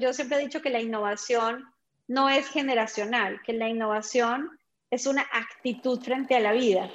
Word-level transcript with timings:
Yo 0.00 0.12
siempre 0.12 0.38
he 0.38 0.42
dicho 0.42 0.62
que 0.62 0.70
la 0.70 0.80
innovación 0.80 1.64
no 2.06 2.28
es 2.28 2.46
generacional, 2.46 3.40
que 3.44 3.52
la 3.52 3.68
innovación 3.68 4.48
es 4.92 5.06
una 5.08 5.26
actitud 5.32 6.00
frente 6.00 6.36
a 6.36 6.40
la 6.40 6.52
vida. 6.52 6.88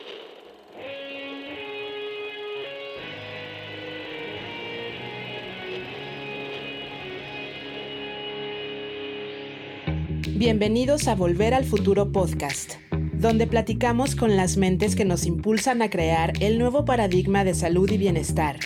Bienvenidos 10.29 11.09
a 11.09 11.15
Volver 11.15 11.53
al 11.53 11.65
Futuro 11.65 12.09
Podcast, 12.13 12.75
donde 12.91 13.47
platicamos 13.47 14.15
con 14.15 14.37
las 14.37 14.55
mentes 14.55 14.95
que 14.95 15.03
nos 15.03 15.25
impulsan 15.25 15.81
a 15.81 15.89
crear 15.89 16.31
el 16.39 16.57
nuevo 16.57 16.85
paradigma 16.85 17.43
de 17.43 17.53
salud 17.53 17.91
y 17.91 17.97
bienestar, 17.97 18.59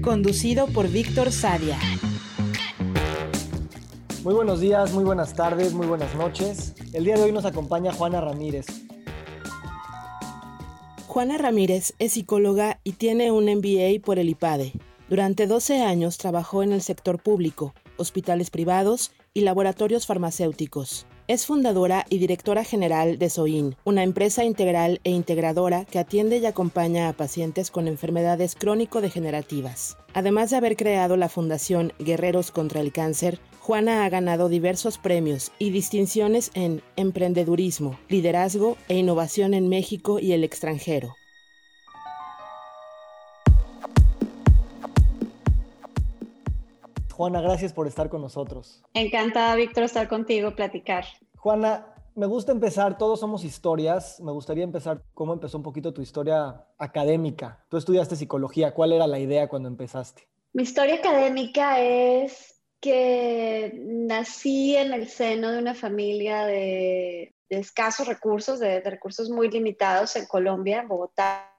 conducido 0.00 0.68
por 0.68 0.88
Víctor 0.88 1.32
Sadia. 1.32 1.76
Muy 4.22 4.34
buenos 4.34 4.60
días, 4.60 4.92
muy 4.92 5.02
buenas 5.02 5.32
tardes, 5.32 5.72
muy 5.72 5.86
buenas 5.86 6.14
noches. 6.14 6.74
El 6.92 7.04
día 7.04 7.16
de 7.16 7.22
hoy 7.22 7.32
nos 7.32 7.46
acompaña 7.46 7.90
Juana 7.90 8.20
Ramírez. 8.20 8.66
Juana 11.06 11.38
Ramírez 11.38 11.94
es 11.98 12.12
psicóloga 12.12 12.80
y 12.84 12.92
tiene 12.92 13.32
un 13.32 13.46
MBA 13.46 14.04
por 14.04 14.18
el 14.18 14.28
IPADE. 14.28 14.74
Durante 15.08 15.46
12 15.46 15.82
años 15.82 16.18
trabajó 16.18 16.62
en 16.62 16.72
el 16.72 16.82
sector 16.82 17.22
público, 17.22 17.74
hospitales 17.96 18.50
privados 18.50 19.10
y 19.32 19.40
laboratorios 19.40 20.06
farmacéuticos. 20.06 21.06
Es 21.30 21.46
fundadora 21.46 22.06
y 22.10 22.18
directora 22.18 22.64
general 22.64 23.16
de 23.16 23.30
SOIN, 23.30 23.76
una 23.84 24.02
empresa 24.02 24.42
integral 24.44 25.00
e 25.04 25.12
integradora 25.12 25.84
que 25.84 26.00
atiende 26.00 26.38
y 26.38 26.46
acompaña 26.46 27.08
a 27.08 27.12
pacientes 27.12 27.70
con 27.70 27.86
enfermedades 27.86 28.56
crónico-degenerativas. 28.56 29.96
Además 30.12 30.50
de 30.50 30.56
haber 30.56 30.76
creado 30.76 31.16
la 31.16 31.28
Fundación 31.28 31.92
Guerreros 32.00 32.50
contra 32.50 32.80
el 32.80 32.90
Cáncer, 32.92 33.38
Juana 33.60 34.04
ha 34.04 34.08
ganado 34.08 34.48
diversos 34.48 34.98
premios 34.98 35.52
y 35.60 35.70
distinciones 35.70 36.50
en 36.54 36.82
emprendedurismo, 36.96 37.96
liderazgo 38.08 38.76
e 38.88 38.96
innovación 38.96 39.54
en 39.54 39.68
México 39.68 40.18
y 40.18 40.32
el 40.32 40.42
extranjero. 40.42 41.14
Juana, 47.20 47.42
gracias 47.42 47.74
por 47.74 47.86
estar 47.86 48.08
con 48.08 48.22
nosotros. 48.22 48.82
Encantada, 48.94 49.54
Víctor, 49.54 49.84
estar 49.84 50.08
contigo, 50.08 50.56
platicar. 50.56 51.04
Juana, 51.36 51.94
me 52.14 52.24
gusta 52.24 52.50
empezar, 52.50 52.96
todos 52.96 53.20
somos 53.20 53.44
historias. 53.44 54.20
Me 54.20 54.32
gustaría 54.32 54.64
empezar 54.64 55.02
cómo 55.12 55.34
empezó 55.34 55.58
un 55.58 55.62
poquito 55.62 55.92
tu 55.92 56.00
historia 56.00 56.64
académica. 56.78 57.62
Tú 57.68 57.76
estudiaste 57.76 58.16
psicología, 58.16 58.72
¿cuál 58.72 58.94
era 58.94 59.06
la 59.06 59.18
idea 59.18 59.48
cuando 59.48 59.68
empezaste? 59.68 60.28
Mi 60.54 60.62
historia 60.62 60.94
académica 60.94 61.78
es 61.82 62.62
que 62.80 63.78
nací 63.84 64.76
en 64.76 64.94
el 64.94 65.06
seno 65.06 65.50
de 65.50 65.58
una 65.58 65.74
familia 65.74 66.46
de, 66.46 67.34
escasos 67.50 68.08
recursos, 68.08 68.60
de, 68.60 68.80
recursos 68.80 69.28
muy 69.28 69.50
limitados 69.50 70.16
en 70.16 70.24
Colombia, 70.24 70.80
en 70.80 70.88
Bogotá, 70.88 71.50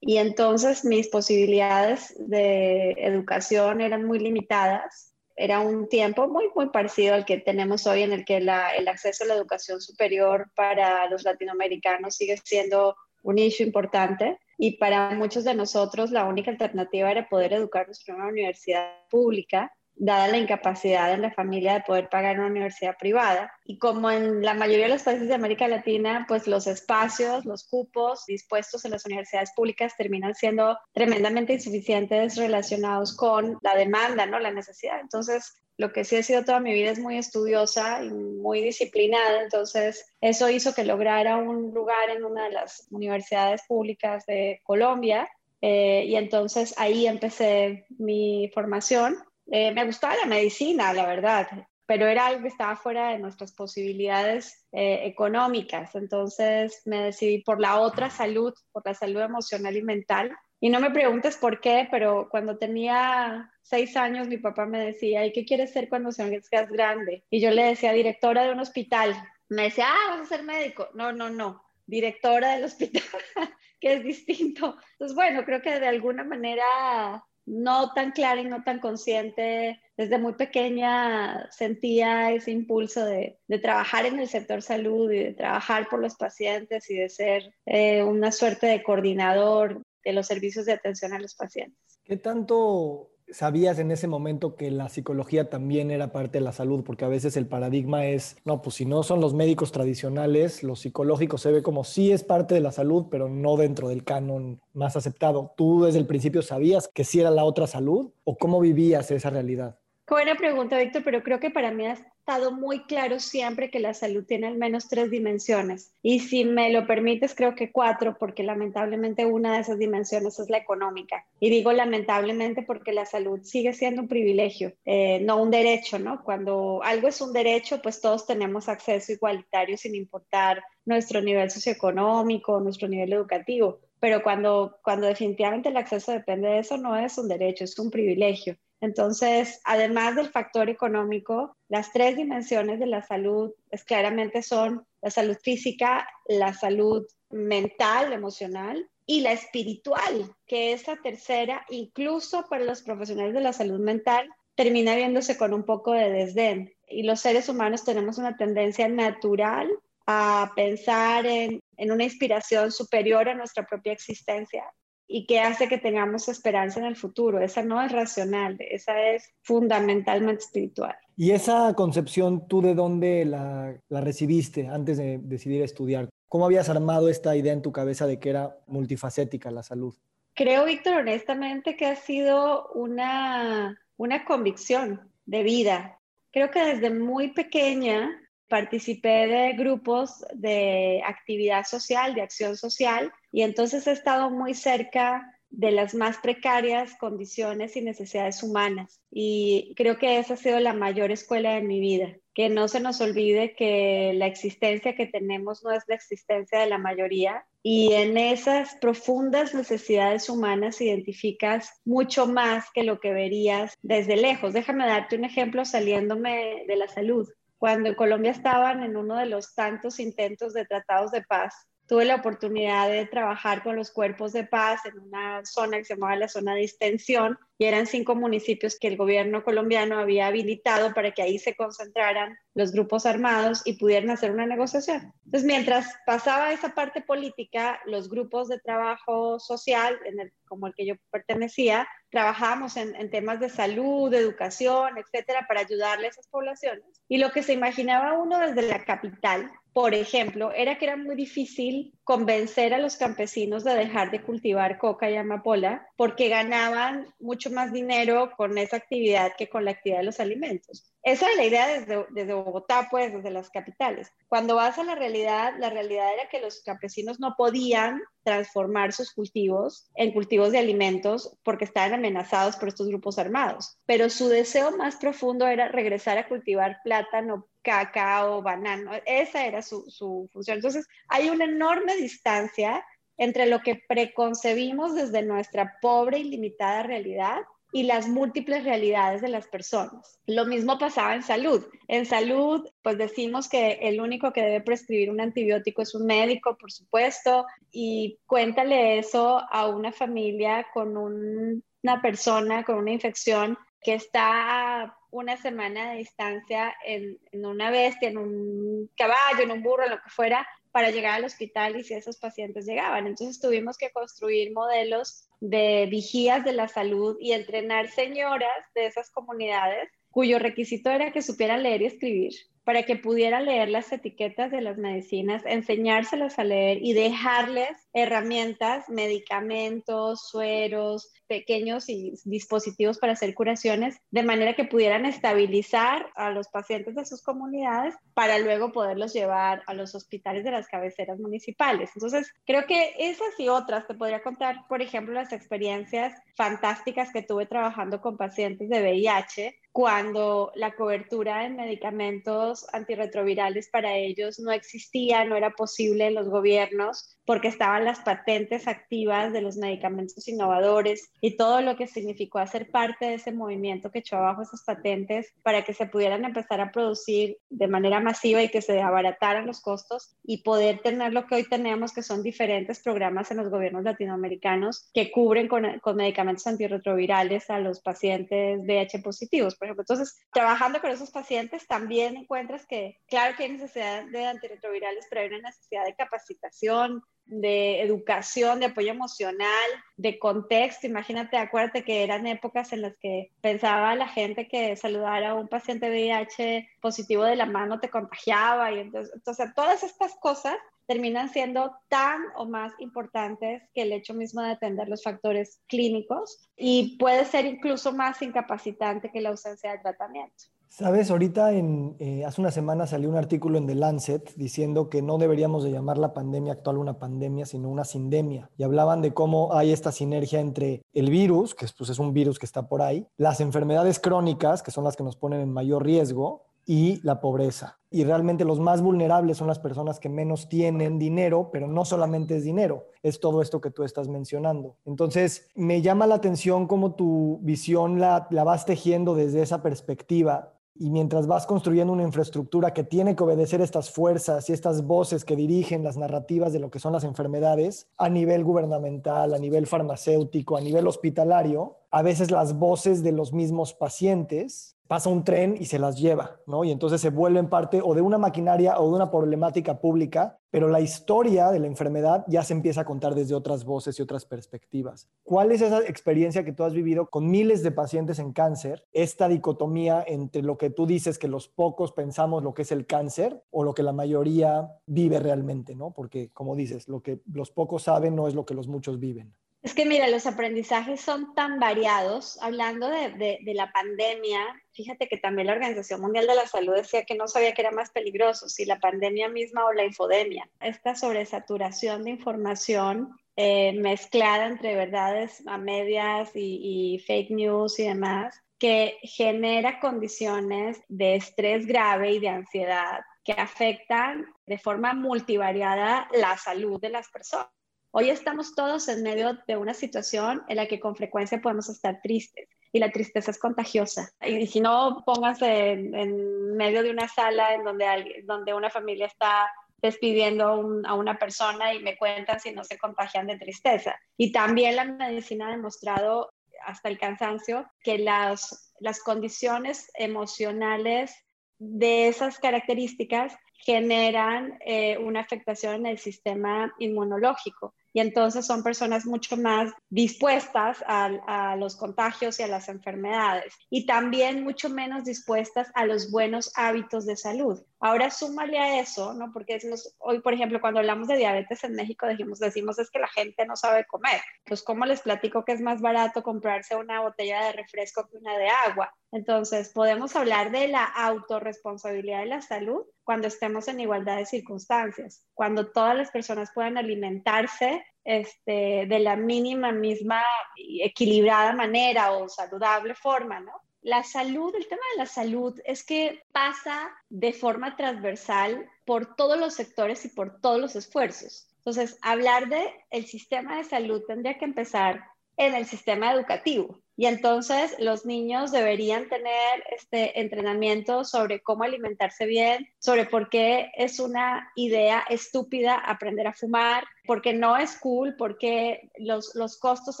y 0.00 0.18
entonces 0.18 0.84
mis 0.84 1.08
posibilidades 1.08 2.14
de 2.18 2.92
educación 2.98 3.80
eran 3.80 4.04
muy 4.04 4.18
limitadas. 4.18 5.14
Era 5.34 5.60
un 5.60 5.88
tiempo 5.88 6.28
muy, 6.28 6.46
muy 6.54 6.70
parecido 6.70 7.14
al 7.14 7.24
que 7.24 7.38
tenemos 7.38 7.86
hoy 7.86 8.02
en 8.02 8.12
el 8.12 8.24
que 8.24 8.38
el 8.38 8.48
acceso 8.48 9.24
a 9.24 9.28
la 9.28 9.34
educación 9.34 9.80
superior 9.80 10.50
para 10.54 11.08
los 11.08 11.24
latinoamericanos 11.24 12.16
sigue 12.16 12.36
siendo 12.44 12.96
un 13.22 13.38
issue 13.38 13.64
importante 13.64 14.38
y 14.56 14.78
para 14.78 15.10
muchos 15.10 15.44
de 15.44 15.54
nosotros 15.54 16.10
la 16.10 16.24
única 16.24 16.50
alternativa 16.50 17.10
era 17.10 17.28
poder 17.28 17.52
educarnos 17.52 18.02
en 18.08 18.16
una 18.16 18.28
universidad 18.28 18.90
pública 19.10 19.72
dada 19.98 20.28
la 20.28 20.38
incapacidad 20.38 21.10
de 21.10 21.18
la 21.18 21.30
familia 21.32 21.74
de 21.74 21.80
poder 21.80 22.08
pagar 22.08 22.38
una 22.38 22.48
universidad 22.48 22.96
privada. 22.98 23.52
Y 23.64 23.78
como 23.78 24.10
en 24.10 24.42
la 24.42 24.54
mayoría 24.54 24.86
de 24.86 24.92
los 24.92 25.02
países 25.02 25.28
de 25.28 25.34
América 25.34 25.68
Latina, 25.68 26.24
pues 26.28 26.46
los 26.46 26.66
espacios, 26.66 27.44
los 27.44 27.64
cupos 27.64 28.24
dispuestos 28.26 28.84
en 28.84 28.92
las 28.92 29.04
universidades 29.04 29.52
públicas 29.54 29.96
terminan 29.96 30.34
siendo 30.34 30.78
tremendamente 30.92 31.52
insuficientes 31.52 32.36
relacionados 32.36 33.16
con 33.16 33.58
la 33.62 33.74
demanda, 33.74 34.26
¿no? 34.26 34.38
La 34.38 34.52
necesidad. 34.52 35.00
Entonces, 35.00 35.54
lo 35.76 35.92
que 35.92 36.04
sí 36.04 36.16
he 36.16 36.22
sido 36.22 36.44
toda 36.44 36.60
mi 36.60 36.74
vida 36.74 36.90
es 36.90 36.98
muy 36.98 37.18
estudiosa 37.18 38.02
y 38.02 38.10
muy 38.10 38.60
disciplinada, 38.62 39.42
entonces 39.42 40.12
eso 40.20 40.50
hizo 40.50 40.74
que 40.74 40.84
lograra 40.84 41.36
un 41.36 41.72
lugar 41.72 42.10
en 42.10 42.24
una 42.24 42.44
de 42.46 42.50
las 42.50 42.88
universidades 42.90 43.62
públicas 43.68 44.26
de 44.26 44.60
Colombia 44.64 45.28
eh, 45.60 46.04
y 46.06 46.16
entonces 46.16 46.74
ahí 46.78 47.06
empecé 47.06 47.86
mi 47.90 48.50
formación 48.52 49.18
eh, 49.50 49.72
me 49.72 49.84
gustaba 49.84 50.16
la 50.16 50.26
medicina, 50.26 50.92
la 50.92 51.06
verdad, 51.06 51.48
pero 51.86 52.06
era 52.06 52.26
algo 52.26 52.42
que 52.42 52.48
estaba 52.48 52.76
fuera 52.76 53.10
de 53.10 53.18
nuestras 53.18 53.52
posibilidades 53.52 54.66
eh, 54.72 55.00
económicas. 55.04 55.94
Entonces 55.94 56.82
me 56.84 57.02
decidí 57.04 57.42
por 57.42 57.60
la 57.60 57.80
otra 57.80 58.10
salud, 58.10 58.52
por 58.72 58.84
la 58.84 58.92
salud 58.92 59.22
emocional 59.22 59.74
y 59.74 59.82
mental. 59.82 60.36
Y 60.60 60.68
no 60.68 60.80
me 60.80 60.90
preguntes 60.90 61.38
por 61.38 61.60
qué, 61.60 61.88
pero 61.90 62.28
cuando 62.30 62.58
tenía 62.58 63.50
seis 63.62 63.96
años 63.96 64.28
mi 64.28 64.36
papá 64.36 64.66
me 64.66 64.84
decía, 64.84 65.24
¿y 65.24 65.32
qué 65.32 65.46
quieres 65.46 65.72
ser 65.72 65.88
cuando 65.88 66.12
seas 66.12 66.68
grande? 66.68 67.24
Y 67.30 67.40
yo 67.40 67.50
le 67.50 67.64
decía, 67.64 67.92
directora 67.92 68.42
de 68.44 68.52
un 68.52 68.60
hospital. 68.60 69.14
Me 69.48 69.62
decía, 69.62 69.86
ah, 69.88 70.10
vas 70.10 70.20
a 70.20 70.36
ser 70.36 70.42
médico. 70.42 70.90
No, 70.92 71.12
no, 71.12 71.30
no, 71.30 71.62
directora 71.86 72.54
del 72.54 72.64
hospital, 72.64 73.02
que 73.80 73.94
es 73.94 74.04
distinto. 74.04 74.76
Entonces, 74.92 75.14
bueno, 75.14 75.42
creo 75.46 75.62
que 75.62 75.80
de 75.80 75.88
alguna 75.88 76.22
manera 76.22 77.24
no 77.48 77.92
tan 77.92 78.12
clara 78.12 78.40
y 78.40 78.44
no 78.44 78.62
tan 78.62 78.78
consciente, 78.78 79.80
desde 79.96 80.18
muy 80.18 80.34
pequeña 80.34 81.50
sentía 81.50 82.32
ese 82.32 82.50
impulso 82.50 83.04
de, 83.04 83.38
trabajar 83.62 84.06
en 84.06 84.18
el 84.18 84.28
sector 84.28 84.62
salud 84.62 85.10
y 85.10 85.18
de 85.18 85.34
trabajar 85.34 85.88
por 85.88 86.00
los 86.00 86.14
pacientes 86.14 86.88
y 86.90 86.96
de 86.96 87.08
ser 87.08 87.54
eh, 87.66 88.02
una 88.02 88.30
suerte 88.30 88.66
de 88.66 88.82
coordinador 88.82 89.82
de 90.04 90.12
los 90.12 90.26
servicios 90.26 90.66
de 90.66 90.72
atención 90.72 91.12
a 91.12 91.18
los 91.18 91.34
pacientes. 91.34 92.00
¿Qué 92.04 92.16
tanto 92.16 93.10
sabías 93.30 93.78
en 93.78 93.90
ese 93.90 94.06
momento 94.06 94.56
que 94.56 94.70
la 94.70 94.88
psicología 94.88 95.50
también 95.50 95.90
era 95.90 96.12
parte 96.12 96.38
de 96.38 96.44
la 96.44 96.52
salud? 96.52 96.82
Porque 96.84 97.04
a 97.04 97.08
veces 97.08 97.36
el 97.36 97.46
paradigma 97.46 98.06
es, 98.06 98.36
no, 98.44 98.62
pues 98.62 98.76
si 98.76 98.84
no 98.84 99.02
son 99.02 99.20
los 99.20 99.34
médicos 99.34 99.72
tradicionales, 99.72 100.62
lo 100.62 100.76
psicológico 100.76 101.38
se 101.38 101.52
ve 101.52 101.62
como 101.62 101.84
sí 101.84 102.12
es 102.12 102.24
parte 102.24 102.54
de 102.54 102.60
la 102.60 102.72
salud, 102.72 103.06
pero 103.10 103.28
no 103.28 103.56
dentro 103.56 103.88
del 103.88 104.04
canon 104.04 104.60
más 104.72 104.96
aceptado. 104.96 105.52
¿Tú 105.56 105.84
desde 105.84 105.98
el 105.98 106.06
principio 106.06 106.42
sabías 106.42 106.88
que 106.88 107.04
sí 107.04 107.20
era 107.20 107.30
la 107.30 107.44
otra 107.44 107.66
salud 107.66 108.10
o 108.24 108.36
cómo 108.36 108.60
vivías 108.60 109.10
esa 109.10 109.30
realidad? 109.30 109.78
Buena 110.08 110.36
pregunta, 110.36 110.78
Víctor, 110.78 111.02
pero 111.04 111.22
creo 111.22 111.38
que 111.38 111.50
para 111.50 111.70
mí 111.70 111.84
ha 111.86 111.92
estado 111.92 112.50
muy 112.50 112.84
claro 112.84 113.20
siempre 113.20 113.70
que 113.70 113.78
la 113.78 113.92
salud 113.92 114.24
tiene 114.24 114.46
al 114.46 114.56
menos 114.56 114.88
tres 114.88 115.10
dimensiones. 115.10 115.92
Y 116.00 116.20
si 116.20 116.46
me 116.46 116.72
lo 116.72 116.86
permites, 116.86 117.34
creo 117.34 117.54
que 117.54 117.70
cuatro, 117.70 118.16
porque 118.18 118.42
lamentablemente 118.42 119.26
una 119.26 119.52
de 119.52 119.60
esas 119.60 119.78
dimensiones 119.78 120.38
es 120.38 120.48
la 120.48 120.56
económica. 120.56 121.26
Y 121.40 121.50
digo 121.50 121.72
lamentablemente 121.72 122.62
porque 122.62 122.92
la 122.92 123.04
salud 123.04 123.40
sigue 123.42 123.74
siendo 123.74 124.00
un 124.00 124.08
privilegio, 124.08 124.72
eh, 124.86 125.20
no 125.20 125.42
un 125.42 125.50
derecho, 125.50 125.98
¿no? 125.98 126.24
Cuando 126.24 126.80
algo 126.82 127.08
es 127.08 127.20
un 127.20 127.34
derecho, 127.34 127.82
pues 127.82 128.00
todos 128.00 128.26
tenemos 128.26 128.70
acceso 128.70 129.12
igualitario 129.12 129.76
sin 129.76 129.94
importar 129.94 130.62
nuestro 130.86 131.20
nivel 131.20 131.50
socioeconómico, 131.50 132.60
nuestro 132.60 132.88
nivel 132.88 133.12
educativo. 133.12 133.80
Pero 134.00 134.22
cuando, 134.22 134.78
cuando 134.82 135.06
definitivamente 135.06 135.68
el 135.68 135.76
acceso 135.76 136.12
depende 136.12 136.48
de 136.48 136.60
eso, 136.60 136.78
no 136.78 136.96
es 136.96 137.18
un 137.18 137.28
derecho, 137.28 137.64
es 137.64 137.78
un 137.78 137.90
privilegio. 137.90 138.56
Entonces, 138.80 139.60
además 139.64 140.14
del 140.14 140.28
factor 140.28 140.68
económico, 140.68 141.56
las 141.68 141.92
tres 141.92 142.16
dimensiones 142.16 142.78
de 142.78 142.86
la 142.86 143.02
salud 143.02 143.52
es, 143.70 143.84
claramente 143.84 144.42
son 144.42 144.86
la 145.02 145.10
salud 145.10 145.36
física, 145.42 146.08
la 146.26 146.54
salud 146.54 147.06
mental, 147.30 148.12
emocional 148.12 148.88
y 149.04 149.20
la 149.20 149.32
espiritual, 149.32 150.32
que 150.46 150.72
es 150.72 150.86
la 150.86 150.96
tercera, 150.96 151.64
incluso 151.70 152.46
para 152.48 152.64
los 152.64 152.82
profesionales 152.82 153.34
de 153.34 153.40
la 153.40 153.52
salud 153.52 153.80
mental, 153.80 154.28
termina 154.54 154.94
viéndose 154.94 155.36
con 155.36 155.54
un 155.54 155.64
poco 155.64 155.92
de 155.92 156.10
desdén. 156.10 156.72
Y 156.86 157.02
los 157.02 157.20
seres 157.20 157.48
humanos 157.48 157.84
tenemos 157.84 158.18
una 158.18 158.36
tendencia 158.36 158.88
natural 158.88 159.68
a 160.06 160.52
pensar 160.54 161.26
en, 161.26 161.60
en 161.76 161.92
una 161.92 162.04
inspiración 162.04 162.70
superior 162.70 163.28
a 163.28 163.34
nuestra 163.34 163.66
propia 163.66 163.92
existencia 163.92 164.64
y 165.08 165.26
que 165.26 165.40
hace 165.40 165.68
que 165.68 165.78
tengamos 165.78 166.28
esperanza 166.28 166.78
en 166.78 166.86
el 166.86 166.94
futuro. 166.94 167.40
Esa 167.40 167.62
no 167.62 167.82
es 167.82 167.90
racional, 167.90 168.58
esa 168.60 169.02
es 169.02 169.32
fundamentalmente 169.42 170.44
espiritual. 170.44 170.94
¿Y 171.16 171.30
esa 171.30 171.72
concepción 171.74 172.46
tú 172.46 172.60
de 172.60 172.74
dónde 172.74 173.24
la, 173.24 173.74
la, 173.88 174.00
recibiste 174.02 174.68
antes 174.68 174.98
de 174.98 175.18
decidir 175.18 175.62
estudiar? 175.62 176.10
¿Cómo 176.28 176.44
habías 176.44 176.68
armado 176.68 177.08
esta 177.08 177.34
idea 177.34 177.54
en 177.54 177.62
tu 177.62 177.72
cabeza 177.72 178.06
de 178.06 178.20
que 178.20 178.28
era 178.28 178.58
multifacética 178.66 179.50
la 179.50 179.62
salud? 179.62 179.94
Creo, 180.34 180.66
Víctor, 180.66 180.98
honestamente 180.98 181.74
que 181.74 181.86
ha 181.86 181.96
sido 181.96 182.68
una, 182.74 183.80
una 183.96 184.24
convicción 184.24 185.10
de 185.24 185.42
vida. 185.42 185.98
Creo 186.30 186.50
que 186.50 186.64
desde 186.64 186.90
muy 186.90 187.28
pequeña 187.28 188.10
participé 188.48 189.26
de 189.26 189.52
grupos 189.52 190.24
de 190.34 191.02
actividad 191.06 191.64
social, 191.64 192.14
de 192.14 192.22
acción 192.22 192.56
social, 192.56 193.12
y 193.30 193.42
entonces 193.42 193.86
he 193.86 193.92
estado 193.92 194.30
muy 194.30 194.54
cerca 194.54 195.38
de 195.50 195.70
las 195.70 195.94
más 195.94 196.18
precarias 196.18 196.94
condiciones 196.96 197.76
y 197.76 197.80
necesidades 197.80 198.42
humanas. 198.42 199.00
Y 199.10 199.72
creo 199.76 199.98
que 199.98 200.18
esa 200.18 200.34
ha 200.34 200.36
sido 200.36 200.60
la 200.60 200.74
mayor 200.74 201.10
escuela 201.10 201.54
de 201.54 201.62
mi 201.62 201.80
vida, 201.80 202.16
que 202.34 202.48
no 202.48 202.68
se 202.68 202.80
nos 202.80 203.00
olvide 203.00 203.54
que 203.54 204.12
la 204.14 204.26
existencia 204.26 204.94
que 204.94 205.06
tenemos 205.06 205.64
no 205.64 205.72
es 205.72 205.84
la 205.86 205.94
existencia 205.94 206.60
de 206.60 206.66
la 206.66 206.78
mayoría. 206.78 207.46
Y 207.62 207.94
en 207.94 208.16
esas 208.18 208.76
profundas 208.76 209.54
necesidades 209.54 210.28
humanas 210.28 210.80
identificas 210.80 211.80
mucho 211.84 212.26
más 212.26 212.66
que 212.72 212.84
lo 212.84 213.00
que 213.00 213.12
verías 213.12 213.74
desde 213.82 214.16
lejos. 214.16 214.52
Déjame 214.52 214.86
darte 214.86 215.16
un 215.16 215.24
ejemplo 215.24 215.64
saliéndome 215.64 216.64
de 216.66 216.76
la 216.76 216.88
salud. 216.88 217.28
Cuando 217.58 217.88
en 217.88 217.96
Colombia 217.96 218.30
estaban 218.30 218.82
en 218.82 218.96
uno 218.96 219.16
de 219.16 219.26
los 219.26 219.54
tantos 219.54 219.98
intentos 219.98 220.54
de 220.54 220.64
tratados 220.64 221.10
de 221.10 221.22
paz, 221.22 221.68
tuve 221.88 222.04
la 222.04 222.16
oportunidad 222.16 222.88
de 222.88 223.06
trabajar 223.06 223.62
con 223.62 223.74
los 223.74 223.90
cuerpos 223.90 224.32
de 224.32 224.44
paz 224.44 224.84
en 224.84 224.98
una 224.98 225.44
zona 225.46 225.78
que 225.78 225.84
se 225.84 225.94
llamaba 225.94 226.16
la 226.16 226.28
zona 226.28 226.54
de 226.54 226.64
extensión 226.64 227.38
y 227.56 227.64
eran 227.64 227.86
cinco 227.86 228.14
municipios 228.14 228.78
que 228.78 228.88
el 228.88 228.96
gobierno 228.96 229.42
colombiano 229.42 229.98
había 229.98 230.28
habilitado 230.28 230.92
para 230.94 231.12
que 231.12 231.22
ahí 231.22 231.38
se 231.38 231.56
concentraran 231.56 232.36
los 232.54 232.72
grupos 232.72 233.06
armados 233.06 233.62
y 233.64 233.78
pudieran 233.78 234.10
hacer 234.10 234.30
una 234.30 234.46
negociación. 234.46 235.12
Entonces, 235.24 235.44
mientras 235.44 235.86
pasaba 236.06 236.52
esa 236.52 236.74
parte 236.74 237.00
política, 237.00 237.80
los 237.86 238.08
grupos 238.08 238.48
de 238.48 238.60
trabajo 238.60 239.40
social, 239.40 239.98
como 240.46 240.68
el 240.68 240.74
que 240.74 240.86
yo 240.86 240.94
pertenecía, 241.10 241.88
trabajábamos 242.10 242.76
en, 242.76 243.10
temas 243.10 243.40
de 243.40 243.48
salud, 243.48 244.10
de 244.10 244.18
educación, 244.18 244.96
etcétera, 244.98 245.46
para 245.48 245.60
ayudarle 245.60 246.06
a 246.06 246.10
esas 246.10 246.28
poblaciones. 246.28 246.84
Y 247.08 247.18
lo 247.18 247.32
que 247.32 247.42
se 247.42 247.54
imaginaba 247.54 248.12
uno 248.12 248.38
desde 248.38 248.62
la 248.62 248.84
capital 248.84 249.50
por 249.78 249.94
ejemplo, 249.94 250.50
era 250.52 250.76
que 250.76 250.86
era 250.86 250.96
muy 250.96 251.14
difícil 251.14 251.92
convencer 252.02 252.74
a 252.74 252.78
los 252.78 252.96
campesinos 252.96 253.62
de 253.62 253.76
dejar 253.76 254.10
de 254.10 254.20
cultivar 254.20 254.76
coca 254.76 255.08
y 255.08 255.14
amapola 255.14 255.86
porque 255.96 256.28
ganaban 256.28 257.06
mucho 257.20 257.48
más 257.50 257.72
dinero 257.72 258.32
con 258.36 258.58
esa 258.58 258.78
actividad 258.78 259.34
que 259.38 259.48
con 259.48 259.64
la 259.64 259.70
actividad 259.70 259.98
de 259.98 260.06
los 260.06 260.18
alimentos. 260.18 260.92
Esa 261.04 261.26
era 261.26 261.36
la 261.36 261.44
idea 261.44 261.68
desde, 261.68 262.06
desde, 262.10 262.34
Bogotá, 262.34 262.88
pues, 262.90 263.12
desde 263.12 263.30
las 263.30 263.50
capitales. 263.50 264.10
Cuando 264.26 264.56
vas 264.56 264.78
a 264.78 264.84
la 264.84 264.96
realidad, 264.96 265.52
la 265.60 265.70
realidad 265.70 266.12
era 266.12 266.28
que 266.28 266.40
los 266.40 266.60
campesinos 266.64 267.20
no 267.20 267.36
podían 267.38 268.02
transformar 268.24 268.92
sus 268.92 269.12
cultivos 269.12 269.88
en 269.94 270.12
cultivos 270.12 270.50
de 270.50 270.58
alimentos 270.58 271.38
porque 271.44 271.64
estaban 271.64 271.94
amenazados 271.94 272.56
por 272.56 272.68
estos 272.68 272.88
grupos 272.88 273.16
armados. 273.18 273.78
Pero 273.86 274.10
su 274.10 274.28
deseo 274.28 274.76
más 274.76 274.96
profundo 274.96 275.46
era 275.46 275.68
regresar 275.68 276.18
a 276.18 276.28
cultivar 276.28 276.78
plátano, 276.82 277.46
cacao, 277.68 278.40
banano. 278.40 278.92
Esa 279.04 279.44
era 279.44 279.60
su, 279.60 279.84
su 279.90 280.28
función. 280.32 280.56
Entonces, 280.56 280.86
hay 281.08 281.28
una 281.28 281.44
enorme 281.44 281.96
distancia 281.96 282.82
entre 283.18 283.46
lo 283.46 283.60
que 283.60 283.82
preconcebimos 283.86 284.94
desde 284.94 285.22
nuestra 285.22 285.76
pobre 285.82 286.18
y 286.18 286.24
limitada 286.24 286.82
realidad 286.82 287.42
y 287.70 287.82
las 287.82 288.08
múltiples 288.08 288.64
realidades 288.64 289.20
de 289.20 289.28
las 289.28 289.46
personas. 289.46 290.18
Lo 290.26 290.46
mismo 290.46 290.78
pasaba 290.78 291.14
en 291.14 291.22
salud. 291.22 291.66
En 291.86 292.06
salud, 292.06 292.66
pues 292.80 292.96
decimos 292.96 293.48
que 293.50 293.72
el 293.82 294.00
único 294.00 294.32
que 294.32 294.40
debe 294.40 294.62
prescribir 294.62 295.10
un 295.10 295.20
antibiótico 295.20 295.82
es 295.82 295.94
un 295.94 296.06
médico, 296.06 296.56
por 296.56 296.72
supuesto, 296.72 297.44
y 297.70 298.18
cuéntale 298.24 298.98
eso 298.98 299.42
a 299.50 299.66
una 299.66 299.92
familia 299.92 300.66
con 300.72 300.96
una 300.96 302.00
persona 302.00 302.64
con 302.64 302.76
una 302.76 302.92
infección 302.92 303.58
que 303.82 303.94
está 303.94 304.96
una 305.10 305.36
semana 305.36 305.92
de 305.92 305.98
distancia 305.98 306.74
en, 306.84 307.18
en, 307.32 307.46
una 307.46 307.70
bestia, 307.70 308.08
en 308.08 308.18
un 308.18 308.90
caballo, 308.96 309.42
en 309.42 309.50
un 309.50 309.62
burro, 309.62 309.84
en 309.84 309.90
lo 309.90 310.02
que 310.02 310.10
fuera, 310.10 310.46
para 310.72 310.90
llegar 310.90 311.14
al 311.14 311.24
hospital 311.24 311.76
y 311.76 311.84
si 311.84 311.94
esos 311.94 312.18
pacientes 312.18 312.66
llegaban. 312.66 313.06
Entonces 313.06 313.40
tuvimos 313.40 313.78
que 313.78 313.90
construir 313.90 314.52
modelos 314.52 315.28
de 315.40 315.86
vigías 315.90 316.44
de 316.44 316.52
la 316.52 316.68
salud 316.68 317.16
y 317.20 317.32
entrenar 317.32 317.88
señoras 317.88 318.64
de 318.74 318.86
esas 318.86 319.10
comunidades 319.10 319.88
cuyo 320.18 320.40
requisito 320.40 320.90
era 320.90 321.12
que 321.12 321.22
supieran 321.22 321.62
leer 321.62 321.80
y 321.80 321.86
escribir 321.86 322.32
para 322.64 322.82
que 322.82 322.96
pudiera 322.96 323.40
leer 323.40 323.70
las 323.70 323.92
etiquetas 323.92 324.50
de 324.50 324.60
las 324.60 324.76
medicinas, 324.76 325.42
enseñárselas 325.46 326.38
a 326.38 326.44
leer 326.44 326.80
y 326.82 326.92
dejarles 326.92 327.70
herramientas, 327.94 328.90
medicamentos, 328.90 330.28
sueros, 330.28 331.10
pequeños 331.28 331.86
dispositivos 332.24 332.98
para 332.98 333.14
hacer 333.14 333.32
curaciones, 333.34 333.96
de 334.10 334.22
manera 334.22 334.54
que 334.54 334.64
pudieran 334.64 335.06
estabilizar 335.06 336.10
a 336.14 336.30
los 336.30 336.48
pacientes 336.48 336.94
de 336.94 337.06
sus 337.06 337.22
comunidades 337.22 337.94
para 338.12 338.38
luego 338.38 338.72
poderlos 338.72 339.14
llevar 339.14 339.62
a 339.66 339.72
los 339.72 339.94
hospitales 339.94 340.44
de 340.44 340.50
las 340.50 340.68
cabeceras 340.68 341.18
municipales. 341.18 341.90
Entonces, 341.94 342.30
creo 342.44 342.66
que 342.66 342.92
esas 342.98 343.38
y 343.38 343.48
otras, 343.48 343.86
te 343.86 343.94
podría 343.94 344.22
contar, 344.22 344.66
por 344.68 344.82
ejemplo, 344.82 345.14
las 345.14 345.32
experiencias 345.32 346.14
fantásticas 346.34 347.12
que 347.12 347.22
tuve 347.22 347.46
trabajando 347.46 348.02
con 348.02 348.18
pacientes 348.18 348.68
de 348.68 348.82
VIH, 348.82 349.56
cuando 349.78 350.50
la 350.56 350.74
cobertura 350.74 351.44
de 351.44 351.50
medicamentos 351.50 352.66
antirretrovirales 352.72 353.68
para 353.70 353.96
ellos 353.96 354.40
no 354.40 354.50
existía, 354.50 355.24
no 355.24 355.36
era 355.36 355.52
posible 355.52 356.08
en 356.08 356.14
los 356.14 356.28
gobiernos 356.28 357.16
porque 357.28 357.48
estaban 357.48 357.84
las 357.84 358.00
patentes 358.00 358.66
activas 358.66 359.34
de 359.34 359.42
los 359.42 359.58
medicamentos 359.58 360.26
innovadores 360.28 361.10
y 361.20 361.36
todo 361.36 361.60
lo 361.60 361.76
que 361.76 361.86
significó 361.86 362.38
hacer 362.38 362.70
parte 362.70 363.04
de 363.04 363.14
ese 363.16 363.32
movimiento 363.32 363.90
que 363.90 363.98
echó 363.98 364.16
abajo 364.16 364.40
esas 364.40 364.64
patentes 364.64 365.34
para 365.42 365.62
que 365.62 365.74
se 365.74 365.84
pudieran 365.84 366.24
empezar 366.24 366.62
a 366.62 366.72
producir 366.72 367.36
de 367.50 367.68
manera 367.68 368.00
masiva 368.00 368.42
y 368.42 368.48
que 368.48 368.62
se 368.62 368.80
abarataran 368.80 369.46
los 369.46 369.60
costos 369.60 370.16
y 370.24 370.42
poder 370.42 370.80
tener 370.80 371.12
lo 371.12 371.26
que 371.26 371.34
hoy 371.34 371.44
tenemos, 371.44 371.92
que 371.92 372.02
son 372.02 372.22
diferentes 372.22 372.80
programas 372.80 373.30
en 373.30 373.36
los 373.36 373.50
gobiernos 373.50 373.84
latinoamericanos 373.84 374.88
que 374.94 375.10
cubren 375.10 375.48
con, 375.48 375.80
con 375.80 375.96
medicamentos 375.96 376.46
antirretrovirales 376.46 377.50
a 377.50 377.58
los 377.58 377.82
pacientes 377.82 378.60
VIH 378.60 379.00
positivos, 379.00 379.54
por 379.54 379.66
ejemplo. 379.66 379.82
Entonces, 379.82 380.16
trabajando 380.32 380.80
con 380.80 380.90
esos 380.90 381.10
pacientes 381.10 381.66
también 381.66 382.16
encuentras 382.16 382.64
que, 382.64 382.96
claro 383.06 383.36
que 383.36 383.42
hay 383.42 383.50
necesidad 383.50 384.06
de 384.06 384.24
antirretrovirales, 384.24 385.04
pero 385.10 385.20
hay 385.20 385.28
una 385.28 385.50
necesidad 385.50 385.84
de 385.84 385.94
capacitación, 385.94 387.02
de 387.28 387.82
educación, 387.82 388.60
de 388.60 388.66
apoyo 388.66 388.90
emocional, 388.90 389.70
de 389.96 390.18
contexto. 390.18 390.86
Imagínate, 390.86 391.36
acuérdate 391.36 391.84
que 391.84 392.02
eran 392.02 392.26
épocas 392.26 392.72
en 392.72 392.82
las 392.82 392.96
que 392.98 393.30
pensaba 393.40 393.94
la 393.94 394.08
gente 394.08 394.48
que 394.48 394.74
saludar 394.76 395.24
a 395.24 395.34
un 395.34 395.48
paciente 395.48 395.90
VIH 395.90 396.68
positivo 396.80 397.24
de 397.24 397.36
la 397.36 397.46
mano 397.46 397.80
te 397.80 397.90
contagiaba. 397.90 398.72
Y 398.72 398.80
entonces, 398.80 399.14
entonces 399.14 399.54
todas 399.54 399.82
estas 399.82 400.14
cosas 400.16 400.56
terminan 400.86 401.28
siendo 401.28 401.76
tan 401.88 402.22
o 402.34 402.46
más 402.46 402.72
importantes 402.78 403.62
que 403.74 403.82
el 403.82 403.92
hecho 403.92 404.14
mismo 404.14 404.40
de 404.40 404.52
atender 404.52 404.88
los 404.88 405.02
factores 405.02 405.60
clínicos 405.68 406.48
y 406.56 406.96
puede 406.96 407.26
ser 407.26 407.44
incluso 407.44 407.92
más 407.92 408.22
incapacitante 408.22 409.10
que 409.12 409.20
la 409.20 409.28
ausencia 409.28 409.72
de 409.72 409.78
tratamiento. 409.80 410.44
Sabes, 410.70 411.10
ahorita 411.10 411.52
eh, 411.52 412.24
hace 412.26 412.40
una 412.40 412.50
semana 412.50 412.86
salió 412.86 413.08
un 413.08 413.16
artículo 413.16 413.58
en 413.58 413.66
The 413.66 413.74
Lancet 413.74 414.34
diciendo 414.36 414.90
que 414.90 415.02
no 415.02 415.18
deberíamos 415.18 415.64
de 415.64 415.70
llamar 415.70 415.98
la 415.98 416.12
pandemia 416.12 416.52
actual 416.52 416.78
una 416.78 416.98
pandemia, 416.98 417.46
sino 417.46 417.68
una 417.68 417.84
sindemia. 417.84 418.50
Y 418.56 418.62
hablaban 418.62 419.00
de 419.00 419.14
cómo 419.14 419.54
hay 419.54 419.72
esta 419.72 419.92
sinergia 419.92 420.40
entre 420.40 420.82
el 420.92 421.10
virus, 421.10 421.54
que 421.54 421.66
pues, 421.76 421.90
es 421.90 421.98
un 421.98 422.12
virus 422.12 422.38
que 422.38 422.46
está 422.46 422.68
por 422.68 422.82
ahí, 422.82 423.06
las 423.16 423.40
enfermedades 423.40 423.98
crónicas, 423.98 424.62
que 424.62 424.70
son 424.70 424.84
las 424.84 424.94
que 424.94 425.04
nos 425.04 425.16
ponen 425.16 425.40
en 425.40 425.52
mayor 425.52 425.84
riesgo, 425.84 426.44
y 426.68 427.00
la 427.02 427.22
pobreza. 427.22 427.78
Y 427.90 428.04
realmente 428.04 428.44
los 428.44 428.60
más 428.60 428.82
vulnerables 428.82 429.38
son 429.38 429.46
las 429.46 429.58
personas 429.58 429.98
que 429.98 430.10
menos 430.10 430.50
tienen 430.50 430.98
dinero, 430.98 431.48
pero 431.50 431.66
no 431.66 431.86
solamente 431.86 432.36
es 432.36 432.44
dinero, 432.44 432.88
es 433.02 433.20
todo 433.20 433.40
esto 433.40 433.62
que 433.62 433.70
tú 433.70 433.84
estás 433.84 434.06
mencionando. 434.06 434.76
Entonces, 434.84 435.48
me 435.54 435.80
llama 435.80 436.06
la 436.06 436.16
atención 436.16 436.66
cómo 436.66 436.94
tu 436.94 437.38
visión 437.40 437.98
la, 437.98 438.28
la 438.30 438.44
vas 438.44 438.66
tejiendo 438.66 439.14
desde 439.14 439.40
esa 439.40 439.62
perspectiva 439.62 440.57
y 440.78 440.90
mientras 440.90 441.26
vas 441.26 441.46
construyendo 441.46 441.92
una 441.92 442.04
infraestructura 442.04 442.72
que 442.72 442.84
tiene 442.84 443.16
que 443.16 443.24
obedecer 443.24 443.60
estas 443.60 443.90
fuerzas 443.90 444.48
y 444.48 444.52
estas 444.52 444.84
voces 444.84 445.24
que 445.24 445.34
dirigen 445.34 445.82
las 445.82 445.96
narrativas 445.96 446.52
de 446.52 446.60
lo 446.60 446.70
que 446.70 446.78
son 446.78 446.92
las 446.92 447.04
enfermedades 447.04 447.88
a 447.98 448.08
nivel 448.08 448.44
gubernamental, 448.44 449.34
a 449.34 449.38
nivel 449.38 449.66
farmacéutico, 449.66 450.56
a 450.56 450.60
nivel 450.60 450.86
hospitalario, 450.86 451.78
a 451.90 452.02
veces 452.02 452.30
las 452.30 452.58
voces 452.58 453.02
de 453.02 453.12
los 453.12 453.32
mismos 453.32 453.74
pacientes 453.74 454.77
pasa 454.88 455.10
un 455.10 455.22
tren 455.22 455.54
y 455.60 455.66
se 455.66 455.78
las 455.78 455.98
lleva, 455.98 456.40
¿no? 456.46 456.64
Y 456.64 456.72
entonces 456.72 457.00
se 457.00 457.10
vuelven 457.10 457.50
parte 457.50 457.80
o 457.84 457.94
de 457.94 458.00
una 458.00 458.16
maquinaria 458.16 458.80
o 458.80 458.88
de 458.88 458.96
una 458.96 459.10
problemática 459.10 459.80
pública, 459.80 460.38
pero 460.50 460.68
la 460.68 460.80
historia 460.80 461.50
de 461.50 461.58
la 461.58 461.66
enfermedad 461.66 462.24
ya 462.26 462.42
se 462.42 462.54
empieza 462.54 462.80
a 462.80 462.84
contar 462.86 463.14
desde 463.14 463.34
otras 463.34 463.66
voces 463.66 463.98
y 463.98 464.02
otras 464.02 464.24
perspectivas. 464.24 465.06
¿Cuál 465.22 465.52
es 465.52 465.60
esa 465.60 465.80
experiencia 465.80 466.42
que 466.42 466.54
tú 466.54 466.64
has 466.64 466.72
vivido 466.72 467.06
con 467.10 467.30
miles 467.30 467.62
de 467.62 467.70
pacientes 467.70 468.18
en 468.18 468.32
cáncer? 468.32 468.86
Esta 468.92 469.28
dicotomía 469.28 470.02
entre 470.06 470.42
lo 470.42 470.56
que 470.56 470.70
tú 470.70 470.86
dices 470.86 471.18
que 471.18 471.28
los 471.28 471.48
pocos 471.48 471.92
pensamos 471.92 472.42
lo 472.42 472.54
que 472.54 472.62
es 472.62 472.72
el 472.72 472.86
cáncer 472.86 473.42
o 473.50 473.64
lo 473.64 473.74
que 473.74 473.82
la 473.82 473.92
mayoría 473.92 474.72
vive 474.86 475.20
realmente, 475.20 475.74
¿no? 475.74 475.90
Porque 475.90 476.30
como 476.32 476.56
dices, 476.56 476.88
lo 476.88 477.02
que 477.02 477.20
los 477.30 477.50
pocos 477.50 477.82
saben 477.82 478.16
no 478.16 478.26
es 478.26 478.34
lo 478.34 478.46
que 478.46 478.54
los 478.54 478.68
muchos 478.68 478.98
viven. 478.98 479.34
Es 479.62 479.74
que 479.74 479.84
mira, 479.84 480.08
los 480.08 480.26
aprendizajes 480.26 481.00
son 481.00 481.34
tan 481.34 481.58
variados. 481.58 482.38
Hablando 482.40 482.88
de, 482.88 483.40
la 483.54 483.72
pandemia, 483.72 484.40
fíjate 484.72 485.08
que 485.08 485.16
también 485.16 485.48
la 485.48 485.54
Organización 485.54 486.00
Mundial 486.00 486.26
de 486.26 486.36
la 486.36 486.46
Salud 486.46 486.74
decía 486.74 487.04
que 487.04 487.16
no 487.16 487.26
sabía 487.26 487.54
que 487.54 487.62
era 487.62 487.72
más 487.72 487.90
peligroso, 487.90 488.48
si 488.48 488.64
la 488.64 488.78
pandemia 488.78 489.28
misma 489.28 489.64
o 489.66 489.72
la 489.72 489.84
infodemia. 489.84 490.48
Esta 490.60 490.94
sobresaturación 490.94 492.04
de 492.04 492.10
información 492.10 493.16
eh, 493.36 493.72
mezclada 493.72 494.46
entre 494.46 494.76
verdades 494.76 495.42
a 495.46 495.58
medias 495.58 496.30
y 496.34 497.02
fake 497.06 497.30
news 497.30 497.80
y 497.80 497.84
demás, 497.84 498.40
que 498.58 498.98
genera 499.02 499.80
condiciones 499.80 500.80
de 500.88 501.16
estrés 501.16 501.66
grave 501.66 502.12
y 502.12 502.18
de 502.20 502.28
ansiedad 502.28 503.00
que 503.24 503.32
afectan 503.32 504.26
de 504.46 504.58
forma 504.58 504.94
multivariada 504.94 506.08
la 506.12 506.36
salud 506.38 506.80
de 506.80 506.88
las 506.88 507.08
personas. 507.10 507.57
Hoy 507.90 508.10
estamos 508.10 508.54
todos 508.54 508.86
en 508.88 509.02
medio 509.02 509.38
de 509.46 509.56
una 509.56 509.72
situación 509.72 510.42
en 510.48 510.56
la 510.56 510.66
que 510.66 510.78
con 510.78 510.94
frecuencia 510.94 511.40
podemos 511.40 511.70
estar 511.70 512.00
tristes 512.02 512.48
y 512.70 512.80
la 512.80 512.92
tristeza 512.92 513.30
es 513.30 513.38
contagiosa. 513.38 514.10
Y 514.20 514.46
si 514.46 514.60
no, 514.60 515.02
pónganse 515.06 515.72
en, 515.72 516.54
medio 516.54 516.82
de 516.82 516.90
una 516.90 517.08
sala 517.08 517.54
en 517.54 517.64
donde, 517.64 518.52
una 518.52 518.68
familia 518.68 519.06
está 519.06 519.50
despidiendo 519.80 520.82
a 520.84 520.94
una 520.94 521.18
persona 521.18 521.72
y 521.72 521.82
me 521.82 521.96
cuentan 521.96 522.40
si 522.40 522.52
no 522.52 522.62
se 522.62 522.76
contagian 522.76 523.26
de 523.26 523.38
tristeza. 523.38 523.98
Y 524.18 524.32
también 524.32 524.76
la 524.76 524.84
medicina 524.84 525.48
ha 525.48 525.52
demostrado 525.52 526.34
hasta 526.66 526.90
el 526.90 526.98
cansancio 526.98 527.70
que 527.82 527.98
las 527.98 529.00
condiciones 529.02 529.90
emocionales 529.94 531.14
de 531.58 532.08
esas 532.08 532.38
características 532.38 533.34
generan 533.58 534.58
eh, 534.64 534.96
una 534.98 535.20
afectación 535.20 535.74
en 535.74 535.86
el 535.86 535.98
sistema 535.98 536.72
inmunológico 536.78 537.74
y 537.92 538.00
entonces 538.00 538.46
son 538.46 538.62
personas 538.62 539.06
mucho 539.06 539.36
más 539.36 539.72
dispuestas 539.90 540.84
a, 540.86 541.56
los 541.56 541.76
contagios 541.76 542.38
y 542.38 542.42
a 542.42 542.46
las 542.46 542.68
enfermedades 542.68 543.54
y 543.70 543.86
también 543.86 544.44
mucho 544.44 544.70
menos 544.70 545.04
dispuestas 545.04 545.70
a 545.74 545.84
los 545.84 546.10
buenos 546.10 546.52
hábitos 546.54 547.06
de 547.06 547.16
salud. 547.16 547.60
Ahora 547.80 548.10
súmale 548.10 548.58
a 548.58 548.80
eso, 548.80 549.14
¿no? 549.14 549.32
Porque 549.32 549.54
decimos, 549.54 549.94
hoy, 549.98 550.20
por 550.20 550.34
ejemplo, 550.34 550.60
cuando 550.60 550.80
hablamos 550.80 551.06
de 551.06 551.16
diabetes 551.16 551.62
en 551.62 551.74
México, 551.74 552.06
decimos, 552.06 552.40
decimos 552.40 552.78
es 552.78 552.90
que 552.90 552.98
la 552.98 553.08
gente 553.08 553.46
no 553.46 553.54
sabe 553.54 553.84
comer. 553.86 554.20
Pues, 554.44 554.62
¿cómo 554.62 554.84
les 554.84 555.00
platico 555.02 555.44
que 555.44 555.52
es 555.52 555.60
más 555.60 555.80
barato 555.80 556.22
comprarse 556.22 556.74
una 556.74 557.00
botella 557.00 557.44
de 557.44 557.52
refresco 557.52 558.08
que 558.08 558.16
una 558.16 558.36
de 558.36 558.48
agua? 558.48 558.92
Entonces, 559.12 559.70
podemos 559.70 560.16
hablar 560.16 560.50
de 560.50 560.68
la 560.68 560.84
autorresponsabilidad 560.84 562.20
de 562.20 562.26
la 562.26 562.42
salud 562.42 562.84
cuando 563.04 563.28
estemos 563.28 563.68
en 563.68 563.80
igualdad 563.80 564.16
de 564.16 564.26
circunstancias, 564.26 565.24
cuando 565.34 565.70
todas 565.70 565.96
las 565.96 566.10
personas 566.10 566.50
puedan 566.52 566.78
alimentarse 566.78 567.84
este, 568.04 568.86
de 568.86 568.98
la 568.98 569.16
mínima 569.16 569.70
misma 569.70 570.22
equilibrada 570.56 571.52
manera 571.52 572.12
o 572.12 572.28
saludable 572.28 572.94
forma, 572.94 573.40
¿no? 573.40 573.52
La 573.88 574.02
salud, 574.02 574.54
el 574.54 574.68
tema 574.68 574.82
de 574.92 574.98
la 574.98 575.06
salud 575.06 575.58
es 575.64 575.82
que 575.82 576.22
pasa 576.30 576.90
de 577.08 577.32
forma 577.32 577.74
transversal 577.74 578.68
por 578.84 579.16
todos 579.16 579.40
los 579.40 579.54
sectores 579.54 580.04
y 580.04 580.10
por 580.10 580.42
todos 580.42 580.60
los 580.60 580.76
esfuerzos. 580.76 581.48
Entonces, 581.56 581.96
hablar 582.02 582.50
de 582.50 582.70
el 582.90 583.06
sistema 583.06 583.56
de 583.56 583.64
salud 583.64 584.02
tendría 584.06 584.36
que 584.36 584.44
empezar 584.44 585.04
en 585.38 585.54
el 585.54 585.64
sistema 585.64 586.12
educativo. 586.12 586.82
Y 586.98 587.06
entonces 587.06 587.76
los 587.78 588.04
niños 588.04 588.50
deberían 588.50 589.08
tener 589.08 589.62
este 589.70 590.18
entrenamiento 590.20 591.04
sobre 591.04 591.40
cómo 591.40 591.62
alimentarse 591.62 592.26
bien, 592.26 592.68
sobre 592.80 593.06
por 593.06 593.30
qué 593.30 593.70
es 593.76 594.00
una 594.00 594.50
idea 594.56 595.04
estúpida 595.08 595.76
aprender 595.76 596.26
a 596.26 596.32
fumar, 596.32 596.82
porque 597.06 597.32
no 597.32 597.56
es 597.56 597.78
cool, 597.78 598.16
porque 598.18 598.90
los, 598.98 599.36
los 599.36 599.60
costos 599.60 600.00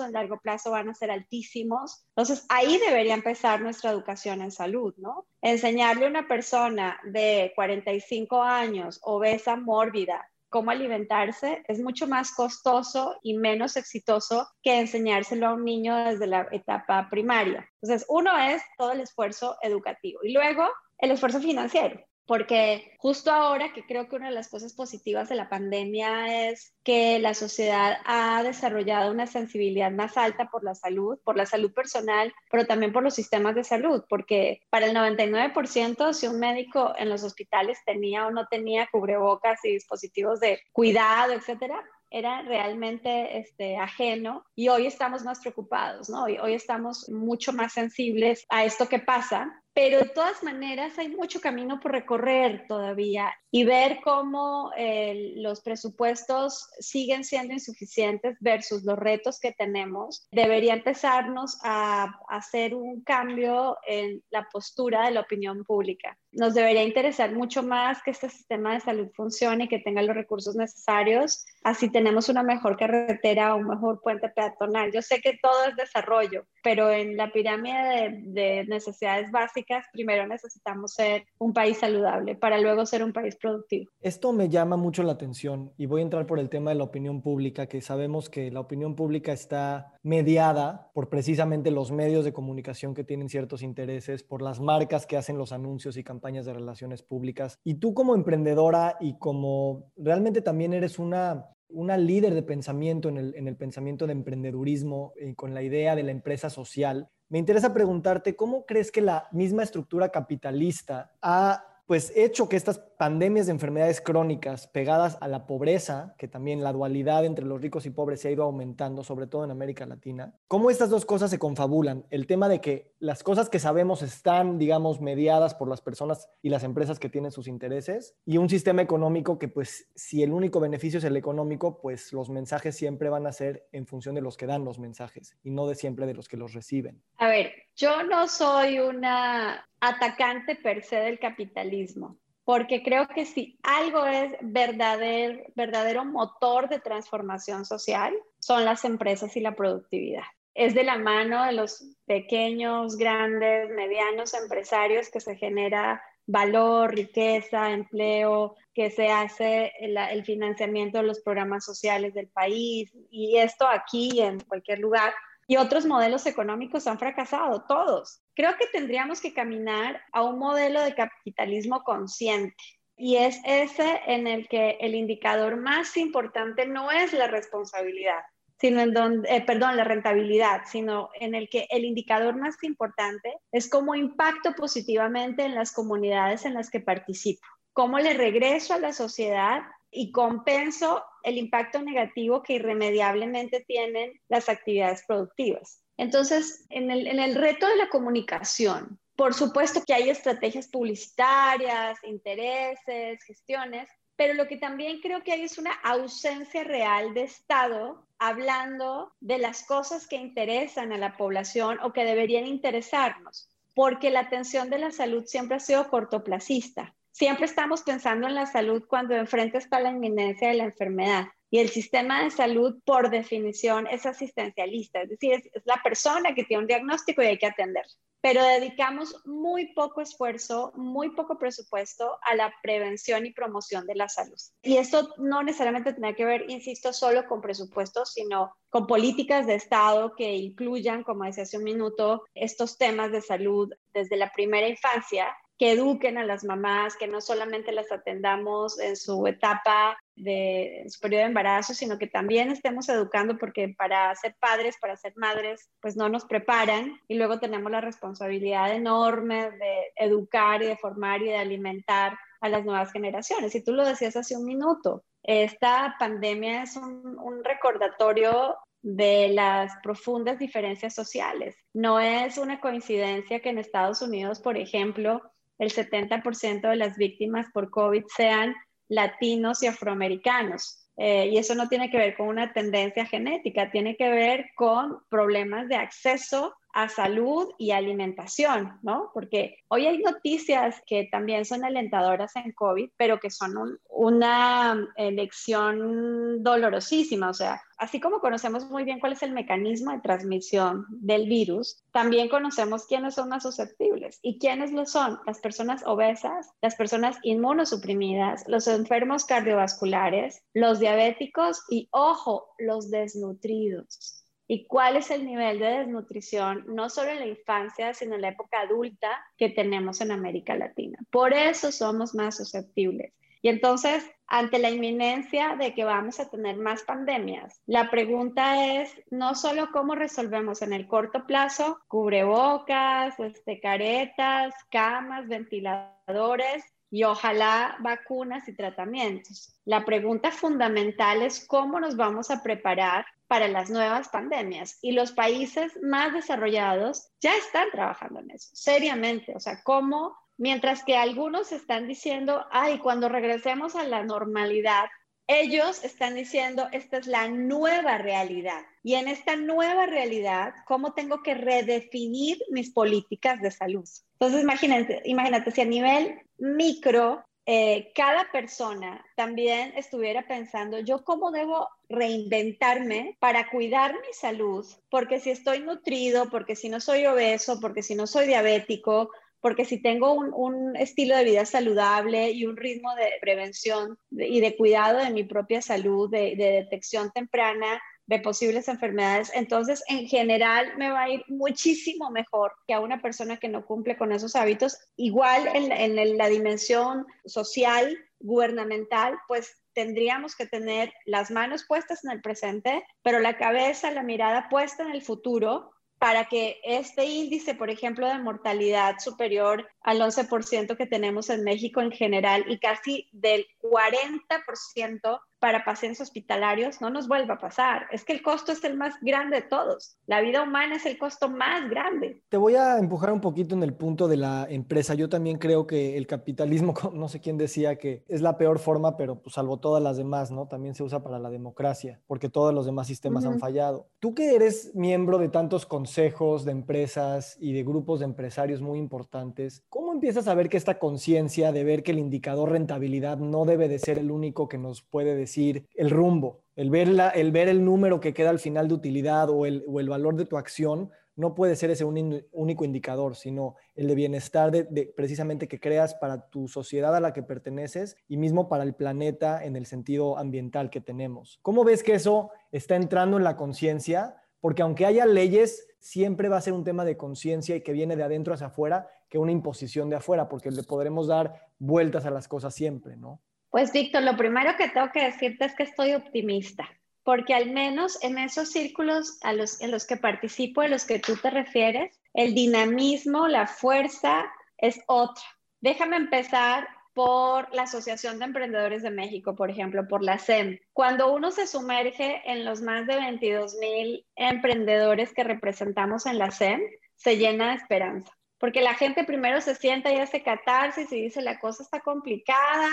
a 0.00 0.10
largo 0.10 0.40
plazo 0.40 0.72
van 0.72 0.88
a 0.88 0.94
ser 0.94 1.12
altísimos. 1.12 2.04
Entonces 2.08 2.44
ahí 2.48 2.78
debería 2.78 3.14
empezar 3.14 3.60
nuestra 3.60 3.92
educación 3.92 4.42
en 4.42 4.50
salud, 4.50 4.92
¿no? 4.96 5.24
Enseñarle 5.40 6.06
a 6.06 6.10
una 6.10 6.26
persona 6.26 6.98
de 7.04 7.52
45 7.54 8.42
años, 8.42 8.98
obesa, 9.04 9.54
mórbida, 9.54 10.28
cómo 10.48 10.70
alimentarse 10.70 11.62
es 11.68 11.80
mucho 11.80 12.06
más 12.06 12.32
costoso 12.32 13.16
y 13.22 13.36
menos 13.36 13.76
exitoso 13.76 14.48
que 14.62 14.78
enseñárselo 14.78 15.48
a 15.48 15.54
un 15.54 15.64
niño 15.64 15.96
desde 15.96 16.26
la 16.26 16.48
etapa 16.50 17.08
primaria. 17.10 17.68
Entonces, 17.82 18.06
uno 18.08 18.36
es 18.38 18.62
todo 18.76 18.92
el 18.92 19.00
esfuerzo 19.00 19.56
educativo 19.62 20.20
y 20.22 20.32
luego 20.32 20.68
el 20.98 21.10
esfuerzo 21.12 21.40
financiero 21.40 22.00
porque 22.28 22.92
justo 22.98 23.32
ahora 23.32 23.72
que 23.72 23.86
creo 23.86 24.06
que 24.06 24.16
una 24.16 24.28
de 24.28 24.34
las 24.34 24.48
cosas 24.48 24.74
positivas 24.74 25.30
de 25.30 25.34
la 25.34 25.48
pandemia 25.48 26.50
es 26.50 26.74
que 26.84 27.18
la 27.18 27.32
sociedad 27.32 27.96
ha 28.04 28.42
desarrollado 28.42 29.10
una 29.10 29.26
sensibilidad 29.26 29.90
más 29.90 30.18
alta 30.18 30.50
por 30.50 30.62
la 30.62 30.74
salud, 30.74 31.18
por 31.24 31.38
la 31.38 31.46
salud 31.46 31.72
personal, 31.72 32.34
pero 32.50 32.66
también 32.66 32.92
por 32.92 33.02
los 33.02 33.14
sistemas 33.14 33.54
de 33.54 33.64
salud, 33.64 34.04
porque 34.10 34.60
para 34.68 34.84
el 34.84 34.94
99% 34.94 36.12
si 36.12 36.26
un 36.26 36.38
médico 36.38 36.92
en 36.98 37.08
los 37.08 37.24
hospitales 37.24 37.78
tenía 37.86 38.26
o 38.26 38.30
no 38.30 38.46
tenía 38.46 38.88
cubrebocas 38.92 39.64
y 39.64 39.72
dispositivos 39.72 40.38
de 40.38 40.60
cuidado, 40.72 41.32
etcétera, 41.32 41.82
era 42.10 42.42
realmente 42.42 43.38
este, 43.38 43.76
ajeno 43.76 44.44
y 44.54 44.68
hoy 44.68 44.86
estamos 44.86 45.24
más 45.24 45.40
preocupados, 45.40 46.08
¿no? 46.08 46.24
Hoy, 46.24 46.38
hoy 46.38 46.54
estamos 46.54 47.08
mucho 47.08 47.52
más 47.52 47.72
sensibles 47.72 48.44
a 48.48 48.64
esto 48.64 48.88
que 48.88 48.98
pasa 48.98 49.62
pero 49.78 50.00
de 50.00 50.08
todas 50.08 50.42
maneras 50.42 50.98
hay 50.98 51.08
mucho 51.08 51.40
camino 51.40 51.78
por 51.78 51.92
recorrer 51.92 52.66
todavía 52.66 53.32
y 53.52 53.62
ver 53.62 54.00
cómo 54.02 54.72
eh, 54.76 55.34
los 55.36 55.60
presupuestos 55.60 56.68
siguen 56.80 57.22
siendo 57.22 57.54
insuficientes 57.54 58.36
versus 58.40 58.82
los 58.82 58.98
retos 58.98 59.38
que 59.38 59.52
tenemos, 59.52 60.26
debería 60.32 60.74
empezarnos 60.74 61.58
a, 61.62 62.18
hacer 62.28 62.74
un 62.74 63.02
cambio 63.02 63.78
en 63.86 64.20
la 64.30 64.48
postura 64.52 65.06
de 65.06 65.12
la 65.12 65.20
opinión 65.20 65.64
pública. 65.64 66.18
Nos 66.32 66.54
debería 66.54 66.82
interesar 66.82 67.32
mucho 67.32 67.62
más 67.62 68.02
que 68.02 68.10
este 68.10 68.28
sistema 68.28 68.74
de 68.74 68.80
salud 68.80 69.08
funcione 69.14 69.64
y 69.64 69.68
que 69.68 69.78
tenga 69.78 70.02
los 70.02 70.16
recursos 70.16 70.56
necesarios, 70.56 71.46
así 71.62 71.88
tenemos 71.90 72.28
una 72.28 72.42
mejor 72.42 72.76
carretera 72.76 73.54
o 73.54 73.58
un 73.58 73.68
mejor 73.68 74.00
puente 74.02 74.28
peatonal. 74.28 74.90
Yo 74.92 75.02
sé 75.02 75.20
que 75.20 75.38
todo 75.40 75.66
es 75.66 75.76
desarrollo, 75.76 76.46
pero 76.62 76.90
en 76.90 77.16
la 77.16 77.32
pirámide 77.32 78.20
de 78.24 78.64
necesidades 78.66 79.30
básicas, 79.30 79.67
primero 79.92 80.26
necesitamos 80.26 80.94
ser 80.94 81.24
un 81.38 81.52
país 81.52 81.78
saludable 81.78 82.36
para 82.36 82.58
luego 82.60 82.86
ser 82.86 83.02
un 83.02 83.12
país 83.12 83.36
productivo. 83.36 83.90
Esto 84.00 84.32
me 84.32 84.48
llama 84.48 84.76
mucho 84.76 85.02
la 85.02 85.12
atención 85.12 85.72
y 85.76 85.86
voy 85.86 86.00
a 86.00 86.04
entrar 86.04 86.26
por 86.26 86.38
el 86.38 86.48
tema 86.48 86.70
de 86.70 86.76
la 86.76 86.84
opinión 86.84 87.22
pública, 87.22 87.66
que 87.66 87.80
sabemos 87.80 88.28
que 88.28 88.50
la 88.50 88.60
opinión 88.60 88.94
pública 88.94 89.32
está 89.32 89.92
mediada 90.02 90.90
por 90.94 91.08
precisamente 91.08 91.70
los 91.70 91.92
medios 91.92 92.24
de 92.24 92.32
comunicación 92.32 92.94
que 92.94 93.04
tienen 93.04 93.28
ciertos 93.28 93.62
intereses, 93.62 94.22
por 94.22 94.42
las 94.42 94.60
marcas 94.60 95.06
que 95.06 95.16
hacen 95.16 95.38
los 95.38 95.52
anuncios 95.52 95.96
y 95.96 96.04
campañas 96.04 96.46
de 96.46 96.54
relaciones 96.54 97.02
públicas. 97.02 97.58
Y 97.64 97.74
tú 97.74 97.94
como 97.94 98.14
emprendedora 98.14 98.96
y 99.00 99.18
como 99.18 99.90
realmente 99.96 100.42
también 100.42 100.72
eres 100.72 100.98
una 100.98 101.48
una 101.70 101.96
líder 101.96 102.34
de 102.34 102.42
pensamiento 102.42 103.08
en 103.08 103.18
el, 103.18 103.34
en 103.34 103.46
el 103.46 103.56
pensamiento 103.56 104.06
de 104.06 104.12
emprendedurismo 104.12 105.12
eh, 105.16 105.34
con 105.34 105.54
la 105.54 105.62
idea 105.62 105.94
de 105.94 106.02
la 106.02 106.12
empresa 106.12 106.50
social, 106.50 107.08
me 107.28 107.38
interesa 107.38 107.74
preguntarte 107.74 108.36
cómo 108.36 108.64
crees 108.64 108.90
que 108.90 109.00
la 109.00 109.28
misma 109.32 109.62
estructura 109.62 110.10
capitalista 110.10 111.12
ha 111.20 111.77
pues 111.88 112.12
hecho 112.14 112.50
que 112.50 112.56
estas 112.56 112.80
pandemias 112.98 113.46
de 113.46 113.52
enfermedades 113.52 114.02
crónicas 114.02 114.66
pegadas 114.66 115.16
a 115.22 115.26
la 115.26 115.46
pobreza, 115.46 116.14
que 116.18 116.28
también 116.28 116.62
la 116.62 116.74
dualidad 116.74 117.24
entre 117.24 117.46
los 117.46 117.62
ricos 117.62 117.86
y 117.86 117.90
pobres 117.90 118.20
se 118.20 118.28
ha 118.28 118.30
ido 118.30 118.42
aumentando, 118.42 119.02
sobre 119.02 119.26
todo 119.26 119.42
en 119.42 119.50
América 119.50 119.86
Latina, 119.86 120.34
cómo 120.48 120.70
estas 120.70 120.90
dos 120.90 121.06
cosas 121.06 121.30
se 121.30 121.38
confabulan. 121.38 122.04
El 122.10 122.26
tema 122.26 122.50
de 122.50 122.60
que 122.60 122.92
las 122.98 123.22
cosas 123.22 123.48
que 123.48 123.58
sabemos 123.58 124.02
están, 124.02 124.58
digamos, 124.58 125.00
mediadas 125.00 125.54
por 125.54 125.66
las 125.66 125.80
personas 125.80 126.28
y 126.42 126.50
las 126.50 126.62
empresas 126.62 126.98
que 126.98 127.08
tienen 127.08 127.30
sus 127.30 127.48
intereses, 127.48 128.14
y 128.26 128.36
un 128.36 128.50
sistema 128.50 128.82
económico 128.82 129.38
que, 129.38 129.48
pues, 129.48 129.88
si 129.94 130.22
el 130.22 130.32
único 130.32 130.60
beneficio 130.60 130.98
es 130.98 131.04
el 131.04 131.16
económico, 131.16 131.80
pues 131.80 132.12
los 132.12 132.28
mensajes 132.28 132.76
siempre 132.76 133.08
van 133.08 133.26
a 133.26 133.32
ser 133.32 133.66
en 133.72 133.86
función 133.86 134.14
de 134.14 134.20
los 134.20 134.36
que 134.36 134.44
dan 134.44 134.62
los 134.62 134.78
mensajes 134.78 135.38
y 135.42 135.50
no 135.52 135.66
de 135.66 135.74
siempre 135.74 136.04
de 136.04 136.12
los 136.12 136.28
que 136.28 136.36
los 136.36 136.52
reciben. 136.52 137.02
A 137.16 137.28
ver, 137.28 137.50
yo 137.74 138.02
no 138.02 138.28
soy 138.28 138.78
una 138.78 139.67
atacante 139.80 140.56
per 140.56 140.82
se 140.82 140.96
del 140.96 141.18
capitalismo, 141.18 142.18
porque 142.44 142.82
creo 142.82 143.06
que 143.08 143.26
si 143.26 143.58
algo 143.62 144.04
es 144.06 144.32
verdadero, 144.40 146.04
motor 146.04 146.68
de 146.68 146.80
transformación 146.80 147.64
social, 147.64 148.14
son 148.38 148.64
las 148.64 148.84
empresas 148.84 149.36
y 149.36 149.40
la 149.40 149.54
productividad. 149.54 150.24
Es 150.54 150.74
de 150.74 150.82
la 150.82 150.98
mano 150.98 151.44
de 151.44 151.52
los 151.52 151.84
pequeños, 152.06 152.96
grandes, 152.96 153.70
medianos 153.70 154.34
empresarios 154.34 155.08
que 155.10 155.20
se 155.20 155.36
genera 155.36 156.02
valor, 156.26 156.94
riqueza, 156.94 157.70
empleo, 157.70 158.56
que 158.74 158.90
se 158.90 159.08
hace 159.08 159.72
el, 159.80 159.96
el, 159.96 160.24
financiamiento 160.24 160.98
de 160.98 161.04
los 161.04 161.20
programas 161.20 161.64
sociales 161.64 162.12
del 162.12 162.28
país 162.28 162.92
y 163.10 163.38
esto 163.38 163.66
aquí 163.66 164.20
en 164.20 164.40
cualquier 164.40 164.78
lugar 164.78 165.14
y 165.48 165.56
otros 165.56 165.86
modelos 165.86 166.26
económicos 166.26 166.86
han 166.86 166.98
fracasado, 166.98 167.64
todos. 167.66 168.22
Creo 168.36 168.54
que 168.58 168.66
tendríamos 168.66 169.20
que 169.22 169.32
caminar 169.32 170.00
a 170.12 170.22
un 170.22 170.38
modelo 170.38 170.82
de 170.82 170.94
capitalismo 170.94 171.82
consciente. 171.84 172.54
Y 172.98 173.16
es 173.16 173.40
ese 173.44 174.02
en 174.06 174.26
el 174.26 174.46
que 174.48 174.76
el 174.80 174.94
indicador 174.94 175.56
más 175.56 175.96
importante 175.96 176.66
no 176.66 176.90
es 176.90 177.14
la 177.14 177.28
responsabilidad, 177.28 178.20
sino 178.60 178.80
en 178.80 178.92
donde, 178.92 179.34
eh, 179.34 179.40
perdón, 179.40 179.78
la 179.78 179.84
rentabilidad, 179.84 180.62
sino 180.66 181.08
en 181.18 181.34
el 181.34 181.48
que 181.48 181.66
el 181.70 181.86
indicador 181.86 182.36
más 182.36 182.62
importante 182.62 183.38
es 183.50 183.70
cómo 183.70 183.94
impacto 183.94 184.52
positivamente 184.52 185.44
en 185.44 185.54
las 185.54 185.72
comunidades 185.72 186.44
en 186.44 186.54
las 186.54 186.68
que 186.68 186.80
participo, 186.80 187.46
cómo 187.72 187.98
le 188.00 188.12
regreso 188.12 188.74
a 188.74 188.80
la 188.80 188.92
sociedad 188.92 189.62
y 189.90 190.12
compenso 190.12 191.04
el 191.22 191.38
impacto 191.38 191.82
negativo 191.82 192.42
que 192.42 192.54
irremediablemente 192.54 193.64
tienen 193.66 194.12
las 194.28 194.48
actividades 194.48 195.04
productivas. 195.06 195.82
Entonces, 195.96 196.64
en 196.70 196.90
el, 196.90 197.34
reto 197.34 197.66
de 197.66 197.76
la 197.76 197.88
comunicación, 197.88 199.00
por 199.16 199.34
supuesto 199.34 199.82
que 199.84 199.94
hay 199.94 200.10
estrategias 200.10 200.68
publicitarias, 200.68 201.98
intereses, 202.04 203.22
gestiones, 203.24 203.88
pero 204.14 204.34
lo 204.34 204.46
que 204.46 204.56
también 204.56 205.00
creo 205.00 205.22
que 205.22 205.32
hay 205.32 205.42
es 205.42 205.58
una 205.58 205.72
ausencia 205.72 206.62
real 206.64 207.14
de 207.14 207.24
Estado 207.24 208.06
hablando 208.18 209.12
de 209.20 209.38
las 209.38 209.64
cosas 209.64 210.06
que 210.06 210.16
interesan 210.16 210.92
a 210.92 210.98
la 210.98 211.16
población 211.16 211.78
o 211.82 211.92
que 211.92 212.04
deberían 212.04 212.46
interesarnos, 212.46 213.48
porque 213.74 214.10
la 214.10 214.20
atención 214.20 214.70
de 214.70 214.78
la 214.78 214.92
salud 214.92 215.24
siempre 215.26 215.56
ha 215.56 215.60
sido 215.60 215.88
cortoplacista. 215.88 216.94
Siempre 217.18 217.46
estamos 217.46 217.82
pensando 217.82 218.28
en 218.28 218.36
la 218.36 218.46
salud 218.46 218.84
cuando 218.86 219.16
enfrente 219.16 219.58
está 219.58 219.80
la 219.80 219.90
inminencia 219.90 220.50
de 220.50 220.54
la 220.54 220.62
enfermedad. 220.62 221.26
Y 221.50 221.58
el 221.58 221.68
sistema 221.68 222.22
de 222.22 222.30
salud, 222.30 222.80
por 222.84 223.10
definición, 223.10 223.88
es 223.88 224.06
asistencialista, 224.06 225.02
es 225.02 225.08
decir, 225.08 225.32
es, 225.32 225.62
la 225.64 225.80
persona 225.82 226.32
que 226.32 226.44
tiene 226.44 226.60
un 226.62 226.68
diagnóstico 226.68 227.20
y 227.20 227.26
hay 227.26 227.38
que 227.38 227.46
atender. 227.46 227.84
Pero 228.20 228.44
dedicamos 228.44 229.20
muy 229.26 229.74
poco 229.74 230.00
esfuerzo, 230.00 230.70
muy 230.76 231.10
poco 231.10 231.38
presupuesto 231.38 232.18
a 232.22 232.36
la 232.36 232.54
prevención 232.62 233.26
y 233.26 233.32
promoción 233.32 233.84
de 233.86 233.96
la 233.96 234.08
salud. 234.08 234.38
Y 234.62 234.76
esto 234.76 235.12
no 235.18 235.42
necesariamente 235.42 235.94
tiene 235.94 236.14
que 236.14 236.24
ver, 236.24 236.48
insisto, 236.48 236.92
solo 236.92 237.26
con 237.26 237.40
presupuestos, 237.40 238.12
sino 238.12 238.54
con 238.70 238.86
políticas 238.86 239.44
de 239.48 239.56
Estado 239.56 240.14
que 240.14 240.36
incluyan, 240.36 241.02
como 241.02 241.24
decía 241.24 241.42
hace 241.42 241.58
un 241.58 241.64
minuto, 241.64 242.22
estos 242.34 242.78
temas 242.78 243.10
de 243.10 243.22
salud 243.22 243.72
desde 243.92 244.16
la 244.16 244.30
primera 244.30 244.68
infancia 244.68 245.34
que 245.58 245.72
eduquen 245.72 246.18
a 246.18 246.24
las 246.24 246.44
mamás, 246.44 246.96
que 246.96 247.08
no 247.08 247.20
solamente 247.20 247.72
las 247.72 247.90
atendamos 247.90 248.78
en 248.78 248.96
su 248.96 249.26
etapa 249.26 249.98
de 250.14 250.84
su 250.88 251.00
periodo 251.00 251.22
de 251.22 251.28
embarazo, 251.28 251.74
sino 251.74 251.98
que 251.98 252.06
también 252.06 252.50
estemos 252.50 252.88
educando 252.88 253.36
porque 253.38 253.74
para 253.76 254.14
ser 254.14 254.36
padres, 254.38 254.76
para 254.80 254.96
ser 254.96 255.14
madres, 255.16 255.68
pues 255.80 255.96
no 255.96 256.08
nos 256.08 256.24
preparan 256.26 257.00
y 257.08 257.16
luego 257.16 257.40
tenemos 257.40 257.72
la 257.72 257.80
responsabilidad 257.80 258.72
enorme 258.72 259.50
de 259.50 259.92
educar 259.96 260.62
y 260.62 260.66
de 260.66 260.76
formar 260.76 261.22
y 261.22 261.26
de 261.26 261.38
alimentar 261.38 262.16
a 262.40 262.48
las 262.48 262.64
nuevas 262.64 262.92
generaciones. 262.92 263.54
Y 263.54 263.64
tú 263.64 263.72
lo 263.72 263.84
decías 263.84 264.16
hace 264.16 264.36
un 264.36 264.44
minuto, 264.44 265.02
esta 265.24 265.96
pandemia 265.98 266.62
es 266.62 266.76
un, 266.76 267.18
un 267.18 267.42
recordatorio 267.42 268.56
de 268.80 269.28
las 269.30 269.72
profundas 269.82 270.38
diferencias 270.38 270.94
sociales. 270.94 271.56
No 271.74 271.98
es 271.98 272.38
una 272.38 272.60
coincidencia 272.60 273.40
que 273.40 273.50
en 273.50 273.58
Estados 273.58 274.02
Unidos, 274.02 274.40
por 274.40 274.56
ejemplo, 274.56 275.20
el 275.58 275.72
70% 275.72 276.68
de 276.68 276.76
las 276.76 276.96
víctimas 276.96 277.46
por 277.52 277.70
COVID 277.70 278.04
sean 278.14 278.54
latinos 278.88 279.62
y 279.62 279.66
afroamericanos. 279.66 280.88
Eh, 280.96 281.28
y 281.32 281.38
eso 281.38 281.54
no 281.54 281.68
tiene 281.68 281.90
que 281.90 281.98
ver 281.98 282.16
con 282.16 282.28
una 282.28 282.52
tendencia 282.52 283.06
genética, 283.06 283.70
tiene 283.70 283.96
que 283.96 284.10
ver 284.10 284.46
con 284.56 284.98
problemas 285.08 285.68
de 285.68 285.76
acceso 285.76 286.54
a 286.78 286.88
salud 286.88 287.48
y 287.58 287.72
alimentación, 287.72 288.78
¿no? 288.82 289.10
Porque 289.12 289.56
hoy 289.66 289.88
hay 289.88 289.98
noticias 289.98 290.80
que 290.86 291.08
también 291.10 291.44
son 291.44 291.64
alentadoras 291.64 292.36
en 292.36 292.52
COVID, 292.52 292.90
pero 292.96 293.18
que 293.18 293.30
son 293.30 293.80
una 293.90 294.88
elección 294.94 296.44
dolorosísima. 296.44 297.30
O 297.30 297.34
sea, 297.34 297.60
así 297.78 297.98
como 297.98 298.20
conocemos 298.20 298.70
muy 298.70 298.84
bien 298.84 299.00
cuál 299.00 299.14
es 299.14 299.24
el 299.24 299.32
mecanismo 299.32 299.90
de 299.90 300.02
transmisión 300.02 300.86
del 300.88 301.28
virus, 301.28 301.82
también 301.90 302.28
conocemos 302.28 302.86
quiénes 302.86 303.16
son 303.16 303.28
más 303.28 303.42
susceptibles. 303.42 304.20
¿Y 304.22 304.38
quiénes 304.38 304.70
lo 304.70 304.86
son? 304.86 305.18
Las 305.26 305.40
personas 305.40 305.82
obesas, 305.84 306.48
las 306.62 306.76
personas 306.76 307.18
inmunosuprimidas, 307.24 308.44
los 308.46 308.68
enfermos 308.68 309.24
cardiovasculares, 309.24 310.44
los 310.54 310.78
diabéticos 310.78 311.64
y, 311.68 311.88
ojo, 311.90 312.54
los 312.56 312.88
desnutridos 312.88 314.18
y 314.48 314.64
cuál 314.66 314.96
es 314.96 315.10
el 315.10 315.26
nivel 315.26 315.58
de 315.58 315.78
desnutrición, 315.78 316.64
no 316.68 316.88
solo 316.88 317.10
en 317.10 317.20
la 317.20 317.26
infancia, 317.26 317.92
sino 317.92 318.14
en 318.14 318.22
la 318.22 318.30
época 318.30 318.60
adulta 318.60 319.08
que 319.36 319.50
tenemos 319.50 320.00
en 320.00 320.10
América 320.10 320.56
Latina. 320.56 320.98
Por 321.10 321.34
eso 321.34 321.70
somos 321.70 322.14
más 322.14 322.38
susceptibles. 322.38 323.12
Y 323.42 323.50
entonces, 323.50 324.04
ante 324.26 324.58
la 324.58 324.70
inminencia 324.70 325.54
de 325.56 325.74
que 325.74 325.84
vamos 325.84 326.18
a 326.18 326.28
tener 326.28 326.56
más 326.56 326.82
pandemias, 326.82 327.60
la 327.66 327.90
pregunta 327.90 328.80
es 328.80 328.90
no 329.10 329.34
solo 329.34 329.68
cómo 329.70 329.94
resolvemos 329.94 330.62
en 330.62 330.72
el 330.72 330.88
corto 330.88 331.26
plazo, 331.26 331.78
cubrebocas, 331.86 333.20
este, 333.20 333.60
caretas, 333.60 334.54
camas, 334.70 335.28
ventiladores, 335.28 336.64
y 336.90 337.04
ojalá 337.04 337.76
vacunas 337.80 338.48
y 338.48 338.54
tratamientos. 338.54 339.54
La 339.64 339.84
pregunta 339.84 340.30
fundamental 340.30 341.22
es 341.22 341.46
cómo 341.46 341.80
nos 341.80 341.96
vamos 341.96 342.30
a 342.30 342.42
preparar 342.42 343.04
para 343.28 343.46
las 343.46 343.70
nuevas 343.70 344.08
pandemias. 344.08 344.78
Y 344.82 344.92
los 344.92 345.12
países 345.12 345.78
más 345.82 346.12
desarrollados 346.12 347.10
ya 347.20 347.36
están 347.36 347.70
trabajando 347.70 348.20
en 348.20 348.30
eso, 348.32 348.48
seriamente. 348.54 349.34
O 349.36 349.40
sea, 349.40 349.62
cómo, 349.62 350.16
mientras 350.36 350.82
que 350.82 350.96
algunos 350.96 351.52
están 351.52 351.86
diciendo, 351.86 352.46
ay, 352.50 352.78
cuando 352.78 353.08
regresemos 353.08 353.76
a 353.76 353.84
la 353.84 354.02
normalidad, 354.02 354.86
ellos 355.30 355.84
están 355.84 356.14
diciendo, 356.14 356.68
esta 356.72 356.96
es 356.96 357.06
la 357.06 357.28
nueva 357.28 357.98
realidad. 357.98 358.62
Y 358.82 358.94
en 358.94 359.08
esta 359.08 359.36
nueva 359.36 359.84
realidad, 359.84 360.54
¿cómo 360.66 360.94
tengo 360.94 361.22
que 361.22 361.34
redefinir 361.34 362.38
mis 362.50 362.70
políticas 362.70 363.42
de 363.42 363.50
salud? 363.50 363.86
Entonces, 364.14 364.42
imagínate, 364.42 365.02
imagínate 365.04 365.50
si 365.50 365.60
a 365.60 365.66
nivel 365.66 366.18
micro 366.38 367.27
eh, 367.50 367.92
cada 367.94 368.30
persona 368.30 369.02
también 369.16 369.72
estuviera 369.74 370.28
pensando, 370.28 370.80
yo 370.80 371.02
cómo 371.02 371.30
debo 371.30 371.66
reinventarme 371.88 373.16
para 373.20 373.48
cuidar 373.48 373.94
mi 373.94 374.12
salud, 374.12 374.66
porque 374.90 375.18
si 375.18 375.30
estoy 375.30 375.60
nutrido, 375.60 376.28
porque 376.28 376.54
si 376.54 376.68
no 376.68 376.78
soy 376.78 377.06
obeso, 377.06 377.58
porque 377.58 377.82
si 377.82 377.94
no 377.94 378.06
soy 378.06 378.26
diabético, 378.26 379.08
porque 379.40 379.64
si 379.64 379.80
tengo 379.80 380.12
un, 380.12 380.76
estilo 380.76 381.16
de 381.16 381.24
vida 381.24 381.46
saludable 381.46 382.32
y 382.32 382.44
un 382.44 382.58
ritmo 382.58 382.94
de 382.96 383.12
prevención 383.18 383.98
y 384.10 384.42
de 384.42 384.54
cuidado 384.54 384.98
de 384.98 385.10
mi 385.10 385.24
propia 385.24 385.62
salud, 385.62 386.10
de 386.10 386.36
detección 386.36 387.10
temprana, 387.12 387.80
de 388.08 388.18
posibles 388.18 388.68
enfermedades. 388.68 389.30
Entonces, 389.34 389.84
en 389.86 390.08
general, 390.08 390.72
me 390.78 390.90
va 390.90 391.02
a 391.02 391.10
ir 391.10 391.22
muchísimo 391.28 392.10
mejor 392.10 392.52
que 392.66 392.72
a 392.72 392.80
una 392.80 393.00
persona 393.02 393.36
que 393.36 393.48
no 393.48 393.66
cumple 393.66 393.98
con 393.98 394.12
esos 394.12 394.34
hábitos. 394.34 394.78
Igual 394.96 395.46
en, 395.54 396.16
la 396.16 396.28
dimensión 396.28 397.06
social, 397.26 397.96
gubernamental, 398.18 399.18
pues 399.28 399.62
tendríamos 399.74 400.34
que 400.34 400.46
tener 400.46 400.92
las 401.04 401.30
manos 401.30 401.66
puestas 401.68 402.02
en 402.04 402.10
el 402.10 402.22
presente, 402.22 402.82
pero 403.02 403.20
la 403.20 403.36
cabeza, 403.36 403.90
la 403.90 404.02
mirada 404.02 404.48
puesta 404.48 404.82
en 404.82 404.90
el 404.90 405.02
futuro 405.02 405.70
para 405.98 406.28
que 406.28 406.60
este 406.64 407.04
índice, 407.04 407.54
por 407.54 407.68
ejemplo, 407.68 408.08
de 408.08 408.18
mortalidad 408.18 408.98
superior 409.00 409.68
al 409.88 410.02
11% 410.02 410.76
que 410.76 410.84
tenemos 410.84 411.30
en 411.30 411.44
México 411.44 411.80
en 411.80 411.90
general 411.90 412.44
y 412.46 412.58
casi 412.58 413.08
del 413.10 413.46
40% 413.62 415.20
para 415.38 415.64
pacientes 415.64 416.00
hospitalarios 416.00 416.80
no 416.80 416.90
nos 416.90 417.08
vuelva 417.08 417.34
a 417.34 417.38
pasar. 417.38 417.86
Es 417.92 418.04
que 418.04 418.12
el 418.12 418.22
costo 418.22 418.52
es 418.52 418.62
el 418.64 418.76
más 418.76 418.94
grande 419.00 419.36
de 419.36 419.42
todos. 419.42 419.96
La 420.06 420.20
vida 420.20 420.42
humana 420.42 420.76
es 420.76 420.86
el 420.86 420.98
costo 420.98 421.28
más 421.28 421.68
grande. 421.70 422.22
Te 422.28 422.36
voy 422.36 422.56
a 422.56 422.78
empujar 422.78 423.12
un 423.12 423.20
poquito 423.20 423.54
en 423.54 423.62
el 423.62 423.74
punto 423.74 424.08
de 424.08 424.16
la 424.16 424.46
empresa. 424.48 424.94
Yo 424.94 425.08
también 425.08 425.38
creo 425.38 425.66
que 425.66 425.96
el 425.96 426.06
capitalismo, 426.06 426.74
no 426.92 427.08
sé 427.08 427.20
quién 427.20 427.38
decía 427.38 427.76
que 427.76 428.04
es 428.08 428.20
la 428.20 428.36
peor 428.36 428.58
forma, 428.58 428.96
pero 428.96 429.22
pues 429.22 429.34
salvo 429.34 429.58
todas 429.58 429.82
las 429.82 429.96
demás, 429.96 430.30
¿no? 430.30 430.48
También 430.48 430.74
se 430.74 430.82
usa 430.82 431.02
para 431.02 431.18
la 431.18 431.30
democracia, 431.30 432.00
porque 432.06 432.28
todos 432.28 432.52
los 432.52 432.66
demás 432.66 432.86
sistemas 432.86 433.24
han 433.24 433.38
fallado. 433.38 433.88
Tú 434.00 434.14
que 434.14 434.34
eres 434.34 434.74
miembro 434.74 435.18
de 435.18 435.28
tantos 435.28 435.66
consejos 435.66 436.44
de 436.44 436.52
empresas 436.52 437.36
y 437.40 437.52
de 437.52 437.62
grupos 437.62 438.00
de 438.00 438.06
empresarios 438.06 438.60
muy 438.60 438.78
importantes, 438.78 439.62
¿cómo 439.78 439.92
empiezas 439.92 440.26
a 440.26 440.34
ver 440.34 440.48
que 440.48 440.56
esta 440.56 440.80
conciencia 440.80 441.52
de 441.52 441.62
ver 441.62 441.84
que 441.84 441.92
el 441.92 442.00
indicador 442.00 442.50
rentabilidad 442.50 443.18
no 443.18 443.44
debe 443.44 443.68
de 443.68 443.78
ser 443.78 443.96
el 443.96 444.10
único 444.10 444.48
que 444.48 444.58
nos 444.58 444.82
puede 444.82 445.14
decir 445.14 445.68
el 445.76 445.90
rumbo, 445.90 446.40
el 446.56 446.68
ver, 446.68 446.88
el 447.14 447.30
ver 447.30 447.48
el 447.48 447.64
número 447.64 448.00
que 448.00 448.12
queda 448.12 448.30
al 448.30 448.40
final 448.40 448.66
de 448.66 448.74
utilidad 448.74 449.30
o 449.30 449.46
el, 449.46 449.62
valor 449.88 450.16
de 450.16 450.26
tu 450.26 450.36
acción, 450.36 450.90
no 451.14 451.36
puede 451.36 451.54
ser 451.54 451.70
ese 451.70 451.84
único 451.84 452.64
indicador, 452.64 453.14
sino 453.14 453.54
el 453.76 453.86
de 453.86 453.94
bienestar 453.94 454.50
de, 454.50 454.92
precisamente 454.96 455.46
que 455.46 455.60
creas 455.60 455.94
para 455.94 456.28
tu 456.28 456.48
sociedad 456.48 456.96
a 456.96 457.00
la 457.00 457.12
que 457.12 457.22
perteneces 457.22 457.96
y 458.08 458.16
mismo 458.16 458.48
para 458.48 458.64
el 458.64 458.74
planeta 458.74 459.44
en 459.44 459.54
el 459.54 459.64
sentido 459.64 460.18
ambiental 460.18 460.70
que 460.70 460.80
tenemos. 460.80 461.38
¿Cómo 461.40 461.62
ves 461.62 461.84
que 461.84 461.94
eso 461.94 462.30
está 462.50 462.74
entrando 462.74 463.16
en 463.16 463.22
la 463.22 463.36
conciencia? 463.36 464.16
Porque 464.40 464.62
aunque 464.62 464.86
haya 464.86 465.06
leyes, 465.06 465.66
siempre 465.80 466.28
va 466.28 466.36
a 466.36 466.40
ser 466.40 466.52
un 466.52 466.64
tema 466.64 466.84
de 466.84 466.96
conciencia 466.96 467.56
y 467.56 467.62
que 467.62 467.72
viene 467.72 467.96
de 467.96 468.02
adentro 468.02 468.34
hacia 468.34 468.48
afuera 468.48 468.88
que 469.08 469.18
una 469.18 469.32
imposición 469.32 469.88
de 469.88 469.96
afuera, 469.96 470.28
porque 470.28 470.50
le 470.50 470.62
podremos 470.62 471.06
dar 471.06 471.48
vueltas 471.58 472.04
a 472.04 472.10
las 472.10 472.28
cosas 472.28 472.54
siempre, 472.54 472.96
¿no? 472.96 473.20
Pues 473.50 473.72
Víctor, 473.72 474.02
lo 474.02 474.16
primero 474.16 474.52
que 474.58 474.68
tengo 474.68 474.90
que 474.92 475.04
decirte 475.04 475.46
es 475.46 475.54
que 475.54 475.62
estoy 475.62 475.94
optimista, 475.94 476.68
porque 477.02 477.32
al 477.32 477.50
menos 477.50 478.02
en 478.02 478.18
esos 478.18 478.50
círculos 478.50 479.18
en 479.22 479.70
los 479.70 479.86
que 479.86 479.96
participo, 479.96 480.60
a 480.60 480.68
los 480.68 480.84
que 480.84 480.98
tú 480.98 481.16
te 481.16 481.30
refieres, 481.30 481.98
el 482.12 482.34
dinamismo, 482.34 483.26
la 483.26 483.46
fuerza 483.46 484.26
es 484.58 484.78
otra. 484.86 485.24
Déjame 485.60 485.96
empezar 485.96 486.68
por 486.98 487.54
la 487.54 487.62
Asociación 487.62 488.18
de 488.18 488.24
Emprendedores 488.24 488.82
de 488.82 488.90
México, 488.90 489.36
por 489.36 489.52
ejemplo, 489.52 489.86
por 489.86 490.02
la 490.02 490.18
SEM. 490.18 490.58
Cuando 490.72 491.14
uno 491.14 491.30
se 491.30 491.46
sumerge 491.46 492.22
en 492.24 492.44
los 492.44 492.60
más 492.60 492.88
de 492.88 492.96
22 492.96 493.54
mil 493.60 494.04
emprendedores 494.16 495.14
que 495.14 495.22
representamos 495.22 496.06
en 496.06 496.18
la 496.18 496.32
SEM, 496.32 496.60
se 496.96 497.16
llena 497.16 497.50
de 497.50 497.54
esperanza. 497.54 498.10
Porque 498.38 498.62
la 498.62 498.74
gente 498.74 499.04
primero 499.04 499.40
se 499.40 499.54
sienta 499.54 499.92
y 499.92 499.98
hace 499.98 500.24
catarsis 500.24 500.90
y 500.90 501.02
dice, 501.02 501.22
la 501.22 501.38
cosa 501.38 501.62
está 501.62 501.78
complicada 501.78 502.68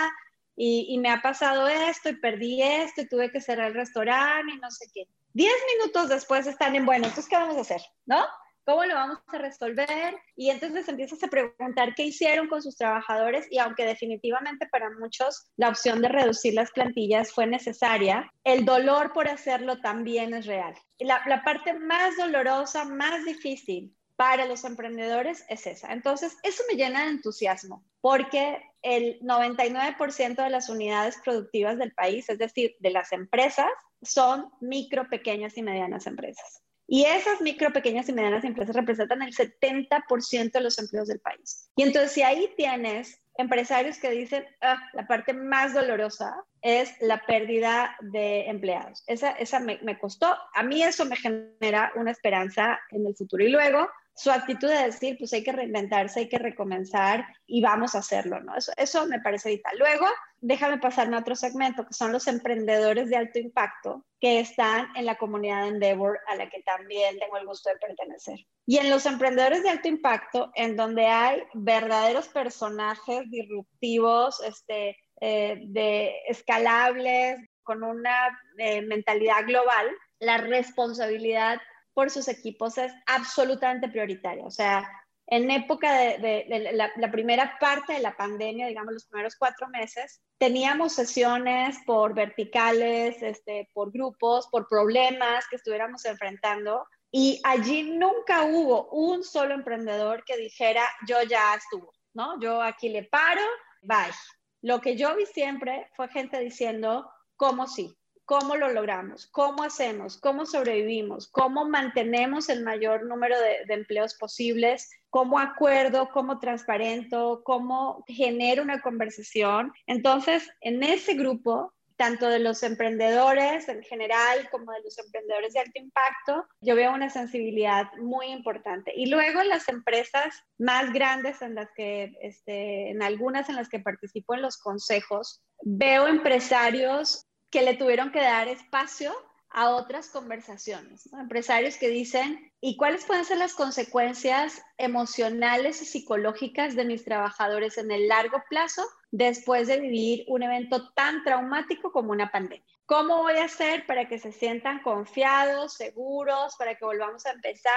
y, 0.56 0.86
y 0.88 0.98
me 0.98 1.10
ha 1.10 1.22
pasado 1.22 1.68
esto 1.68 2.08
y 2.08 2.16
perdí 2.16 2.60
esto 2.62 3.02
y 3.02 3.08
tuve 3.08 3.30
que 3.30 3.40
cerrar 3.40 3.68
el 3.68 3.74
restaurante 3.74 4.54
y 4.54 4.58
no 4.58 4.72
sé 4.72 4.86
qué. 4.92 5.06
Diez 5.34 5.54
minutos 5.76 6.08
después 6.08 6.48
están 6.48 6.74
en, 6.74 6.84
bueno, 6.84 7.06
entonces, 7.06 7.28
¿qué 7.28 7.36
vamos 7.36 7.58
a 7.58 7.60
hacer? 7.60 7.80
¿No? 8.06 8.26
¿Cómo 8.66 8.84
lo 8.84 8.96
vamos 8.96 9.18
a 9.28 9.38
resolver? 9.38 10.16
Y 10.34 10.50
entonces 10.50 10.88
empiezas 10.88 11.22
a 11.22 11.28
preguntar 11.28 11.94
qué 11.94 12.02
hicieron 12.02 12.48
con 12.48 12.60
sus 12.60 12.76
trabajadores 12.76 13.46
y 13.48 13.58
aunque 13.58 13.84
definitivamente 13.84 14.66
para 14.66 14.90
muchos 14.90 15.46
la 15.56 15.68
opción 15.68 16.02
de 16.02 16.08
reducir 16.08 16.54
las 16.54 16.72
plantillas 16.72 17.32
fue 17.32 17.46
necesaria, 17.46 18.28
el 18.42 18.64
dolor 18.64 19.12
por 19.12 19.28
hacerlo 19.28 19.80
también 19.80 20.34
es 20.34 20.46
real. 20.46 20.74
La, 20.98 21.22
la 21.26 21.44
parte 21.44 21.74
más 21.74 22.16
dolorosa, 22.16 22.84
más 22.84 23.24
difícil 23.24 23.94
para 24.16 24.46
los 24.46 24.64
emprendedores 24.64 25.44
es 25.48 25.64
esa. 25.68 25.92
Entonces, 25.92 26.36
eso 26.42 26.64
me 26.68 26.76
llena 26.76 27.04
de 27.04 27.10
entusiasmo 27.10 27.84
porque 28.00 28.60
el 28.82 29.20
99% 29.20 30.42
de 30.42 30.50
las 30.50 30.68
unidades 30.68 31.18
productivas 31.24 31.78
del 31.78 31.92
país, 31.92 32.28
es 32.28 32.38
decir, 32.38 32.74
de 32.80 32.90
las 32.90 33.12
empresas, 33.12 33.70
son 34.02 34.50
micro, 34.60 35.08
pequeñas 35.08 35.56
y 35.56 35.62
medianas 35.62 36.08
empresas. 36.08 36.65
Y 36.88 37.04
esas 37.04 37.40
micro, 37.40 37.72
pequeñas 37.72 38.08
y 38.08 38.12
medianas 38.12 38.44
empresas 38.44 38.76
representan 38.76 39.22
el 39.22 39.34
70% 39.34 40.52
de 40.52 40.60
los 40.60 40.78
empleos 40.78 41.08
del 41.08 41.20
país. 41.20 41.70
Y 41.76 41.82
entonces 41.82 42.12
si 42.12 42.22
ahí 42.22 42.48
tienes 42.56 43.20
empresarios 43.38 43.98
que 43.98 44.10
dicen, 44.10 44.44
ah, 44.62 44.78
la 44.94 45.06
parte 45.06 45.32
más 45.32 45.74
dolorosa 45.74 46.34
es 46.62 46.94
la 47.00 47.24
pérdida 47.26 47.96
de 48.00 48.46
empleados. 48.46 49.02
Esa, 49.06 49.32
esa 49.32 49.60
me, 49.60 49.78
me, 49.82 49.98
costó. 49.98 50.34
A 50.54 50.62
mí 50.62 50.82
eso 50.82 51.04
me 51.04 51.16
genera 51.16 51.92
una 51.96 52.12
esperanza 52.12 52.78
en 52.90 53.06
el 53.06 53.14
futuro. 53.14 53.44
Y 53.44 53.50
luego 53.50 53.88
su 54.16 54.30
actitud 54.30 54.68
de 54.68 54.84
decir, 54.84 55.16
pues 55.18 55.32
hay 55.34 55.44
que 55.44 55.52
reinventarse, 55.52 56.20
hay 56.20 56.28
que 56.28 56.38
recomenzar 56.38 57.26
y 57.46 57.60
vamos 57.60 57.94
a 57.94 57.98
hacerlo, 57.98 58.40
¿no? 58.40 58.56
Eso, 58.56 58.72
eso 58.78 59.06
me 59.06 59.20
parece 59.20 59.50
vital. 59.50 59.76
Luego, 59.78 60.06
déjame 60.40 60.78
pasarme 60.78 61.16
a 61.16 61.20
otro 61.20 61.36
segmento, 61.36 61.86
que 61.86 61.92
son 61.92 62.12
los 62.12 62.26
emprendedores 62.26 63.10
de 63.10 63.16
alto 63.16 63.38
impacto 63.38 64.06
que 64.18 64.40
están 64.40 64.88
en 64.96 65.04
la 65.04 65.16
comunidad 65.16 65.62
de 65.62 65.68
Endeavor, 65.68 66.18
a 66.28 66.36
la 66.36 66.48
que 66.48 66.62
también 66.62 67.18
tengo 67.18 67.36
el 67.36 67.46
gusto 67.46 67.68
de 67.68 67.76
pertenecer. 67.76 68.38
Y 68.64 68.78
en 68.78 68.88
los 68.88 69.04
emprendedores 69.04 69.62
de 69.62 69.68
alto 69.68 69.88
impacto, 69.88 70.50
en 70.54 70.76
donde 70.76 71.06
hay 71.06 71.42
verdaderos 71.52 72.28
personajes 72.28 73.30
disruptivos, 73.30 74.40
este, 74.40 74.96
eh, 75.20 75.60
de 75.66 76.22
escalables, 76.26 77.38
con 77.62 77.82
una 77.82 78.40
eh, 78.56 78.80
mentalidad 78.80 79.44
global, 79.44 79.86
la 80.20 80.38
responsabilidad 80.38 81.60
por 81.96 82.10
sus 82.10 82.28
equipos 82.28 82.76
es 82.76 82.92
absolutamente 83.06 83.88
prioritaria. 83.88 84.44
O 84.44 84.50
sea, 84.50 84.86
en 85.28 85.50
época 85.50 85.94
de, 86.18 86.70
la, 86.74 87.10
primera 87.10 87.56
parte 87.58 87.94
de 87.94 88.00
la 88.00 88.14
pandemia, 88.14 88.66
digamos 88.66 88.92
los 88.92 89.06
primeros 89.06 89.34
cuatro 89.34 89.66
meses, 89.68 90.20
teníamos 90.36 90.92
sesiones 90.92 91.78
por 91.86 92.12
verticales, 92.14 93.22
este, 93.22 93.70
por 93.72 93.90
grupos, 93.90 94.46
por 94.48 94.68
problemas 94.68 95.46
que 95.48 95.56
estuviéramos 95.56 96.04
enfrentando. 96.04 96.86
Y 97.10 97.40
allí 97.44 97.82
nunca 97.82 98.44
hubo 98.44 98.90
un 98.90 99.24
solo 99.24 99.54
emprendedor 99.54 100.22
que 100.26 100.36
dijera, 100.36 100.82
yo 101.08 101.22
ya 101.22 101.54
estuvo, 101.54 101.94
¿no? 102.12 102.38
Yo 102.40 102.60
aquí 102.60 102.90
le 102.90 103.04
paro, 103.04 103.40
bye. 103.80 104.12
Lo 104.60 104.82
que 104.82 104.96
yo 104.96 105.16
vi 105.16 105.24
siempre 105.24 105.88
fue 105.96 106.08
gente 106.10 106.38
diciendo, 106.40 107.10
¿cómo 107.36 107.66
sí? 107.66 107.96
Cómo 108.26 108.56
lo 108.56 108.70
logramos, 108.72 109.28
cómo 109.28 109.62
hacemos, 109.62 110.18
cómo 110.18 110.46
sobrevivimos, 110.46 111.28
cómo 111.28 111.64
mantenemos 111.64 112.48
el 112.48 112.64
mayor 112.64 113.06
número 113.06 113.36
de, 113.40 113.72
empleos 113.72 114.14
posibles, 114.14 114.90
cómo 115.10 115.38
acuerdo, 115.38 116.10
cómo 116.10 116.40
transparento, 116.40 117.42
cómo 117.44 118.04
genero 118.08 118.62
una 118.62 118.82
conversación. 118.82 119.72
Entonces, 119.86 120.50
en 120.60 120.82
ese 120.82 121.14
grupo, 121.14 121.72
tanto 121.96 122.28
de 122.28 122.40
los 122.40 122.62
emprendedores 122.62 123.68
en 123.68 123.82
general 123.82 124.50
como 124.50 124.72
de 124.72 124.82
los 124.82 124.98
emprendedores 124.98 125.54
de 125.54 125.60
alto 125.60 125.78
impacto, 125.78 126.46
yo 126.60 126.74
veo 126.74 126.92
una 126.92 127.08
sensibilidad 127.08 127.86
muy 127.98 128.26
importante. 128.26 128.92
Y 128.94 129.06
luego 129.06 129.40
en 129.40 129.48
las 129.48 129.68
empresas 129.68 130.42
más 130.58 130.92
grandes 130.92 131.40
en 131.42 131.54
las 131.54 131.68
que, 131.76 132.12
este, 132.20 132.90
en 132.90 133.02
algunas 133.02 133.48
en 133.48 133.54
las 133.56 133.68
que 133.68 133.78
participo 133.78 134.34
en 134.34 134.42
los 134.42 134.58
consejos, 134.58 135.42
veo 135.62 136.08
empresarios 136.08 137.26
que 137.56 137.62
le 137.62 137.72
tuvieron 137.72 138.12
que 138.12 138.20
dar 138.20 138.48
espacio 138.48 139.14
a 139.48 139.70
otras 139.70 140.10
conversaciones, 140.10 141.10
empresarios 141.14 141.78
que 141.78 141.88
dicen, 141.88 142.52
¿y 142.60 142.76
cuáles 142.76 143.06
pueden 143.06 143.24
ser 143.24 143.38
las 143.38 143.54
consecuencias 143.54 144.60
emocionales 144.76 145.80
y 145.80 145.86
psicológicas 145.86 146.76
de 146.76 146.84
mis 146.84 147.02
trabajadores 147.02 147.78
en 147.78 147.90
el 147.90 148.08
largo 148.08 148.42
plazo 148.50 148.82
después 149.10 149.68
de 149.68 149.80
vivir 149.80 150.26
un 150.28 150.42
evento 150.42 150.92
tan 150.92 151.24
traumático 151.24 151.92
como 151.92 152.12
una 152.12 152.30
pandemia? 152.30 152.62
¿Cómo 152.84 153.22
voy 153.22 153.38
a 153.38 153.44
hacer 153.44 153.86
para 153.86 154.06
que 154.06 154.18
se 154.18 154.32
sientan 154.32 154.82
confiados, 154.82 155.76
seguros, 155.76 156.56
para 156.58 156.74
que 156.74 156.84
volvamos 156.84 157.24
a 157.24 157.30
empezar? 157.30 157.72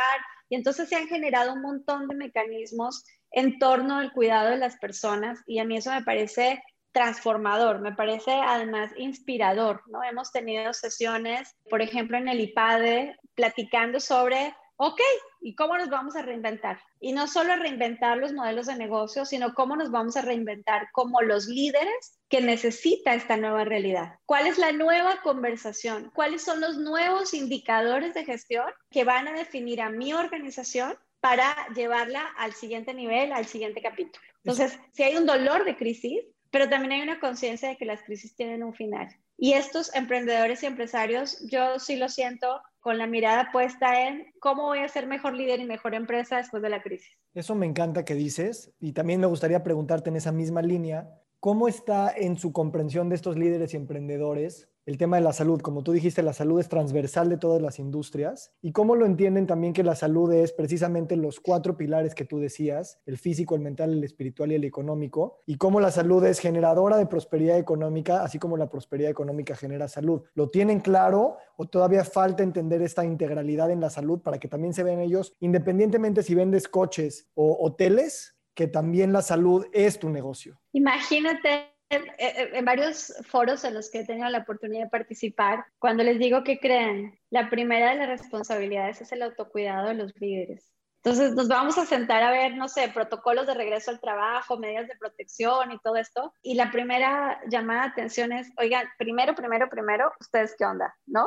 Y 0.50 0.56
entonces 0.56 0.90
se 0.90 0.98
han 0.98 1.08
generado 1.08 1.54
un 1.54 1.62
montón 1.62 2.10
de 2.10 2.16
mecanismos 2.16 3.06
en 3.32 3.60
torno 3.60 4.00
al 4.00 4.12
cuidado 4.12 4.50
de 4.50 4.58
las 4.58 4.76
personas 4.76 5.40
y 5.48 5.60
a 5.60 5.64
mí 5.64 5.78
eso 5.78 5.90
me 5.90 6.04
parece 6.04 6.62
transformador, 6.92 7.80
me 7.80 7.94
parece 7.94 8.32
además 8.32 8.92
inspirador, 8.98 9.84
¿no? 9.88 10.04
Hemos 10.04 10.32
tenido 10.32 10.74
sesiones, 10.74 11.56
por 11.70 11.82
ejemplo, 11.82 12.18
en 12.18 12.28
el 12.28 12.40
IPADE, 12.40 13.16
platicando 13.36 14.00
sobre, 14.00 14.56
ok, 14.78 15.00
¿y 15.42 15.56
cómo 15.56 15.78
nos 15.78 15.90
vamos 15.90 16.16
a 16.16 16.22
reinventar? 16.22 16.80
Y 17.00 17.14
no 17.14 17.28
solo 17.28 17.56
reinventar 17.56 18.18
los 18.18 18.34
modelos 18.34 18.66
de 18.66 18.76
negocio, 18.76 19.26
sino 19.26 19.54
cómo 19.54 19.76
nos 19.76 19.92
vamos 19.92 20.18
a 20.18 20.22
reinventar 20.22 20.90
como 20.92 21.22
los 21.22 21.48
líderes 21.48 22.20
que 22.28 22.42
necesita 22.42 23.14
esta 23.14 23.38
nueva 23.38 23.66
realidad. 23.66 24.16
¿Cuál 24.26 24.48
es 24.48 24.58
la 24.58 24.72
nueva 24.72 25.22
conversación? 25.22 26.12
¿Cuáles 26.16 26.44
son 26.44 26.60
los 26.60 26.78
nuevos 26.78 27.34
indicadores 27.34 28.14
de 28.14 28.26
gestión 28.26 28.66
que 28.90 29.04
van 29.04 29.28
a 29.28 29.34
definir 29.34 29.82
a 29.82 29.90
mi 29.90 30.14
organización 30.14 30.98
para 31.20 31.56
llevarla 31.76 32.26
al 32.38 32.54
siguiente 32.54 32.94
nivel, 32.94 33.32
al 33.32 33.46
siguiente 33.46 33.82
capítulo? 33.82 34.26
Entonces, 34.44 34.80
si 34.94 35.04
hay 35.04 35.18
un 35.18 35.26
dolor 35.26 35.66
de 35.66 35.76
crisis, 35.76 36.24
pero 36.52 36.70
también 36.70 36.94
hay 36.94 37.02
una 37.02 37.20
conciencia 37.20 37.70
de 37.70 37.78
que 37.78 37.86
las 37.86 38.04
crisis 38.04 38.36
tienen 38.36 38.64
un 38.64 38.74
final. 38.74 39.08
Y 39.38 39.54
estos 39.54 39.94
emprendedores 39.96 40.64
y 40.64 40.66
empresarios, 40.66 41.40
yo 41.50 41.80
sí 41.80 41.96
lo 41.96 42.10
siento 42.10 42.62
con 42.80 42.98
la 42.98 43.08
mirada 43.08 43.52
puesta 43.52 44.08
en 44.08 44.26
cómo 44.40 44.64
voy 44.64 44.80
a 44.80 44.88
ser 44.88 45.08
mejor 45.08 45.34
líder 45.34 45.60
y 45.60 45.66
mejor 45.66 45.96
empresa 45.96 46.38
después 46.38 46.64
de 46.64 46.70
la 46.70 46.82
crisis. 46.82 47.18
Eso 47.34 47.56
me 47.56 47.66
encanta 47.66 48.06
que 48.06 48.16
dices 48.16 48.74
y 48.80 48.94
también 48.94 49.20
me 49.20 49.28
gustaría 49.28 49.64
preguntarte 49.64 50.10
en 50.10 50.16
esa 50.16 50.32
misma 50.32 50.62
línea, 50.62 51.10
¿cómo 51.40 51.68
está 51.68 52.12
en 52.16 52.38
su 52.38 52.52
comprensión 52.52 53.10
de 53.10 53.16
estos 53.16 53.38
líderes 53.38 53.74
y 53.74 53.78
emprendedores 53.78 54.70
el 54.90 54.98
tema 54.98 55.18
de 55.18 55.22
la 55.22 55.34
salud. 55.34 55.62
Como 55.62 55.84
tú 55.84 55.92
dijiste, 55.92 56.24
la 56.24 56.34
salud 56.34 56.60
es 56.60 56.68
transversal 56.68 57.30
de 57.30 57.38
todas 57.38 57.62
las 57.62 57.78
industrias. 57.78 58.56
¿Y 58.60 58.72
cómo 58.72 58.96
lo 58.96 59.06
entienden 59.06 59.46
también 59.46 59.72
que 59.72 59.84
la 59.84 59.94
salud 59.94 60.34
es 60.34 60.52
precisamente 60.52 61.16
los 61.16 61.40
cuatro 61.40 61.78
pilares 61.78 62.16
que 62.16 62.26
tú 62.26 62.40
decías, 62.40 63.00
el 63.06 63.20
físico, 63.20 63.54
el 63.54 63.62
mental, 63.62 63.94
el 63.94 64.04
espiritual 64.04 64.52
y 64.52 64.56
el 64.56 64.64
económico? 64.64 65.44
Y 65.46 65.58
cómo 65.58 65.80
la 65.80 65.92
salud 65.92 66.26
es 66.26 66.40
generadora 66.40 66.98
de 66.98 67.06
prosperidad 67.06 67.60
económica, 67.60 68.24
así 68.24 68.40
como 68.40 68.58
la 68.58 68.72
prosperidad 68.72 69.12
económica 69.12 69.56
genera 69.56 69.88
salud. 69.88 70.24
¿Lo 70.34 70.50
tienen 70.50 70.80
claro 70.80 71.38
o 71.56 71.68
todavía 71.68 72.04
falta 72.04 72.42
entender 72.42 72.82
esta 72.82 73.06
integralidad 73.06 73.70
en 73.70 73.82
la 73.82 73.92
salud 73.92 74.22
para 74.22 74.40
que 74.40 74.48
también 74.48 74.74
se 74.74 74.82
vean 74.82 75.02
ellos, 75.02 75.36
independientemente 75.40 76.24
si 76.24 76.34
vendes 76.34 76.68
coches 76.68 77.30
o 77.36 77.64
hoteles, 77.64 78.36
que 78.56 78.66
también 78.66 79.14
la 79.14 79.22
salud 79.22 79.68
es 79.72 80.00
tu 80.00 80.10
negocio? 80.10 80.60
Imagínate 80.74 81.79
en, 81.90 82.66
varios 82.66 83.14
foros 83.28 83.64
en 83.64 83.74
los 83.74 83.90
que 83.90 84.00
he 84.00 84.06
tenido 84.06 84.30
la 84.30 84.40
oportunidad 84.40 84.86
de 84.86 84.90
participar, 84.90 85.66
cuando 85.80 86.04
les 86.04 86.20
digo 86.20 86.44
que 86.44 86.60
creen, 86.60 87.20
la 87.30 87.50
primera 87.50 87.90
de 87.90 87.96
las 87.96 88.10
responsabilidades 88.10 89.02
es 89.02 89.12
el 89.12 89.24
autocuidado 89.24 89.88
de 89.88 89.96
los 89.96 90.14
líderes. 90.20 90.72
Entonces 91.04 91.34
nos 91.34 91.48
vamos 91.48 91.78
a 91.78 91.86
sentar 91.86 92.22
a 92.24 92.32
ver, 92.32 92.56
no 92.56 92.68
sé, 92.68 92.90
protocolos 92.90 93.48
de 93.48 93.54
regreso 93.54 93.90
al 93.90 94.02
trabajo, 94.02 94.60
medidas 94.60 94.88
de 94.88 94.98
protección 94.98 95.72
y 95.72 95.80
todo 95.80 95.96
esto. 95.96 96.34
Y 96.42 96.56
la 96.56 96.72
primera 96.72 97.40
llamada 97.48 97.84
de 97.84 97.88
atención 97.88 98.34
es, 98.34 98.52
oigan, 98.58 98.86
primero, 98.98 99.34
primero, 99.34 99.70
primero, 99.70 100.12
¿ustedes 100.20 100.56
qué 100.58 100.66
onda? 100.66 100.94
¿No? 101.06 101.26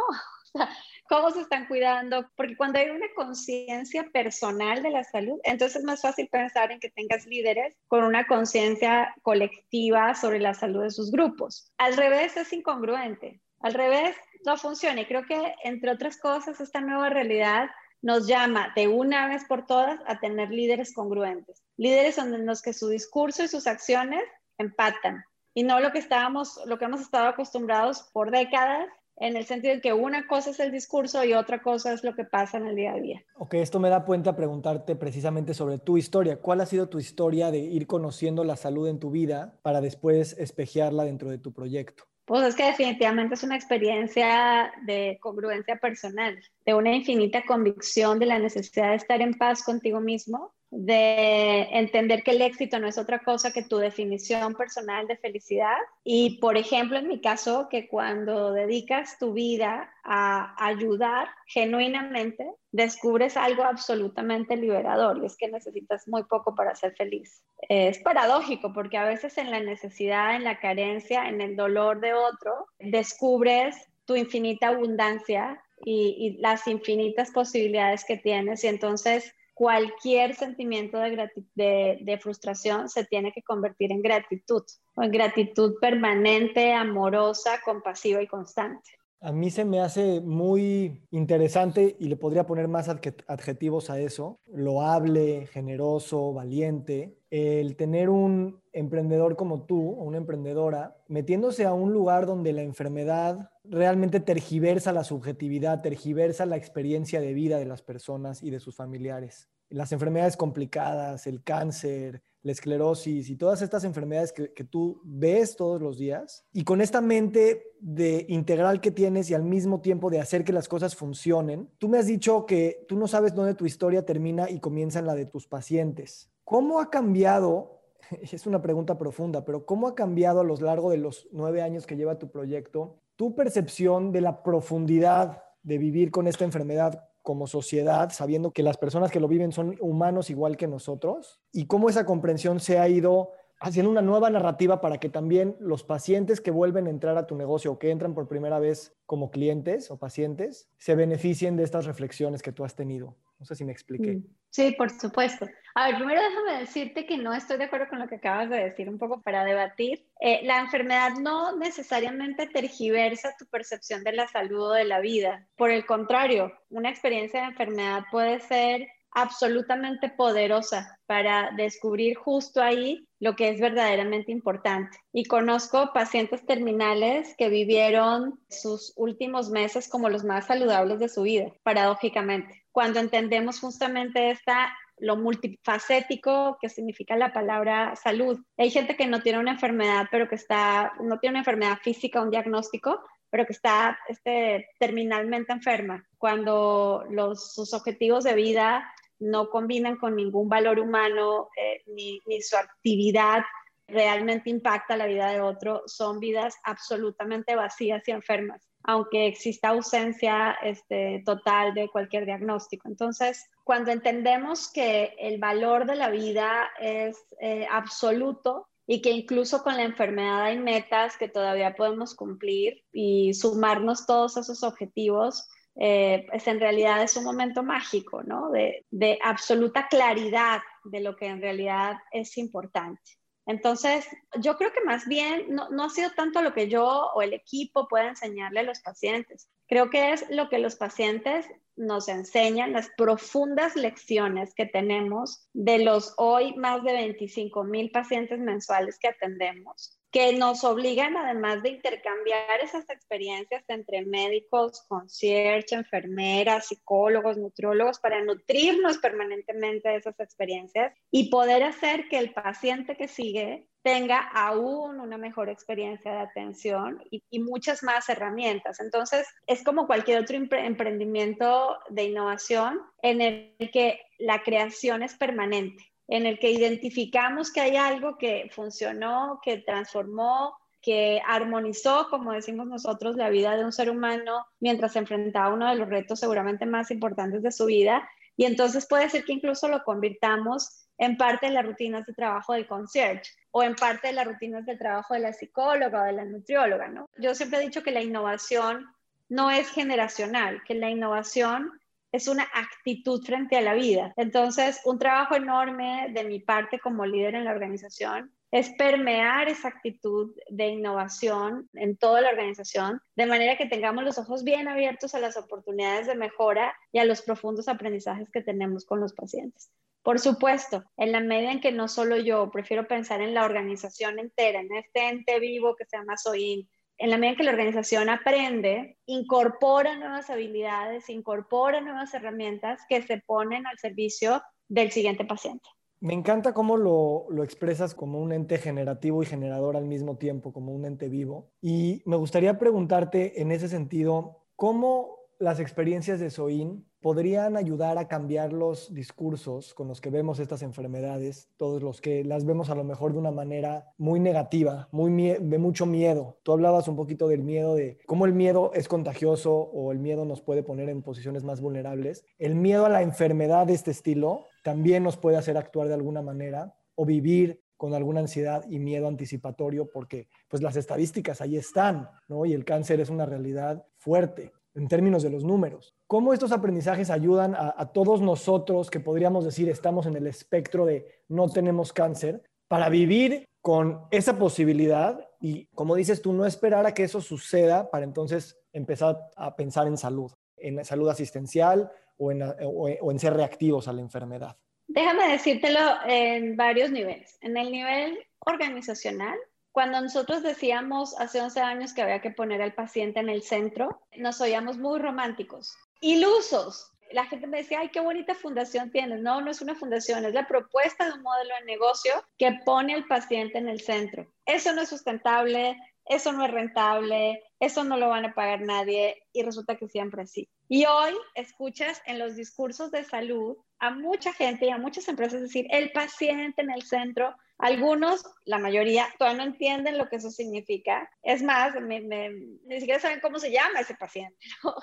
Cómo 1.08 1.30
se 1.30 1.40
están 1.40 1.66
cuidando, 1.66 2.30
porque 2.36 2.56
cuando 2.56 2.78
hay 2.78 2.90
una 2.90 3.06
conciencia 3.14 4.04
personal 4.12 4.82
de 4.82 4.90
la 4.90 5.04
salud, 5.04 5.38
entonces 5.44 5.76
es 5.80 5.84
más 5.84 6.02
fácil 6.02 6.28
pensar 6.28 6.72
en 6.72 6.80
que 6.80 6.90
tengas 6.90 7.26
líderes 7.26 7.76
con 7.86 8.04
una 8.04 8.26
conciencia 8.26 9.14
colectiva 9.22 10.14
sobre 10.14 10.40
la 10.40 10.54
salud 10.54 10.82
de 10.82 10.90
sus 10.90 11.10
grupos. 11.10 11.70
Al 11.78 11.96
revés 11.96 12.36
es 12.36 12.52
incongruente, 12.52 13.40
al 13.60 13.74
revés 13.74 14.16
no 14.44 14.56
funciona. 14.56 15.02
Y 15.02 15.06
creo 15.06 15.24
que 15.26 15.54
entre 15.64 15.90
otras 15.90 16.16
cosas 16.16 16.60
esta 16.60 16.80
nueva 16.80 17.10
realidad 17.10 17.70
nos 18.00 18.26
llama 18.26 18.72
de 18.74 18.88
una 18.88 19.28
vez 19.28 19.44
por 19.44 19.66
todas 19.66 20.00
a 20.06 20.18
tener 20.18 20.50
líderes 20.50 20.92
congruentes, 20.92 21.62
líderes 21.76 22.18
en 22.18 22.46
los 22.46 22.60
que 22.60 22.72
su 22.72 22.88
discurso 22.88 23.44
y 23.44 23.48
sus 23.48 23.66
acciones 23.66 24.22
empatan. 24.58 25.24
Y 25.54 25.62
no 25.62 25.78
lo 25.80 25.92
que 25.92 25.98
estábamos, 25.98 26.58
lo 26.66 26.78
que 26.78 26.86
hemos 26.86 27.00
estado 27.00 27.28
acostumbrados 27.28 28.10
por 28.12 28.30
décadas 28.30 28.88
en 29.16 29.36
el 29.36 29.44
sentido 29.44 29.74
de 29.74 29.80
que 29.80 29.92
una 29.92 30.26
cosa 30.26 30.50
es 30.50 30.60
el 30.60 30.72
discurso 30.72 31.24
y 31.24 31.34
otra 31.34 31.62
cosa 31.62 31.92
es 31.92 32.02
lo 32.04 32.14
que 32.14 32.24
pasa 32.24 32.58
en 32.58 32.66
el 32.66 32.76
día 32.76 32.92
a 32.92 32.98
día. 32.98 33.24
Ok, 33.36 33.54
esto 33.54 33.78
me 33.78 33.88
da 33.88 34.04
cuenta 34.04 34.34
preguntarte 34.34 34.96
precisamente 34.96 35.54
sobre 35.54 35.78
tu 35.78 35.98
historia. 35.98 36.40
¿Cuál 36.40 36.60
ha 36.60 36.66
sido 36.66 36.88
tu 36.88 36.98
historia 36.98 37.50
de 37.50 37.58
ir 37.58 37.86
conociendo 37.86 38.44
la 38.44 38.56
salud 38.56 38.88
en 38.88 38.98
tu 38.98 39.10
vida 39.10 39.58
para 39.62 39.80
después 39.80 40.36
espejearla 40.38 41.04
dentro 41.04 41.30
de 41.30 41.38
tu 41.38 41.52
proyecto? 41.52 42.04
Pues 42.24 42.44
es 42.44 42.54
que 42.54 42.64
definitivamente 42.64 43.34
es 43.34 43.42
una 43.42 43.56
experiencia 43.56 44.72
de 44.86 45.18
congruencia 45.20 45.76
personal, 45.76 46.38
de 46.64 46.74
una 46.74 46.94
infinita 46.94 47.42
convicción 47.44 48.18
de 48.18 48.26
la 48.26 48.38
necesidad 48.38 48.90
de 48.90 48.96
estar 48.96 49.20
en 49.20 49.34
paz 49.34 49.62
contigo 49.62 50.00
mismo 50.00 50.54
de 50.74 51.68
entender 51.70 52.22
que 52.22 52.30
el 52.30 52.40
éxito 52.40 52.78
no 52.78 52.88
es 52.88 52.96
otra 52.96 53.18
cosa 53.18 53.52
que 53.52 53.62
tu 53.62 53.76
definición 53.76 54.54
personal 54.54 55.06
de 55.06 55.18
felicidad. 55.18 55.76
Y, 56.02 56.38
por 56.38 56.56
ejemplo, 56.56 56.96
en 56.96 57.08
mi 57.08 57.20
caso, 57.20 57.68
que 57.70 57.88
cuando 57.88 58.52
dedicas 58.52 59.18
tu 59.18 59.34
vida 59.34 59.92
a 60.02 60.56
ayudar 60.66 61.28
genuinamente, 61.46 62.50
descubres 62.70 63.36
algo 63.36 63.64
absolutamente 63.64 64.56
liberador 64.56 65.18
y 65.22 65.26
es 65.26 65.36
que 65.36 65.48
necesitas 65.48 66.08
muy 66.08 66.24
poco 66.24 66.54
para 66.54 66.74
ser 66.74 66.94
feliz. 66.96 67.42
Es 67.68 67.98
paradójico 67.98 68.72
porque 68.72 68.96
a 68.96 69.04
veces 69.04 69.36
en 69.36 69.50
la 69.50 69.60
necesidad, 69.60 70.36
en 70.36 70.44
la 70.44 70.58
carencia, 70.58 71.28
en 71.28 71.42
el 71.42 71.54
dolor 71.54 72.00
de 72.00 72.14
otro, 72.14 72.66
descubres 72.78 73.76
tu 74.06 74.16
infinita 74.16 74.68
abundancia 74.68 75.62
y, 75.84 76.38
las 76.40 76.66
infinitas 76.66 77.30
posibilidades 77.30 78.06
que 78.06 78.16
tienes 78.16 78.64
y 78.64 78.68
entonces 78.68 79.34
cualquier 79.54 80.34
sentimiento 80.34 80.98
de, 80.98 81.30
de, 81.54 82.18
frustración 82.18 82.88
se 82.88 83.04
tiene 83.04 83.32
que 83.32 83.42
convertir 83.42 83.92
en 83.92 84.02
gratitud, 84.02 84.62
o 84.94 85.02
en 85.02 85.10
gratitud 85.10 85.74
permanente, 85.80 86.72
amorosa, 86.72 87.60
compasiva 87.64 88.22
y 88.22 88.26
constante. 88.26 88.90
A 89.24 89.30
mí 89.30 89.52
se 89.52 89.64
me 89.64 89.78
hace 89.78 90.20
muy 90.20 91.06
interesante 91.12 91.94
y 92.00 92.08
le 92.08 92.16
podría 92.16 92.44
poner 92.44 92.66
más 92.66 92.88
adjetivos 92.88 93.88
a 93.88 94.00
eso, 94.00 94.40
loable, 94.52 95.46
generoso, 95.46 96.32
valiente, 96.32 97.16
el 97.30 97.76
tener 97.76 98.10
un 98.10 98.60
emprendedor 98.72 99.36
como 99.36 99.62
tú 99.62 99.90
o 99.90 100.02
una 100.02 100.16
emprendedora 100.16 100.96
metiéndose 101.06 101.64
a 101.66 101.72
un 101.72 101.92
lugar 101.92 102.26
donde 102.26 102.52
la 102.52 102.62
enfermedad 102.62 103.52
realmente 103.62 104.18
tergiversa 104.18 104.92
la 104.92 105.04
subjetividad, 105.04 105.82
tergiversa 105.82 106.44
la 106.44 106.56
experiencia 106.56 107.20
de 107.20 107.32
vida 107.32 107.58
de 107.58 107.66
las 107.66 107.80
personas 107.80 108.42
y 108.42 108.50
de 108.50 108.58
sus 108.58 108.74
familiares. 108.74 109.48
Las 109.68 109.92
enfermedades 109.92 110.36
complicadas, 110.36 111.28
el 111.28 111.44
cáncer, 111.44 112.24
la 112.42 112.52
esclerosis 112.52 113.30
y 113.30 113.36
todas 113.36 113.62
estas 113.62 113.84
enfermedades 113.84 114.32
que, 114.32 114.64
tú 114.64 115.00
ves 115.04 115.56
todos 115.56 115.80
los 115.80 115.98
días. 115.98 116.44
Y 116.52 116.64
con 116.64 116.80
esta 116.80 117.00
mente 117.00 117.74
de 117.80 118.26
integral 118.28 118.80
que 118.80 118.90
tienes 118.90 119.30
y 119.30 119.34
al 119.34 119.42
mismo 119.42 119.80
tiempo 119.80 120.10
de 120.10 120.20
hacer 120.20 120.44
que 120.44 120.52
las 120.52 120.68
cosas 120.68 120.96
funcionen, 120.96 121.68
tú 121.78 121.88
me 121.88 121.98
has 121.98 122.06
dicho 122.06 122.46
que 122.46 122.84
tú 122.88 122.96
no 122.96 123.06
sabes 123.06 123.34
dónde 123.34 123.54
tu 123.54 123.66
historia 123.66 124.04
termina 124.04 124.50
y 124.50 124.60
comienza 124.60 124.98
en 124.98 125.06
la 125.06 125.14
de 125.14 125.26
tus 125.26 125.46
pacientes. 125.46 126.30
¿Cómo 126.44 126.80
ha 126.80 126.90
cambiado? 126.90 127.80
Es 128.20 128.46
una 128.46 128.60
pregunta 128.60 128.98
profunda, 128.98 129.44
pero 129.44 129.64
¿cómo 129.64 129.88
ha 129.88 129.94
cambiado 129.94 130.40
a 130.40 130.44
lo 130.44 130.54
largo 130.56 130.90
de 130.90 130.98
los 130.98 131.28
nueve 131.32 131.62
años 131.62 131.86
que 131.86 131.96
lleva 131.96 132.18
tu 132.18 132.30
proyecto 132.30 132.98
tu 133.16 133.34
percepción 133.34 134.12
de 134.12 134.20
la 134.20 134.42
profundidad 134.42 135.44
de 135.62 135.78
vivir 135.78 136.10
con 136.10 136.26
esta 136.26 136.44
enfermedad 136.44 137.08
como 137.22 137.46
sociedad, 137.46 138.10
sabiendo 138.10 138.50
que 138.50 138.62
las 138.62 138.76
personas 138.76 139.10
que 139.10 139.20
lo 139.20 139.28
viven 139.28 139.52
son 139.52 139.76
humanos 139.80 140.30
igual 140.30 140.56
que 140.56 140.66
nosotros, 140.66 141.40
y 141.52 141.66
cómo 141.66 141.88
esa 141.88 142.04
comprensión 142.04 142.60
se 142.60 142.78
ha 142.78 142.88
ido 142.88 143.30
haciendo 143.62 143.90
una 143.90 144.02
nueva 144.02 144.28
narrativa 144.28 144.80
para 144.80 144.98
que 144.98 145.08
también 145.08 145.56
los 145.60 145.84
pacientes 145.84 146.40
que 146.40 146.50
vuelven 146.50 146.88
a 146.88 146.90
entrar 146.90 147.16
a 147.16 147.26
tu 147.26 147.36
negocio 147.36 147.72
o 147.72 147.78
que 147.78 147.90
entran 147.90 148.12
por 148.12 148.26
primera 148.26 148.58
vez 148.58 148.92
como 149.06 149.30
clientes 149.30 149.90
o 149.92 149.98
pacientes 149.98 150.68
se 150.78 150.96
beneficien 150.96 151.56
de 151.56 151.62
estas 151.62 151.86
reflexiones 151.86 152.42
que 152.42 152.50
tú 152.50 152.64
has 152.64 152.74
tenido. 152.74 153.16
No 153.42 153.46
sé 153.46 153.56
si 153.56 153.64
me 153.64 153.72
expliqué. 153.72 154.18
Mm. 154.18 154.24
Sí, 154.50 154.70
por 154.78 154.88
supuesto. 154.88 155.48
A 155.74 155.88
ver, 155.88 155.96
primero 155.96 156.22
déjame 156.22 156.60
decirte 156.60 157.06
que 157.06 157.18
no 157.18 157.34
estoy 157.34 157.58
de 157.58 157.64
acuerdo 157.64 157.88
con 157.88 157.98
lo 157.98 158.06
que 158.06 158.14
acabas 158.14 158.48
de 158.48 158.62
decir, 158.62 158.88
un 158.88 158.98
poco 158.98 159.20
para 159.20 159.44
debatir. 159.44 160.06
Eh, 160.20 160.42
la 160.44 160.60
enfermedad 160.60 161.14
no 161.20 161.56
necesariamente 161.56 162.46
tergiversa 162.46 163.34
tu 163.36 163.46
percepción 163.46 164.04
de 164.04 164.12
la 164.12 164.28
salud 164.28 164.70
o 164.70 164.72
de 164.74 164.84
la 164.84 165.00
vida. 165.00 165.48
Por 165.56 165.72
el 165.72 165.84
contrario, 165.86 166.52
una 166.68 166.88
experiencia 166.88 167.40
de 167.40 167.46
enfermedad 167.48 168.04
puede 168.12 168.38
ser 168.38 168.86
absolutamente 169.10 170.08
poderosa 170.08 170.98
para 171.06 171.50
descubrir 171.56 172.14
justo 172.14 172.62
ahí 172.62 173.08
lo 173.18 173.36
que 173.36 173.48
es 173.50 173.60
verdaderamente 173.60 174.32
importante. 174.32 174.98
Y 175.12 175.24
conozco 175.24 175.92
pacientes 175.92 176.46
terminales 176.46 177.34
que 177.36 177.48
vivieron 177.48 178.40
sus 178.48 178.92
últimos 178.96 179.50
meses 179.50 179.88
como 179.88 180.08
los 180.08 180.22
más 180.22 180.46
saludables 180.46 181.00
de 181.00 181.08
su 181.08 181.22
vida, 181.22 181.52
paradójicamente. 181.62 182.61
Cuando 182.72 183.00
entendemos 183.00 183.60
justamente 183.60 184.30
esta 184.30 184.74
lo 184.98 185.16
multifacético 185.16 186.58
que 186.60 186.68
significa 186.68 187.16
la 187.16 187.32
palabra 187.32 187.96
salud. 187.96 188.38
Hay 188.56 188.70
gente 188.70 188.96
que 188.96 189.06
no 189.06 189.20
tiene 189.20 189.40
una 189.40 189.52
enfermedad, 189.52 190.06
pero 190.10 190.28
que 190.28 190.36
está, 190.36 190.92
no 191.00 191.18
tiene 191.18 191.32
una 191.32 191.40
enfermedad 191.40 191.78
física, 191.82 192.22
un 192.22 192.30
diagnóstico, 192.30 193.02
pero 193.28 193.44
que 193.44 193.52
está 193.52 193.98
este, 194.08 194.68
terminalmente 194.78 195.52
enferma. 195.52 196.06
Cuando 196.18 197.04
los, 197.10 197.52
sus 197.52 197.74
objetivos 197.74 198.22
de 198.24 198.34
vida 198.34 198.92
no 199.18 199.50
combinan 199.50 199.96
con 199.96 200.16
ningún 200.16 200.48
valor 200.48 200.78
humano, 200.78 201.48
eh, 201.56 201.82
ni, 201.86 202.20
su 202.42 202.56
actividad 202.56 203.42
realmente 203.88 204.50
impacta 204.50 204.96
la 204.96 205.06
vida 205.06 205.30
de 205.30 205.40
otro, 205.40 205.82
son 205.86 206.20
vidas 206.20 206.56
absolutamente 206.64 207.54
vacías 207.56 208.06
y 208.06 208.10
enfermas, 208.10 208.68
aunque 208.84 209.26
exista 209.26 209.68
ausencia 209.68 210.52
este, 210.62 211.22
total 211.24 211.74
de 211.74 211.88
cualquier 211.88 212.24
diagnóstico. 212.24 212.88
Entonces, 212.88 213.48
cuando 213.64 213.90
entendemos 213.90 214.70
que 214.72 215.14
el 215.18 215.38
valor 215.38 215.86
de 215.86 215.96
la 215.96 216.10
vida 216.10 216.70
es 216.80 217.18
eh, 217.40 217.66
absoluto, 217.70 218.68
y 218.86 219.00
que 219.00 219.10
incluso 219.10 219.62
con 219.62 219.76
la 219.76 219.84
enfermedad 219.84 220.42
hay 220.42 220.58
metas 220.58 221.16
que 221.16 221.28
todavía 221.28 221.74
podemos 221.76 222.14
cumplir 222.14 222.82
y 222.92 223.32
sumarnos 223.32 224.06
todos 224.06 224.36
esos 224.36 224.62
objetivos, 224.64 225.48
eh, 225.76 226.26
pues 226.28 226.46
en 226.48 226.60
realidad 226.60 227.02
es 227.02 227.16
un 227.16 227.24
momento 227.24 227.62
mágico, 227.62 228.22
¿no? 228.22 228.50
De, 228.50 228.84
de, 228.90 229.18
absoluta 229.22 229.88
claridad 229.88 230.60
de 230.84 231.00
lo 231.00 231.16
que 231.16 231.26
en 231.26 231.40
realidad 231.40 231.94
es 232.10 232.36
importante. 232.36 233.00
Entonces, 233.46 234.06
yo 234.40 234.56
creo 234.56 234.72
que 234.72 234.84
más 234.84 235.06
bien 235.06 235.46
no, 235.48 235.68
no 235.70 235.84
ha 235.84 235.90
sido 235.90 236.10
tanto 236.16 236.42
lo 236.42 236.54
que 236.54 236.68
yo 236.68 237.10
o 237.14 237.22
el 237.22 237.32
equipo 237.32 237.88
pueda 237.88 238.08
enseñarle 238.08 238.60
a 238.60 238.64
los 238.64 238.80
pacientes. 238.80 239.48
Creo 239.72 239.88
que 239.88 240.12
es 240.12 240.28
lo 240.28 240.50
que 240.50 240.58
los 240.58 240.76
pacientes 240.76 241.46
nos 241.76 242.08
enseñan, 242.08 242.74
las 242.74 242.90
profundas 242.94 243.74
lecciones 243.74 244.52
que 244.52 244.66
tenemos 244.66 245.48
de 245.54 245.78
los 245.78 246.12
hoy 246.18 246.54
más 246.56 246.84
de 246.84 246.92
25 246.92 247.64
mil 247.64 247.90
pacientes 247.90 248.38
mensuales 248.38 248.98
que 248.98 249.08
atendemos 249.08 249.98
que 250.10 250.34
nos 250.34 250.62
obligan 250.62 251.16
además 251.16 251.62
de 251.62 251.70
intercambiar 251.70 252.60
esas 252.62 252.88
experiencias 252.90 253.64
entre 253.68 254.04
médicos, 254.04 254.84
concierge, 254.86 255.74
enfermeras, 255.74 256.66
psicólogos, 256.66 257.38
nutriólogos, 257.38 257.98
para 257.98 258.22
nutrirnos 258.22 258.98
permanentemente 258.98 259.88
de 259.88 259.96
esas 259.96 260.20
experiencias 260.20 260.92
y 261.10 261.30
poder 261.30 261.62
hacer 261.62 262.08
que 262.10 262.18
el 262.18 262.34
paciente 262.34 262.94
que 262.94 263.08
sigue 263.08 263.70
tenga 263.82 264.18
aún 264.18 265.00
una 265.00 265.18
mejor 265.18 265.48
experiencia 265.48 266.12
de 266.12 266.18
atención 266.18 267.02
y, 267.10 267.40
muchas 267.40 267.82
más 267.82 268.08
herramientas. 268.08 268.80
Entonces, 268.80 269.26
es 269.46 269.64
como 269.64 269.86
cualquier 269.86 270.20
otro 270.20 270.36
emprendimiento 270.36 271.78
de 271.88 272.04
innovación 272.04 272.80
en 273.02 273.20
el 273.20 273.70
que 273.72 274.00
la 274.18 274.42
creación 274.42 275.02
es 275.02 275.14
permanente 275.14 275.92
en 276.08 276.26
el 276.26 276.38
que 276.38 276.50
identificamos 276.50 277.50
que 277.50 277.60
hay 277.60 277.76
algo 277.76 278.18
que 278.18 278.50
funcionó, 278.52 279.40
que 279.42 279.58
transformó, 279.58 280.54
que 280.82 281.22
armonizó, 281.26 282.08
como 282.10 282.32
decimos 282.32 282.66
nosotros, 282.66 283.16
la 283.16 283.30
vida 283.30 283.56
de 283.56 283.64
un 283.64 283.72
ser 283.72 283.88
humano 283.88 284.44
mientras 284.60 284.92
se 284.92 284.98
enfrentaba 284.98 285.54
uno 285.54 285.70
de 285.70 285.76
los 285.76 285.88
retos 285.88 286.20
seguramente 286.20 286.66
más 286.66 286.90
importantes 286.90 287.42
de 287.42 287.52
su 287.52 287.66
vida. 287.66 288.06
Y 288.36 288.44
entonces 288.44 288.86
puede 288.86 289.08
ser 289.08 289.24
que 289.24 289.32
incluso 289.32 289.68
lo 289.68 289.82
convirtamos 289.84 290.86
en 290.98 291.16
parte 291.16 291.46
de 291.46 291.52
las 291.52 291.66
rutinas 291.66 292.06
de 292.06 292.14
trabajo 292.14 292.52
del 292.52 292.66
concierge 292.66 293.30
o 293.50 293.62
en 293.62 293.74
parte 293.74 294.08
de 294.08 294.14
las 294.14 294.26
rutinas 294.26 294.64
de 294.66 294.76
trabajo 294.76 295.14
de 295.14 295.20
la 295.20 295.32
psicóloga 295.32 296.02
o 296.02 296.04
de 296.06 296.12
la 296.12 296.24
nutrióloga, 296.24 296.88
¿no? 296.88 297.06
Yo 297.18 297.34
siempre 297.34 297.58
he 297.58 297.62
dicho 297.62 297.82
que 297.82 297.90
la 297.90 298.02
innovación 298.02 298.86
no 299.28 299.50
es 299.50 299.70
generacional, 299.70 300.62
que 300.64 300.74
la 300.74 300.90
innovación 300.90 301.72
es 302.12 302.28
una 302.28 302.44
actitud 302.54 303.24
frente 303.24 303.56
a 303.56 303.62
la 303.62 303.74
vida. 303.74 304.12
Entonces, 304.16 304.80
un 304.84 304.98
trabajo 304.98 305.34
enorme 305.34 306.08
de 306.12 306.24
mi 306.24 306.40
parte 306.40 306.78
como 306.78 307.06
líder 307.06 307.34
en 307.34 307.46
la 307.46 307.52
organización 307.52 308.32
es 308.52 308.68
permear 308.74 309.48
esa 309.48 309.68
actitud 309.68 310.36
de 310.50 310.68
innovación 310.68 311.70
en 311.72 311.96
toda 311.96 312.20
la 312.20 312.28
organización, 312.28 313.00
de 313.16 313.24
manera 313.24 313.56
que 313.56 313.66
tengamos 313.66 314.04
los 314.04 314.18
ojos 314.18 314.44
bien 314.44 314.68
abiertos 314.68 315.14
a 315.14 315.20
las 315.20 315.38
oportunidades 315.38 316.06
de 316.06 316.14
mejora 316.14 316.74
y 316.92 316.98
a 316.98 317.06
los 317.06 317.22
profundos 317.22 317.66
aprendizajes 317.66 318.30
que 318.30 318.42
tenemos 318.42 318.84
con 318.84 319.00
los 319.00 319.14
pacientes. 319.14 319.72
Por 320.02 320.18
supuesto, 320.18 320.84
en 320.98 321.12
la 321.12 321.20
medida 321.20 321.50
en 321.50 321.60
que 321.60 321.72
no 321.72 321.88
solo 321.88 322.18
yo, 322.18 322.50
prefiero 322.50 322.86
pensar 322.86 323.22
en 323.22 323.32
la 323.32 323.46
organización 323.46 324.18
entera, 324.18 324.60
en 324.60 324.72
este 324.74 325.08
ente 325.08 325.40
vivo 325.40 325.74
que 325.74 325.86
se 325.86 325.96
llama 325.96 326.18
SOIN, 326.18 326.68
en 326.98 327.10
la 327.10 327.16
medida 327.16 327.30
en 327.30 327.36
que 327.38 327.44
la 327.44 327.52
organización 327.52 328.10
aprende, 328.10 328.98
incorpora 329.06 329.96
nuevas 329.96 330.28
habilidades, 330.28 331.08
incorpora 331.08 331.80
nuevas 331.80 332.12
herramientas 332.12 332.80
que 332.86 333.02
se 333.02 333.18
ponen 333.18 333.66
al 333.66 333.78
servicio 333.78 334.42
del 334.68 334.92
siguiente 334.92 335.24
paciente. 335.24 335.68
Me 336.02 336.14
encanta 336.14 336.52
cómo 336.52 336.76
lo, 336.76 337.44
expresas 337.44 337.94
como 337.94 338.20
un 338.20 338.32
ente 338.32 338.58
generativo 338.58 339.22
y 339.22 339.26
generador 339.26 339.76
al 339.76 339.86
mismo 339.86 340.16
tiempo, 340.16 340.52
como 340.52 340.74
un 340.74 340.84
ente 340.84 341.08
vivo. 341.08 341.52
Y 341.60 342.02
me 342.06 342.16
gustaría 342.16 342.58
preguntarte 342.58 343.40
en 343.40 343.52
ese 343.52 343.68
sentido, 343.68 344.42
¿cómo 344.56 345.20
las 345.38 345.60
experiencias 345.60 346.18
de 346.18 346.30
SOIN 346.30 346.84
podrían 347.00 347.56
ayudar 347.56 347.98
a 347.98 348.08
cambiar 348.08 348.52
los 348.52 348.92
discursos 348.92 349.74
con 349.74 349.86
los 349.86 350.00
que 350.00 350.10
vemos 350.10 350.40
estas 350.40 350.62
enfermedades, 350.62 351.50
todos 351.56 351.84
los 351.84 352.00
que 352.00 352.24
las 352.24 352.44
vemos 352.44 352.68
a 352.68 352.74
lo 352.74 352.82
mejor 352.82 353.12
de 353.12 353.18
una 353.20 353.30
manera 353.30 353.92
muy 353.96 354.18
negativa, 354.18 354.88
muy 354.90 355.12
de 355.12 355.58
mucho 355.58 355.86
miedo. 355.86 356.38
Tú 356.42 356.50
hablabas 356.50 356.88
un 356.88 356.96
poquito 356.96 357.28
del 357.28 357.44
miedo, 357.44 357.76
de 357.76 357.98
cómo 358.06 358.26
el 358.26 358.32
miedo 358.32 358.72
es 358.74 358.88
contagioso 358.88 359.52
o 359.52 359.92
el 359.92 360.00
miedo 360.00 360.24
nos 360.24 360.42
puede 360.42 360.64
poner 360.64 360.88
en 360.88 361.02
posiciones 361.02 361.44
más 361.44 361.60
vulnerables. 361.60 362.24
El 362.38 362.56
miedo 362.56 362.86
a 362.86 362.88
la 362.88 363.02
enfermedad 363.02 363.68
de 363.68 363.74
este 363.74 363.92
estilo 363.92 364.46
también 364.62 365.02
nos 365.02 365.16
puede 365.16 365.36
hacer 365.36 365.56
actuar 365.56 365.88
de 365.88 365.94
alguna 365.94 366.22
manera 366.22 366.74
o 366.94 367.04
vivir 367.04 367.60
con 367.76 367.94
alguna 367.94 368.20
ansiedad 368.20 368.64
y 368.68 368.78
miedo 368.78 369.08
anticipatorio 369.08 369.90
porque 369.90 370.28
pues 370.48 370.62
las 370.62 370.76
estadísticas 370.76 371.40
ahí 371.40 371.56
están, 371.56 372.08
¿no? 372.28 372.46
Y 372.46 372.52
el 372.52 372.64
cáncer 372.64 373.00
es 373.00 373.10
una 373.10 373.26
realidad 373.26 373.84
fuerte 373.96 374.52
en 374.74 374.88
términos 374.88 375.22
de 375.22 375.30
los 375.30 375.44
números. 375.44 375.92
¿Cómo 376.06 376.32
estos 376.32 376.52
aprendizajes 376.52 377.10
ayudan 377.10 377.54
a, 377.56 377.92
todos 377.92 378.20
nosotros 378.20 378.90
que 378.90 379.00
podríamos 379.00 379.44
decir 379.44 379.68
estamos 379.68 380.06
en 380.06 380.16
el 380.16 380.26
espectro 380.26 380.86
de 380.86 381.06
no 381.28 381.48
tenemos 381.48 381.92
cáncer 381.92 382.42
para 382.68 382.88
vivir 382.88 383.48
con 383.60 384.02
esa 384.10 384.38
posibilidad 384.38 385.28
y, 385.40 385.66
como 385.74 385.94
dices 385.94 386.22
tú, 386.22 386.32
no 386.32 386.46
esperar 386.46 386.86
a 386.86 386.94
que 386.94 387.04
eso 387.04 387.20
suceda 387.20 387.90
para 387.90 388.04
entonces 388.04 388.58
empezar 388.72 389.18
a 389.36 389.56
pensar 389.56 389.86
en 389.86 389.96
salud, 389.96 390.32
en 390.56 390.84
salud 390.84 391.08
asistencial 391.08 391.90
o 392.22 393.10
en, 393.10 393.18
ser 393.18 393.34
reactivos 393.34 393.88
a 393.88 393.92
la 393.92 394.00
enfermedad? 394.00 394.56
Déjame 394.88 395.28
decírtelo 395.28 395.80
en 396.06 396.56
varios 396.56 396.90
niveles. 396.90 397.38
En 397.40 397.56
el 397.56 397.70
nivel 397.70 398.18
organizacional, 398.40 399.38
cuando 399.72 400.00
nosotros 400.00 400.42
decíamos 400.42 401.18
hace 401.18 401.40
11 401.40 401.60
años 401.60 401.92
que 401.94 402.02
había 402.02 402.20
que 402.20 402.30
poner 402.30 402.60
al 402.60 402.74
paciente 402.74 403.20
en 403.20 403.30
el 403.30 403.42
centro, 403.42 404.02
nos 404.16 404.40
oíamos 404.40 404.76
muy 404.76 404.98
románticos, 404.98 405.74
ilusos. 406.00 406.90
La 407.12 407.26
gente 407.26 407.46
me 407.46 407.58
decía, 407.58 407.80
ay, 407.80 407.90
qué 407.90 408.00
bonita 408.00 408.34
fundación 408.34 408.90
tienes. 408.90 409.20
No, 409.20 409.40
no 409.40 409.50
es 409.50 409.60
una 409.60 409.74
fundación, 409.74 410.24
es 410.24 410.34
la 410.34 410.46
propuesta 410.46 411.06
de 411.06 411.12
un 411.12 411.22
modelo 411.22 411.54
de 411.60 411.66
negocio 411.66 412.12
que 412.38 412.58
pone 412.64 412.94
al 412.94 413.06
paciente 413.06 413.58
en 413.58 413.68
el 413.68 413.80
centro. 413.80 414.26
Eso 414.46 414.72
no 414.72 414.82
es 414.82 414.88
sustentable, 414.88 415.76
eso 416.06 416.32
no 416.32 416.44
es 416.44 416.50
rentable, 416.50 417.42
eso 417.60 417.84
no 417.84 417.96
lo 417.96 418.08
van 418.08 418.24
a 418.24 418.34
pagar 418.34 418.60
nadie 418.62 419.22
y 419.32 419.42
resulta 419.42 419.76
que 419.76 419.88
siempre 419.88 420.26
sí. 420.26 420.48
Y 420.74 420.86
hoy 420.86 421.12
escuchas 421.34 422.00
en 422.06 422.18
los 422.18 422.34
discursos 422.34 422.90
de 422.90 423.04
salud 423.04 423.58
a 423.78 423.90
mucha 423.90 424.32
gente 424.32 424.64
y 424.64 424.70
a 424.70 424.78
muchas 424.78 425.06
empresas 425.06 425.42
decir, 425.42 425.66
el 425.68 425.92
paciente 425.92 426.62
en 426.62 426.70
el 426.70 426.80
centro, 426.80 427.36
algunos, 427.58 428.24
la 428.46 428.56
mayoría, 428.56 429.06
todavía 429.18 429.44
no 429.44 429.50
entienden 429.50 429.98
lo 429.98 430.08
que 430.08 430.16
eso 430.16 430.30
significa. 430.30 431.10
Es 431.22 431.42
más, 431.42 431.74
ni 431.78 432.80
siquiera 432.80 432.98
saben 433.00 433.20
cómo 433.20 433.38
se 433.38 433.52
llama 433.52 433.80
ese 433.80 433.96
paciente, 433.96 434.38
¿no? 434.64 434.74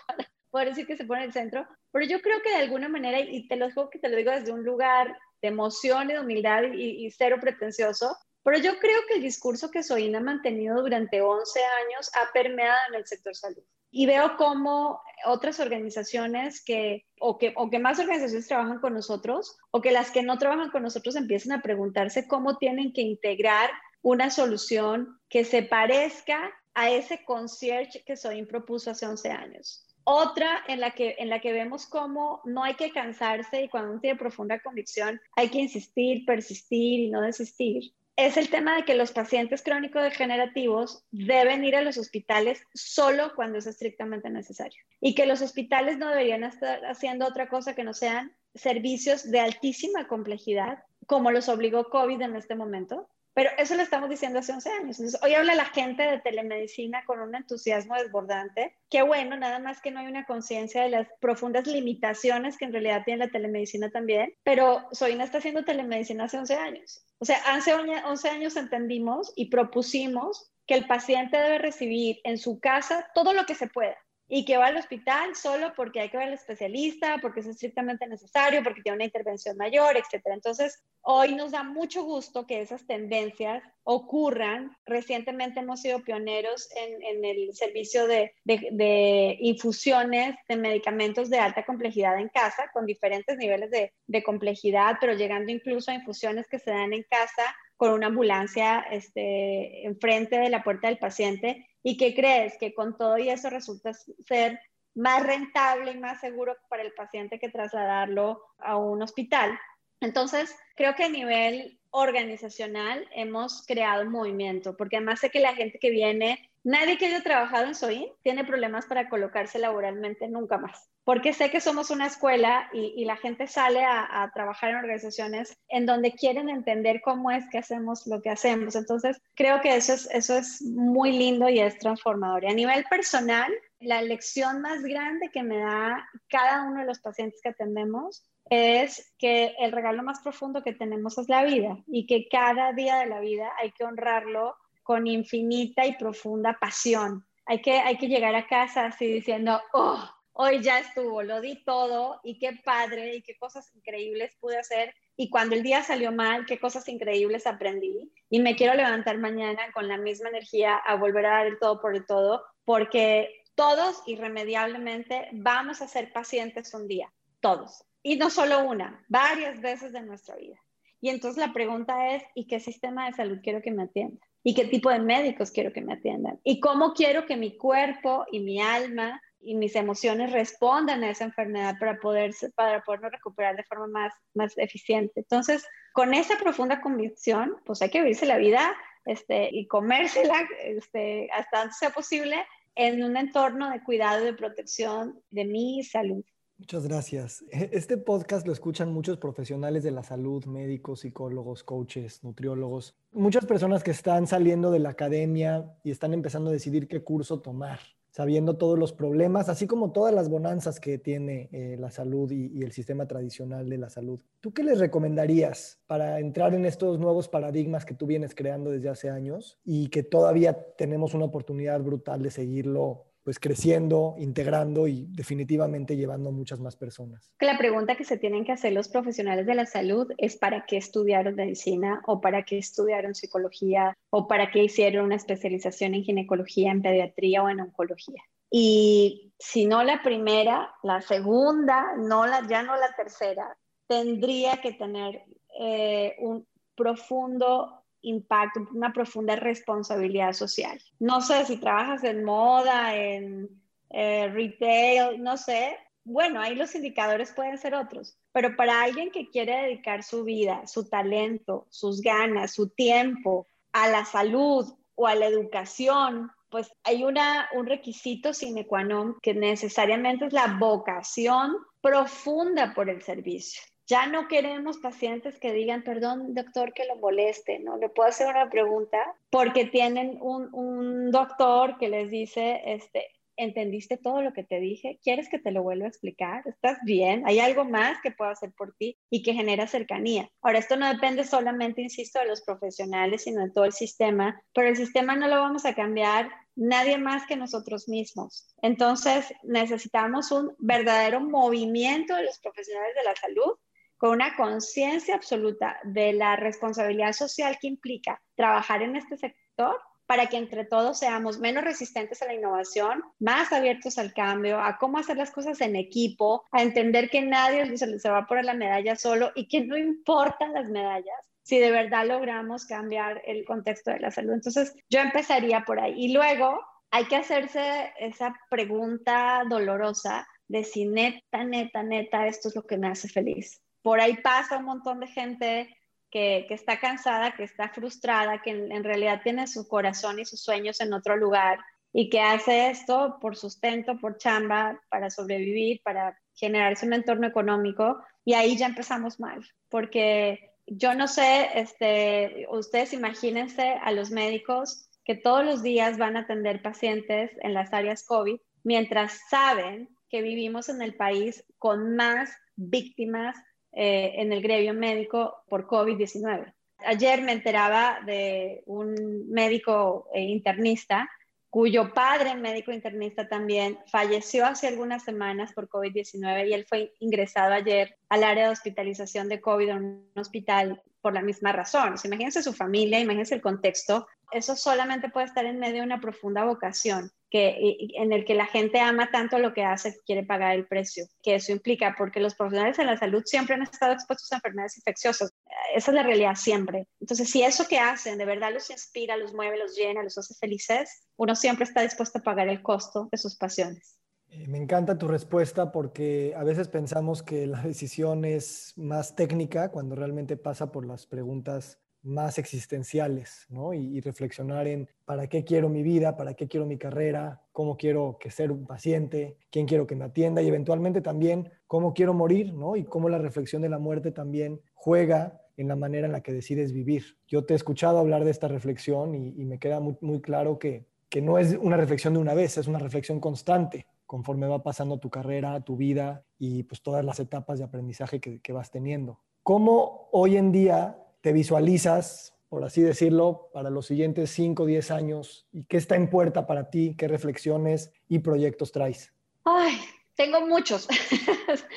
Poder 0.51 0.67
decir 0.67 0.85
que 0.85 0.95
se 0.95 1.05
pone 1.05 1.21
en 1.21 1.29
el 1.29 1.33
centro. 1.33 1.67
Pero 1.91 2.05
yo 2.05 2.21
creo 2.21 2.39
que 2.43 2.51
de 2.51 2.57
alguna 2.57 2.87
manera, 2.87 3.19
y 3.21 3.47
te 3.47 3.55
lo 3.55 3.67
digo, 4.15 4.29
desde 4.29 4.51
un 4.51 4.63
lugar 4.63 5.17
de 5.41 5.47
emoción 5.47 6.11
y 6.11 6.13
de 6.13 6.19
humildad 6.19 6.65
y, 6.71 7.07
y 7.07 7.09
cero 7.09 7.37
pretencioso, 7.41 8.15
pero 8.43 8.59
yo 8.59 8.77
creo 8.77 8.99
que 9.07 9.15
el 9.15 9.23
discurso 9.23 9.71
que 9.71 9.81
Soin 9.81 10.15
ha 10.15 10.19
mantenido 10.19 10.83
durante 10.83 11.19
11 11.19 11.59
años 11.59 12.11
ha 12.13 12.31
permeado 12.31 12.77
en 12.89 12.93
el 12.93 13.07
sector 13.07 13.35
salud. 13.35 13.63
Y 13.91 14.05
veo 14.05 14.37
cómo 14.37 15.01
otras 15.25 15.59
organizaciones 15.59 16.63
que 16.63 17.05
o, 17.19 17.37
que, 17.37 17.53
o 17.55 17.69
que 17.69 17.79
más 17.79 17.99
organizaciones 17.99 18.47
trabajan 18.47 18.79
con 18.79 18.93
nosotros, 18.93 19.57
o 19.71 19.81
que 19.81 19.91
las 19.91 20.11
que 20.11 20.23
no 20.23 20.37
trabajan 20.37 20.71
con 20.71 20.83
nosotros 20.83 21.15
empiezan 21.15 21.57
a 21.57 21.61
preguntarse 21.61 22.27
cómo 22.27 22.57
tienen 22.57 22.93
que 22.93 23.01
integrar 23.01 23.69
una 24.01 24.29
solución 24.29 25.19
que 25.29 25.43
se 25.43 25.63
parezca 25.63 26.51
a 26.73 26.89
ese 26.89 27.23
concierge 27.25 28.03
que 28.05 28.15
Soin 28.15 28.47
propuso 28.47 28.91
hace 28.91 29.05
11 29.05 29.29
años. 29.31 29.85
Otra 30.05 30.63
en 30.67 30.79
la, 30.79 30.91
que, 30.91 31.15
en 31.19 31.29
la 31.29 31.39
que 31.39 31.51
vemos 31.51 31.85
cómo 31.85 32.41
no 32.45 32.63
hay 32.63 32.75
que 32.75 32.91
cansarse 32.91 33.63
y 33.63 33.69
cuando 33.69 33.91
uno 33.91 33.99
tiene 33.99 34.17
profunda 34.17 34.59
convicción 34.59 35.19
hay 35.35 35.49
que 35.49 35.59
insistir, 35.59 36.25
persistir 36.25 37.01
y 37.01 37.09
no 37.11 37.21
desistir 37.21 37.93
es 38.25 38.35
el 38.35 38.49
tema 38.49 38.75
de 38.75 38.83
que 38.83 38.95
los 38.95 39.13
pacientes 39.13 39.63
crónicos 39.63 40.03
degenerativos 40.03 41.05
deben 41.09 41.63
ir 41.63 41.77
a 41.77 41.81
los 41.81 41.97
hospitales 41.97 42.61
solo 42.73 43.31
cuando 43.33 43.59
es 43.59 43.65
estrictamente 43.65 44.29
necesario 44.29 44.83
y 44.99 45.15
que 45.15 45.25
los 45.25 45.41
hospitales 45.41 45.97
no 45.97 46.09
deberían 46.09 46.43
estar 46.43 46.85
haciendo 46.85 47.25
otra 47.25 47.47
cosa 47.47 47.75
que 47.75 47.85
no 47.85 47.93
sean 47.93 48.35
servicios 48.53 49.31
de 49.31 49.39
altísima 49.39 50.07
complejidad, 50.07 50.83
como 51.07 51.31
los 51.31 51.47
obligó 51.47 51.89
COVID 51.89 52.21
en 52.21 52.35
este 52.35 52.55
momento, 52.55 53.07
pero 53.39 53.51
eso 53.57 53.75
lo 53.75 53.83
estamos 53.83 54.09
diciendo 54.09 54.39
hace 54.39 54.51
11 54.51 54.69
años. 54.69 55.17
Hoy 55.23 55.33
habla 55.33 55.55
la 55.55 55.63
gente 55.63 56.03
de 56.03 56.19
telemedicina 56.19 57.05
con 57.05 57.21
un 57.21 57.33
entusiasmo 57.33 57.95
desbordante. 57.95 58.75
Qué 58.89 59.01
bueno, 59.01 59.37
nada 59.37 59.59
más 59.59 59.79
que 59.79 59.91
no 59.91 60.01
hay 60.01 60.07
una 60.07 60.25
conciencia 60.25 60.83
de 60.83 60.89
las 60.89 61.07
profundas 61.21 61.65
limitaciones 61.65 62.57
que 62.57 62.65
en 62.65 62.73
realidad 62.73 63.03
tiene 63.05 63.27
la 63.27 63.31
telemedicina 63.31 63.91
también. 63.91 64.33
Pero 64.43 64.89
Soina 64.91 65.23
está 65.23 65.37
haciendo 65.37 65.63
telemedicina 65.63 66.25
hace 66.25 66.37
11 66.37 66.55
años. 66.55 67.05
O 67.19 67.23
sea, 67.23 67.37
hace 67.47 67.73
11 67.73 68.27
años 68.27 68.57
entendimos 68.57 69.31
y 69.37 69.45
propusimos 69.45 70.51
que 70.67 70.73
el 70.73 70.85
paciente 70.85 71.37
debe 71.37 71.59
recibir 71.59 72.19
en 72.25 72.37
su 72.39 72.59
casa 72.59 73.09
todo 73.15 73.31
lo 73.31 73.45
que 73.45 73.55
se 73.55 73.67
pueda 73.67 73.95
y 74.31 74.45
que 74.45 74.57
va 74.57 74.67
al 74.67 74.77
hospital 74.77 75.35
solo 75.35 75.73
porque 75.75 75.99
hay 75.99 76.09
que 76.09 76.17
ver 76.17 76.27
al 76.27 76.33
especialista, 76.35 77.17
porque 77.19 77.39
es 77.39 77.47
estrictamente 77.47 78.05
necesario, 78.05 78.63
porque 78.63 78.83
tiene 78.83 78.97
una 78.97 79.05
intervención 79.05 79.57
mayor, 79.57 79.97
etc. 79.97 80.23
Entonces, 80.27 80.83
hoy 81.01 81.33
nos 81.33 81.51
da 81.51 81.63
mucho 81.63 82.03
gusto 82.03 82.45
que 82.45 82.61
esas 82.61 82.85
tendencias 82.85 83.63
ocurran. 83.83 84.77
Recientemente 84.85 85.61
hemos 85.61 85.81
sido 85.81 86.03
pioneros 86.03 86.69
en, 86.75 87.25
el 87.25 87.55
servicio 87.55 88.05
de, 88.05 88.35
de, 88.43 89.35
infusiones 89.39 90.35
de 90.47 90.57
medicamentos 90.57 91.31
de 91.31 91.39
alta 91.39 91.65
complejidad 91.65 92.19
en 92.19 92.29
casa, 92.29 92.69
con 92.71 92.85
diferentes 92.85 93.35
niveles 93.35 93.71
de, 93.71 93.93
de 94.05 94.23
complejidad, 94.23 94.97
pero 95.01 95.13
llegando 95.13 95.51
incluso 95.51 95.89
a 95.89 95.95
infusiones 95.95 96.47
que 96.47 96.59
se 96.59 96.69
dan 96.69 96.93
en 96.93 97.03
casa 97.09 97.55
con 97.77 97.93
una 97.93 98.07
ambulancia 98.07 98.85
este, 98.91 99.87
enfrente 99.87 100.37
de 100.37 100.49
la 100.49 100.63
puerta 100.63 100.87
del 100.87 100.99
paciente 100.99 101.65
y 101.83 101.97
que 101.97 102.13
crees 102.13 102.57
que 102.57 102.73
con 102.73 102.97
todo 102.97 103.17
y 103.17 103.29
eso 103.29 103.49
resulta 103.49 103.91
ser 103.93 104.59
más 104.95 105.25
rentable 105.25 105.91
y 105.91 105.97
más 105.97 106.19
seguro 106.19 106.55
para 106.69 106.83
el 106.83 106.93
paciente 106.93 107.39
que 107.39 107.49
trasladarlo 107.49 108.41
a 108.57 108.77
un 108.77 109.01
hospital. 109.01 109.57
Entonces, 110.01 110.55
creo 110.75 110.95
que 110.95 111.03
a 111.05 111.09
nivel 111.09 111.79
organizacional 111.91 113.07
hemos 113.13 113.65
creado 113.65 114.09
movimiento, 114.09 114.77
porque 114.77 114.97
además 114.97 115.19
sé 115.19 115.29
que 115.29 115.39
la 115.39 115.55
gente 115.55 115.79
que 115.79 115.89
viene, 115.89 116.48
nadie 116.69 116.97
que 116.97 117.07
haya 117.07 117.23
trabajado 117.23 117.65
en 117.65 117.73
SOIN 117.73 118.05
tiene 118.21 118.43
problemas 118.43 118.85
para 118.85 119.09
colocarse 119.09 119.57
laboralmente 119.57 120.27
nunca 120.27 120.59
más, 120.59 120.87
porque 121.03 121.33
sé 121.33 121.49
que 121.49 121.61
somos 121.61 121.89
una 121.89 122.05
escuela 122.05 122.69
y, 122.71 123.03
la 123.05 123.17
gente 123.17 123.47
sale 123.47 123.83
a, 123.83 124.29
trabajar 124.35 124.69
en 124.69 124.75
organizaciones 124.75 125.57
en 125.67 125.87
donde 125.87 126.11
quieren 126.11 126.47
entender 126.47 127.01
cómo 127.01 127.31
es 127.31 127.43
que 127.49 127.57
hacemos 127.57 128.05
lo 128.05 128.21
que 128.21 128.29
hacemos. 128.29 128.75
Entonces, 128.75 129.19
creo 129.33 129.61
que 129.61 129.75
eso 129.75 129.93
es, 129.93 130.07
eso 130.11 130.37
es 130.37 130.61
muy 130.61 131.11
lindo 131.11 131.49
y 131.49 131.59
es 131.59 131.79
transformador. 131.79 132.43
Y 132.43 132.47
a 132.47 132.53
nivel 132.53 132.85
personal, 132.87 133.51
la 133.79 134.03
lección 134.03 134.61
más 134.61 134.83
grande 134.83 135.29
que 135.33 135.41
me 135.41 135.57
da 135.57 136.07
cada 136.29 136.63
uno 136.67 136.81
de 136.81 136.85
los 136.85 136.99
pacientes 136.99 137.41
que 137.41 137.49
atendemos 137.49 138.29
es 138.49 139.13
que 139.17 139.55
el 139.59 139.71
regalo 139.71 140.03
más 140.03 140.19
profundo 140.21 140.63
que 140.63 140.73
tenemos 140.73 141.17
es 141.17 141.29
la 141.29 141.43
vida 141.43 141.77
y 141.87 142.05
que 142.05 142.27
cada 142.29 142.73
día 142.73 142.97
de 142.97 143.07
la 143.07 143.19
vida 143.19 143.51
hay 143.59 143.71
que 143.71 143.83
honrarlo 143.83 144.55
con 144.89 145.05
infinita 145.05 145.85
y 145.85 145.95
profunda 145.97 146.57
pasión. 146.59 147.23
Hay 147.45 147.61
que, 147.61 147.73
hay 147.73 147.95
que 147.99 148.07
llegar 148.07 148.33
a 148.33 148.47
casa 148.47 148.87
así 148.87 149.05
diciendo, 149.05 149.61
oh, 149.71 150.03
hoy 150.33 150.63
ya 150.63 150.79
estuvo, 150.79 151.21
lo 151.21 151.41
di 151.41 151.63
todo 151.63 152.19
y 152.23 152.39
qué 152.39 152.53
padre 152.65 153.17
y 153.17 153.21
qué 153.21 153.37
cosas 153.37 153.71
increíbles 153.75 154.35
pude 154.39 154.57
hacer. 154.57 154.95
Y 155.15 155.29
cuando 155.29 155.53
el 155.53 155.61
día 155.61 155.83
salió 155.83 156.11
mal, 156.11 156.47
qué 156.47 156.59
cosas 156.59 156.89
increíbles 156.89 157.45
aprendí. 157.45 158.11
Y 158.31 158.39
me 158.39 158.55
quiero 158.55 158.73
levantar 158.73 159.19
mañana 159.19 159.61
con 159.75 159.87
la 159.87 159.97
misma 159.97 160.29
energía 160.29 160.77
a 160.77 160.95
volver 160.95 161.27
a 161.27 161.37
dar 161.37 161.45
el 161.45 161.59
todo 161.59 161.79
por 161.81 161.95
el 161.95 162.07
todo, 162.07 162.43
porque 162.65 163.43
todos 163.53 164.01
irremediablemente 164.07 165.29
vamos 165.33 165.83
a 165.83 165.87
ser 165.87 166.11
pacientes 166.11 166.73
un 166.73 166.87
día, 166.87 167.13
todos. 167.41 167.85
Y 168.01 168.15
no 168.15 168.31
solo 168.31 168.63
una, 168.63 169.05
varias 169.07 169.61
veces 169.61 169.93
de 169.93 170.01
nuestra 170.01 170.35
vida. 170.35 170.57
Y 170.99 171.09
entonces 171.09 171.45
la 171.45 171.53
pregunta 171.53 172.15
es, 172.15 172.23
¿y 172.33 172.47
qué 172.47 172.59
sistema 172.59 173.05
de 173.05 173.15
salud 173.15 173.37
quiero 173.43 173.61
que 173.61 173.69
me 173.69 173.83
atienda? 173.83 174.28
¿Y 174.43 174.53
qué 174.55 174.65
tipo 174.65 174.89
de 174.89 174.99
médicos 174.99 175.51
quiero 175.51 175.73
que 175.73 175.81
me 175.81 175.93
atiendan? 175.93 176.39
¿Y 176.43 176.59
cómo 176.59 176.93
quiero 176.93 177.25
que 177.25 177.35
mi 177.35 177.57
cuerpo 177.57 178.25
y 178.31 178.39
mi 178.39 178.61
alma 178.61 179.21
y 179.41 179.55
mis 179.55 179.75
emociones 179.75 180.31
respondan 180.31 181.03
a 181.03 181.11
esa 181.11 181.23
enfermedad 181.23 181.75
para, 181.79 181.99
poder, 181.99 182.33
para 182.55 182.81
podernos 182.83 183.11
recuperar 183.11 183.55
de 183.55 183.63
forma 183.63 183.87
más, 183.87 184.13
más 184.33 184.57
eficiente. 184.57 185.21
Entonces, 185.21 185.65
con 185.93 186.13
esa 186.13 186.37
profunda 186.37 186.81
convicción, 186.81 187.55
pues 187.65 187.81
hay 187.81 187.89
que 187.89 188.01
vivirse 188.01 188.25
la 188.25 188.37
vida 188.37 188.75
este, 189.05 189.49
y 189.51 189.67
comérsela 189.67 190.47
este, 190.63 191.29
hasta 191.31 191.61
antes 191.61 191.77
sea 191.77 191.91
posible 191.91 192.45
en 192.75 193.03
un 193.03 193.17
entorno 193.17 193.69
de 193.71 193.83
cuidado 193.83 194.21
y 194.21 194.25
de 194.25 194.33
protección 194.33 195.21
de 195.31 195.45
mi 195.45 195.83
salud. 195.83 196.23
Muchas 196.59 196.87
gracias. 196.87 197.43
E, 197.51 197.69
este 197.73 197.97
podcast 197.97 198.45
lo 198.45 198.51
escuchan 198.53 198.93
muchos 198.93 199.17
profesionales 199.17 199.81
de 199.81 199.91
la 199.91 200.03
salud, 200.03 200.45
médicos, 200.45 200.99
psicólogos, 200.99 201.63
coaches, 201.63 202.23
nutriólogos, 202.23 202.95
muchas 203.13 203.45
personas 203.45 203.83
que 203.83 203.91
están 203.91 204.27
saliendo 204.27 204.69
de 204.69 204.79
la 204.79 204.89
academia 204.89 205.73
y 205.83 205.91
están 205.91 206.13
empezando 206.13 206.49
a 206.49 206.53
decidir 206.53 206.87
qué 206.87 207.01
curso 207.01 207.39
tomar 207.39 207.79
sabiendo 208.11 208.57
todos 208.57 208.77
los 208.77 208.91
problemas, 208.91 209.49
así 209.49 209.67
como 209.67 209.91
todas 209.91 210.13
las 210.13 210.29
bonanzas 210.29 210.79
que 210.79 210.97
tiene 210.97 211.47
eh, 211.51 211.77
la 211.79 211.91
salud 211.91 212.29
y, 212.31 212.63
el 212.63 212.71
sistema 212.71 213.07
tradicional 213.07 213.69
de 213.69 213.77
la 213.77 213.89
salud. 213.89 214.19
¿Tú 214.41 214.51
qué 214.51 214.63
les 214.63 214.79
recomendarías 214.79 215.79
para 215.87 216.19
entrar 216.19 216.53
en 216.53 216.65
estos 216.65 216.99
nuevos 216.99 217.29
paradigmas 217.29 217.85
que 217.85 217.93
tú 217.93 218.07
vienes 218.07 218.35
creando 218.35 218.71
desde 218.71 218.89
hace 218.89 219.09
años 219.09 219.59
y 219.63 219.87
que 219.89 220.03
todavía 220.03 220.53
tenemos 220.75 221.13
una 221.13 221.25
oportunidad 221.25 221.81
brutal 221.81 222.21
de 222.21 222.31
seguirlo 222.31 223.05
pues 223.23 223.39
creciendo, 223.39 224.15
integrando 224.17 224.87
y 224.87 225.05
definitivamente 225.09 225.95
llevando 225.95 226.29
a 226.29 226.31
muchas 226.31 226.59
más 226.59 226.75
personas. 226.75 227.31
La 227.39 227.57
pregunta 227.57 227.95
que 227.95 228.03
se 228.03 228.17
tienen 228.17 228.45
que 228.45 228.51
hacer 228.51 228.73
los 228.73 228.89
profesionales 228.89 229.45
de 229.45 229.55
la 229.55 229.65
salud 229.65 230.11
es 230.17 230.37
para 230.37 230.65
qué 230.65 230.77
estudiaron 230.77 231.35
medicina 231.35 232.01
o 232.05 232.21
para 232.21 232.43
qué 232.43 232.57
estudiaron 232.57 233.15
psicología 233.15 233.97
o 234.09 234.27
para 234.27 234.51
qué 234.51 234.63
hicieron 234.63 235.05
una 235.05 235.15
especialización 235.15 235.93
en 235.93 236.03
ginecología, 236.03 236.71
en 236.71 236.81
pediatría 236.81 237.43
o 237.43 237.49
en 237.49 237.61
oncología. 237.61 238.21
Y 238.51 239.33
si 239.37 239.65
no 239.65 239.83
la 239.83 240.01
primera, 240.01 240.73
la 240.83 241.01
segunda, 241.01 241.95
no 241.97 242.25
la, 242.25 242.47
ya 242.47 242.63
no 242.63 242.75
la 242.75 242.93
tercera, 242.95 243.57
tendría 243.87 244.61
que 244.61 244.73
tener 244.73 245.23
eh, 245.59 246.15
un 246.19 246.47
profundo 246.75 247.78
impacto, 248.01 248.67
una 248.73 248.93
profunda 248.93 249.35
responsabilidad 249.35 250.33
social. 250.33 250.81
No 250.99 251.21
sé 251.21 251.45
si 251.45 251.57
trabajas 251.57 252.03
en 252.03 252.23
moda, 252.23 252.95
en 252.95 253.49
eh, 253.89 254.29
retail, 254.29 255.21
no 255.21 255.37
sé. 255.37 255.77
Bueno, 256.03 256.41
ahí 256.41 256.55
los 256.55 256.73
indicadores 256.75 257.33
pueden 257.33 257.57
ser 257.57 257.75
otros, 257.75 258.17
pero 258.31 258.55
para 258.55 258.81
alguien 258.81 259.11
que 259.11 259.29
quiere 259.29 259.63
dedicar 259.63 260.03
su 260.03 260.23
vida, 260.23 260.65
su 260.65 260.89
talento, 260.89 261.67
sus 261.69 262.01
ganas, 262.01 262.53
su 262.53 262.69
tiempo 262.69 263.47
a 263.73 263.87
la 263.89 264.05
salud 264.05 264.65
o 264.95 265.07
a 265.07 265.15
la 265.15 265.27
educación, 265.27 266.31
pues 266.49 266.71
hay 266.83 267.03
una, 267.03 267.47
un 267.53 267.67
requisito 267.67 268.33
sine 268.33 268.65
qua 268.65 268.83
non 268.83 269.17
que 269.21 269.33
necesariamente 269.33 270.25
es 270.25 270.33
la 270.33 270.57
vocación 270.59 271.55
profunda 271.81 272.73
por 272.73 272.89
el 272.89 273.01
servicio. 273.01 273.61
Ya 273.89 274.05
no 274.05 274.27
queremos 274.27 274.77
pacientes 274.77 275.39
que 275.39 275.51
digan, 275.51 275.83
perdón, 275.83 276.35
doctor, 276.35 276.73
que 276.73 276.85
lo 276.85 276.97
moleste, 276.97 277.57
¿no? 277.57 277.77
Le 277.77 277.89
puedo 277.89 278.07
hacer 278.07 278.27
una 278.27 278.47
pregunta 278.47 278.99
porque 279.31 279.65
tienen 279.65 280.19
un, 280.21 280.53
un 280.53 281.09
doctor 281.09 281.79
que 281.79 281.89
les 281.89 282.11
dice, 282.11 282.61
este, 282.65 283.07
¿entendiste 283.35 283.97
todo 283.97 284.21
lo 284.21 284.31
que 284.31 284.43
te 284.43 284.59
dije? 284.59 284.99
¿Quieres 285.01 285.27
que 285.27 285.39
te 285.39 285.49
lo 285.49 285.63
vuelva 285.63 285.85
a 285.85 285.89
explicar? 285.89 286.43
¿Estás 286.45 286.77
bien? 286.83 287.23
¿Hay 287.25 287.39
algo 287.39 287.65
más 287.65 287.99
que 288.03 288.11
puedo 288.11 288.29
hacer 288.29 288.51
por 288.51 288.75
ti 288.75 288.95
y 289.09 289.23
que 289.23 289.33
genera 289.33 289.65
cercanía? 289.65 290.29
Ahora, 290.43 290.59
esto 290.59 290.75
no 290.75 290.87
depende 290.87 291.23
solamente, 291.23 291.81
insisto, 291.81 292.19
de 292.19 292.27
los 292.27 292.43
profesionales, 292.43 293.23
sino 293.23 293.43
de 293.43 293.51
todo 293.51 293.65
el 293.65 293.73
sistema, 293.73 294.39
pero 294.53 294.67
el 294.67 294.75
sistema 294.75 295.15
no 295.15 295.27
lo 295.27 295.41
vamos 295.41 295.65
a 295.65 295.73
cambiar 295.73 296.29
nadie 296.55 296.99
más 296.99 297.25
que 297.25 297.37
nosotros 297.37 297.89
mismos. 297.89 298.53
Entonces, 298.61 299.33
necesitamos 299.41 300.31
un 300.31 300.53
verdadero 300.59 301.21
movimiento 301.21 302.15
de 302.15 302.25
los 302.25 302.37
profesionales 302.37 302.93
de 302.93 303.03
la 303.03 303.15
salud 303.15 303.57
con 303.99 304.11
una 304.11 304.35
conciencia 304.37 305.13
absoluta 305.13 305.77
de 305.83 306.13
la 306.13 306.37
responsabilidad 306.37 307.11
social 307.11 307.57
que 307.59 307.67
implica 307.67 308.21
trabajar 308.33 308.81
en 308.81 308.95
este 308.95 309.17
sector 309.17 309.77
para 310.05 310.27
que 310.27 310.37
entre 310.37 310.63
todos 310.63 310.97
seamos 310.97 311.37
menos 311.37 311.65
resistentes 311.65 312.21
a 312.21 312.25
la 312.25 312.33
innovación, 312.33 313.03
más 313.19 313.51
abiertos 313.51 313.97
al 313.97 314.13
cambio, 314.13 314.59
a 314.59 314.77
cómo 314.77 314.97
hacer 314.97 315.17
las 315.17 315.31
cosas 315.31 315.59
en 315.61 315.75
equipo, 315.75 316.45
a 316.51 316.63
entender 316.63 317.09
que 317.09 317.21
nadie 317.21 317.77
se 317.77 318.09
va 318.09 318.19
a 318.19 318.25
poner 318.25 318.45
la 318.45 318.53
medalla 318.53 318.95
solo 318.95 319.31
y 319.35 319.49
que 319.49 319.65
no 319.65 319.77
importan 319.77 320.53
las 320.53 320.69
medallas 320.69 321.29
si 321.43 321.59
de 321.59 321.71
verdad 321.71 322.07
logramos 322.07 322.65
cambiar 322.65 323.21
el 323.25 323.43
contexto 323.43 323.91
de 323.91 323.99
la 323.99 324.11
salud. 324.11 324.33
Entonces, 324.33 324.75
yo 324.89 324.99
empezaría 324.99 325.61
por 325.61 325.79
ahí. 325.79 325.93
Y 325.97 326.13
luego 326.13 326.59
hay 326.91 327.05
que 327.05 327.15
hacerse 327.15 327.91
esa 327.99 328.35
pregunta 328.49 329.43
dolorosa 329.49 330.27
de 330.47 330.63
si 330.63 330.85
neta, 330.85 331.43
neta, 331.43 331.83
neta, 331.83 332.27
esto 332.27 332.49
es 332.49 332.55
lo 332.55 332.63
que 332.63 332.77
me 332.77 332.87
hace 332.87 333.09
feliz 333.09 333.61
por 333.81 333.99
ahí 334.01 334.17
pasa 334.17 334.57
un 334.57 334.65
montón 334.65 334.99
de 334.99 335.07
gente 335.07 335.77
que, 336.11 336.47
está 336.49 336.79
cansada, 336.79 337.35
que 337.35 337.43
está 337.43 337.69
frustrada, 337.69 338.41
que 338.41 338.51
en, 338.51 338.83
realidad 338.83 339.21
tiene 339.23 339.47
su 339.47 339.67
corazón 339.67 340.19
y 340.19 340.25
sus 340.25 340.41
sueños 340.41 340.81
en 340.81 340.93
otro 340.93 341.15
lugar 341.15 341.59
y 341.93 342.09
que 342.09 342.21
hace 342.21 342.69
esto 342.69 343.17
por 343.19 343.35
sustento, 343.35 343.97
por 343.97 344.17
chamba, 344.17 344.79
para 344.89 345.09
sobrevivir, 345.09 345.81
para 345.83 346.19
generarse 346.35 346.85
un 346.85 346.93
entorno 346.93 347.27
económico. 347.27 348.03
Y 348.25 348.33
ahí 348.33 348.57
ya 348.57 348.67
empezamos 348.67 349.19
mal, 349.19 349.39
porque 349.69 350.51
yo 350.67 350.93
no 350.93 351.07
sé, 351.07 351.49
este, 351.55 352.47
ustedes 352.51 352.93
imagínense 352.93 353.73
a 353.81 353.91
los 353.91 354.11
médicos 354.11 354.89
que 355.03 355.15
todos 355.15 355.43
los 355.43 355.63
días 355.63 355.97
van 355.97 356.15
a 356.15 356.21
atender 356.21 356.61
pacientes 356.61 357.31
en 357.41 357.55
las 357.55 357.73
áreas 357.73 358.05
COVID, 358.05 358.39
mientras 358.63 359.19
saben 359.29 359.89
que 360.09 360.21
vivimos 360.21 360.69
en 360.69 360.81
el 360.81 360.95
país 360.95 361.43
con 361.57 361.95
más 361.95 362.31
víctimas 362.55 363.35
eh, 363.71 364.13
en 364.15 364.31
el 364.33 364.41
gremio 364.41 364.73
médico 364.73 365.43
por 365.47 365.67
COVID-19. 365.67 366.53
Ayer 366.85 367.21
me 367.21 367.33
enteraba 367.33 367.99
de 368.05 368.63
un 368.65 369.29
médico 369.29 370.07
eh, 370.13 370.21
internista 370.21 371.09
cuyo 371.49 371.93
padre, 371.93 372.35
médico 372.35 372.71
internista 372.71 373.27
también, 373.27 373.79
falleció 373.87 374.45
hace 374.45 374.67
algunas 374.67 375.03
semanas 375.03 375.51
por 375.53 375.67
COVID-19 375.67 376.47
y 376.47 376.53
él 376.53 376.65
fue 376.69 376.93
ingresado 376.99 377.53
ayer 377.53 377.97
al 378.07 378.23
área 378.23 378.45
de 378.45 378.51
hospitalización 378.51 379.27
de 379.29 379.41
COVID 379.41 379.69
en 379.69 379.77
un 379.77 380.11
hospital 380.15 380.81
por 381.01 381.13
la 381.13 381.21
misma 381.21 381.51
razón. 381.51 381.95
imagínense 382.03 382.43
su 382.43 382.53
familia, 382.53 382.99
imagínense 382.99 383.33
el 383.33 383.41
contexto. 383.41 384.05
Eso 384.31 384.55
solamente 384.55 385.09
puede 385.09 385.25
estar 385.25 385.45
en 385.45 385.59
medio 385.59 385.77
de 385.77 385.87
una 385.87 385.99
profunda 385.99 386.43
vocación 386.43 387.11
que, 387.29 387.77
en 387.95 388.11
el 388.11 388.25
que 388.25 388.35
la 388.35 388.45
gente 388.45 388.79
ama 388.79 389.11
tanto 389.11 389.37
lo 389.39 389.53
que 389.53 389.63
hace 389.63 389.93
que 389.93 389.99
quiere 390.05 390.23
pagar 390.23 390.55
el 390.55 390.67
precio, 390.67 391.05
que 391.21 391.35
eso 391.35 391.51
implica, 391.51 391.95
porque 391.97 392.19
los 392.19 392.35
profesionales 392.35 392.77
de 392.77 392.85
la 392.85 392.97
salud 392.97 393.23
siempre 393.25 393.55
han 393.55 393.61
estado 393.61 393.93
expuestos 393.93 394.31
a 394.31 394.35
enfermedades 394.35 394.77
infecciosas. 394.77 395.31
Esa 395.75 395.91
es 395.91 395.95
la 395.95 396.03
realidad 396.03 396.35
siempre. 396.35 396.87
Entonces, 396.99 397.29
si 397.29 397.43
eso 397.43 397.67
que 397.67 397.79
hacen 397.79 398.17
de 398.17 398.25
verdad 398.25 398.53
los 398.53 398.69
inspira, 398.69 399.17
los 399.17 399.33
mueve, 399.33 399.57
los 399.57 399.75
llena, 399.75 400.03
los 400.03 400.17
hace 400.17 400.33
felices, 400.35 401.03
uno 401.17 401.35
siempre 401.35 401.65
está 401.65 401.81
dispuesto 401.81 402.19
a 402.19 402.23
pagar 402.23 402.49
el 402.49 402.61
costo 402.61 403.09
de 403.11 403.17
sus 403.17 403.35
pasiones. 403.35 403.99
Eh, 404.29 404.47
me 404.47 404.57
encanta 404.57 404.97
tu 404.97 405.07
respuesta 405.07 405.71
porque 405.71 406.33
a 406.35 406.43
veces 406.43 406.67
pensamos 406.67 407.23
que 407.23 407.47
la 407.47 407.61
decisión 407.61 408.25
es 408.25 408.73
más 408.75 409.15
técnica 409.15 409.69
cuando 409.69 409.95
realmente 409.95 410.37
pasa 410.37 410.71
por 410.71 410.85
las 410.85 411.07
preguntas 411.07 411.79
más 412.01 412.37
existenciales, 412.37 413.45
¿no? 413.49 413.73
Y, 413.73 413.99
reflexionar 414.01 414.67
en 414.67 414.89
para 415.05 415.27
qué 415.27 415.43
quiero 415.43 415.69
mi 415.69 415.83
vida, 415.83 416.15
para 416.15 416.33
qué 416.33 416.47
quiero 416.47 416.65
mi 416.65 416.77
carrera, 416.77 417.41
cómo 417.51 417.77
quiero 417.77 418.17
que 418.19 418.31
ser 418.31 418.51
un 418.51 418.65
paciente, 418.65 419.37
quién 419.51 419.67
quiero 419.67 419.85
que 419.85 419.95
me 419.95 420.05
atienda 420.05 420.41
y 420.41 420.47
eventualmente 420.47 421.01
también 421.01 421.51
cómo 421.67 421.93
quiero 421.93 422.13
morir, 422.13 422.53
¿no? 422.53 422.75
Y 422.75 422.85
cómo 422.85 423.09
la 423.09 423.17
reflexión 423.17 423.61
de 423.61 423.69
la 423.69 423.79
muerte 423.79 424.11
también 424.11 424.61
juega 424.73 425.41
en 425.57 425.67
la 425.67 425.75
manera 425.75 426.07
en 426.07 426.13
la 426.13 426.21
que 426.21 426.31
decides 426.31 426.71
vivir. 426.71 427.17
Yo 427.27 427.43
te 427.43 427.53
he 427.53 427.57
escuchado 427.57 427.99
hablar 427.99 428.23
de 428.23 428.31
esta 428.31 428.47
reflexión 428.47 429.13
y, 429.13 429.45
me 429.45 429.59
queda 429.59 429.79
muy, 429.81 430.21
claro 430.21 430.57
que, 430.57 430.85
que 431.09 431.21
no 431.21 431.37
es 431.37 431.57
una 431.61 431.75
reflexión 431.75 432.13
de 432.13 432.19
una 432.19 432.33
vez, 432.33 432.57
es 432.57 432.67
una 432.67 432.79
reflexión 432.79 433.19
constante 433.19 433.85
conforme 434.09 434.47
va 434.47 434.63
pasando 434.63 434.97
tu 434.97 435.11
carrera, 435.11 435.61
tu 435.61 435.77
vida 435.77 436.23
y 436.39 436.63
pues 436.63 436.81
todas 436.81 437.05
las 437.05 437.19
etapas 437.19 437.59
de 437.59 437.65
aprendizaje 437.65 438.19
que, 438.19 438.53
vas 438.53 438.71
teniendo. 438.71 439.19
¿Cómo 439.43 440.09
hoy 440.11 440.35
en 440.35 440.51
día 440.51 440.97
te 441.21 441.33
visualizas, 441.33 442.35
por 442.49 442.63
así 442.63 442.81
decirlo, 442.81 443.49
para 443.53 443.69
los 443.69 443.85
siguientes 443.85 444.31
5 444.31 444.63
o 444.63 444.65
10 444.65 444.91
años? 444.91 445.47
¿Y 445.51 445.63
qué 445.65 445.77
está 445.77 445.95
en 445.95 446.09
puerta 446.09 446.47
para 446.47 446.69
ti? 446.69 446.95
¿Qué 446.97 447.07
reflexiones 447.07 447.91
y 448.07 448.19
proyectos 448.19 448.71
traes? 448.71 449.13
Ay, 449.43 449.79
tengo 450.15 450.45
muchos. 450.45 450.87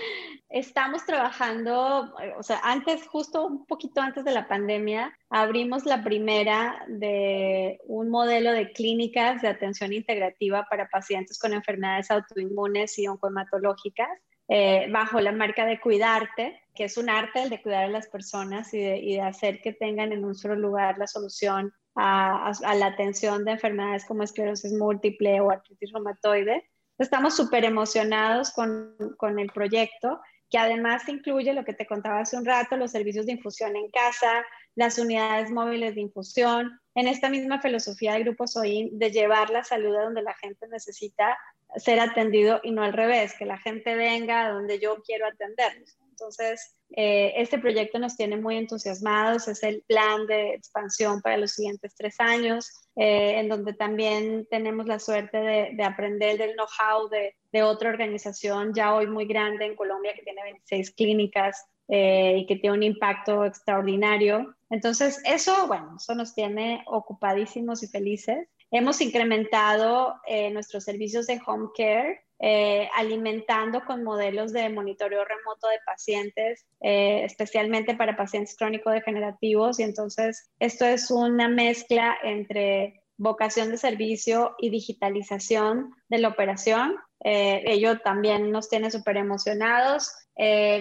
Estamos 0.49 1.07
trabajando, 1.07 2.13
o 2.37 2.43
sea, 2.43 2.61
antes, 2.63 3.07
justo 3.07 3.47
un 3.47 3.65
poquito 3.65 4.03
antes 4.03 4.25
de 4.25 4.33
la 4.33 4.49
pandemia, 4.49 5.17
abrimos 5.31 5.87
la 5.87 6.05
primera 6.05 6.85
de 6.89 7.79
un 7.87 8.11
modelo 8.11 8.53
de 8.53 8.71
clínicas 8.73 9.41
de 9.41 9.49
atención 9.49 9.95
integrativa 9.95 10.67
para 10.69 10.89
pacientes 10.89 11.39
con 11.39 11.55
enfermedades 11.55 12.11
autoinmunes 12.11 12.99
y 12.99 13.07
oncohematológicas, 13.07 14.11
eh, 14.49 14.89
bajo 14.91 15.21
la 15.21 15.33
marca 15.33 15.67
de 15.67 15.81
Cuidarte, 15.81 16.61
que 16.75 16.85
es 16.85 16.97
un 16.97 17.11
arte 17.11 17.43
el 17.43 17.51
de 17.51 17.63
cuidar 17.63 17.85
a 17.85 17.89
las 17.89 18.09
personas 18.09 18.73
y 18.75 18.81
de, 18.81 19.21
hacer 19.21 19.61
que 19.61 19.73
tengan 19.73 20.13
en 20.13 20.25
un 20.25 20.35
solo 20.35 20.57
lugar 20.57 20.99
la 20.99 21.07
solución 21.07 21.73
a, 21.95 22.53
la 22.75 22.87
atención 22.87 23.45
de 23.45 23.53
enfermedades 23.53 24.05
como 24.05 24.23
esclerosis 24.23 24.73
múltiple 24.73 25.41
o 25.41 25.51
artritis 25.51 25.93
reumatoide. 25.93 26.69
Estamos 26.99 27.37
súper 27.37 27.65
emocionados 27.65 28.53
con 28.53 29.39
el 29.39 29.49
proyecto 29.49 30.21
que 30.53 30.59
además 30.59 31.09
incluye 31.09 31.55
lo 31.55 31.65
que 31.65 31.73
te 31.73 31.87
contaba 31.87 32.21
hace 32.21 32.37
un 32.37 32.45
rato, 32.45 32.77
los 32.77 32.93
servicios 32.93 33.25
de 33.25 33.33
infusión 33.33 33.75
en 33.75 33.91
casa, 33.91 34.45
las 34.75 34.99
unidades 34.99 35.51
móviles 35.51 35.95
de 35.95 36.03
infusión, 36.03 36.79
en 36.95 37.09
esta 37.09 37.31
misma 37.31 37.63
filosofía 37.63 38.13
del 38.13 38.25
Grupo 38.25 38.47
SOIN 38.47 38.99
de 38.99 39.11
llevar 39.11 39.49
la 39.49 39.65
salud 39.65 39.97
a 39.97 40.03
donde 40.05 40.21
la 40.21 40.35
gente 40.35 40.69
necesita 40.69 41.39
ser 41.77 42.01
atendido 42.01 42.61
y 42.63 42.73
no 42.73 42.83
al 42.83 42.93
revés, 42.93 43.33
que 43.39 43.47
la 43.47 43.57
gente 43.57 43.95
venga 43.95 44.45
a 44.45 44.51
donde 44.51 44.79
yo 44.79 45.03
quiero 45.03 45.27
atenderlos. 45.27 45.97
Entonces, 46.23 46.77
eh, 46.91 47.33
este 47.37 47.59
proyecto 47.59 47.99
nos 47.99 48.17
tiene 48.17 48.37
muy 48.37 48.57
entusiasmados, 48.57 49.49
es 49.49 49.63
el 49.65 49.83
plan 49.89 50.25
de 50.29 50.55
expansión 50.55 51.21
para 51.21 51.37
los 51.37 51.51
siguientes 51.51 51.97
tres 51.97 52.21
años, 52.21 52.71
eh, 52.95 53.41
en 53.41 53.49
donde 53.49 53.73
también 53.73 54.47
tenemos 54.49 54.87
la 54.87 55.01
suerte 55.01 55.39
de, 55.39 55.83
aprender 55.83 56.39
del 56.39 56.55
know-how 56.55 57.09
de, 57.09 57.35
de, 57.51 57.63
otra 57.65 57.91
organización 57.91 58.73
ya 58.73 58.95
hoy 58.95 59.09
muy 59.09 59.27
grande 59.27 59.67
en 59.67 59.75
Colombia 59.75 60.15
que 60.15 60.23
tiene 60.23 60.45
26 60.45 60.93
clínicas 60.93 61.67
eh, 61.89 62.37
y 62.39 62.47
que 62.47 62.57
tiene 62.57 62.77
un 62.77 62.83
impacto 62.85 63.45
extraordinario. 63.45 64.55
Entonces, 64.71 65.21
eso, 65.25 65.67
bueno, 65.67 65.97
eso 65.97 66.15
nos 66.15 66.35
tiene 66.35 66.85
ocupadísimos 66.87 67.83
y 67.83 67.89
felices. 67.89 68.49
Hemos 68.71 69.01
incrementado 69.01 70.15
nuestros 70.53 70.85
servicios 70.85 71.27
de 71.27 71.41
home 71.45 71.69
care 71.77 72.23
eh, 72.45 72.89
alimentando 72.97 73.85
con 73.85 74.03
modelos 74.03 74.53
de 74.53 74.69
monitoreo 74.69 75.25
remoto 75.25 75.69
de 75.69 75.79
pacientes, 75.87 76.67
eh, 76.81 77.23
especialmente 77.25 77.95
para 77.95 78.17
pacientes 78.17 78.57
crónico-degenerativos. 78.57 79.79
Y 79.79 79.85
entonces 79.85 80.51
esto 80.59 80.85
es 80.85 81.13
una 81.13 81.49
mezcla 81.49 82.17
entre 82.25 83.05
vocación 83.17 83.71
de 83.71 83.79
servicio 83.79 84.57
y 84.59 84.71
digitalización 84.71 85.95
de 86.09 86.19
la 86.19 86.29
operación. 86.29 86.97
Eh, 87.25 87.63
ello 87.67 88.01
también 88.01 88.51
nos 88.51 88.69
tiene 88.69 88.91
súper 88.91 89.17
emocionados. 89.17 90.13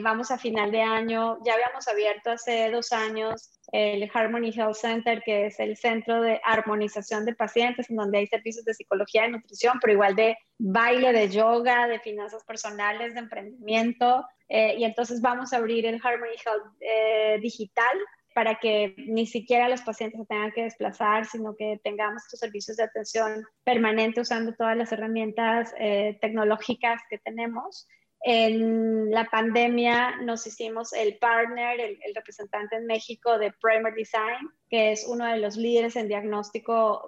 vamos 0.02 0.32
a 0.32 0.38
final 0.38 0.72
de 0.72 0.82
año, 0.82 1.38
ya 1.46 1.54
habíamos 1.54 1.88
abierto 1.88 2.32
hace 2.32 2.72
dos 2.72 2.92
años 2.92 3.52
el 3.72 4.10
Harmony 4.14 4.52
Health 4.54 4.76
Center, 4.76 5.22
que 5.24 5.46
es 5.48 5.60
el 5.60 5.78
centro 5.78 6.22
de 6.22 6.42
armonización 6.44 7.26
de 7.26 7.34
pacientes, 7.34 7.90
en 7.90 7.96
donde 7.96 8.18
hay 8.20 8.28
servicios 8.28 8.66
de 8.66 8.74
psicología 8.74 9.28
y 9.28 9.32
nutrición, 9.32 9.80
pero 9.80 9.94
igual 9.94 10.16
de 10.16 10.38
baile, 10.58 11.14
de 11.14 11.30
yoga, 11.30 11.88
de 11.88 12.00
finanzas 12.00 12.44
personales, 12.44 13.14
de 13.14 13.22
emprendimiento. 13.22 14.26
Eh, 14.50 14.76
y 14.78 14.84
entonces 14.84 15.22
vamos 15.22 15.54
a 15.54 15.58
abrir 15.58 15.86
el 15.86 16.02
Harmony 16.04 16.36
Health 16.46 16.76
eh, 16.82 17.40
digital 17.42 17.98
para 18.34 18.56
que 18.60 18.96
ni 18.98 19.26
siquiera 19.26 19.70
los 19.70 19.82
pacientes 19.82 20.20
se 20.20 20.26
tengan 20.26 20.52
que 20.52 20.64
desplazar, 20.64 21.26
sino 21.26 21.56
que 21.56 21.80
tengamos 21.84 22.24
estos 22.24 22.40
servicios 22.40 22.78
de 22.78 22.84
atención 22.84 23.46
permanente 23.64 24.22
usando 24.22 24.54
todas 24.54 24.78
las 24.78 24.92
herramientas 24.92 25.74
eh, 25.78 26.18
tecnológicas 26.22 27.02
que 27.10 27.18
tenemos. 27.18 27.88
En 28.24 29.10
la 29.10 29.26
pandemia 29.26 30.18
nos 30.18 30.46
hicimos 30.46 30.94
el 30.94 31.18
partner, 31.18 31.80
el, 31.80 31.98
representante 32.14 32.76
en 32.76 32.86
México 32.86 33.40
de 33.40 33.52
Primer 33.60 33.96
Design, 33.96 34.48
que 34.70 34.92
es 34.92 35.08
uno 35.08 35.26
de 35.26 35.38
los 35.38 35.58
líderes 35.58 35.96
en 35.96 36.08
diagnóstico 36.08 37.04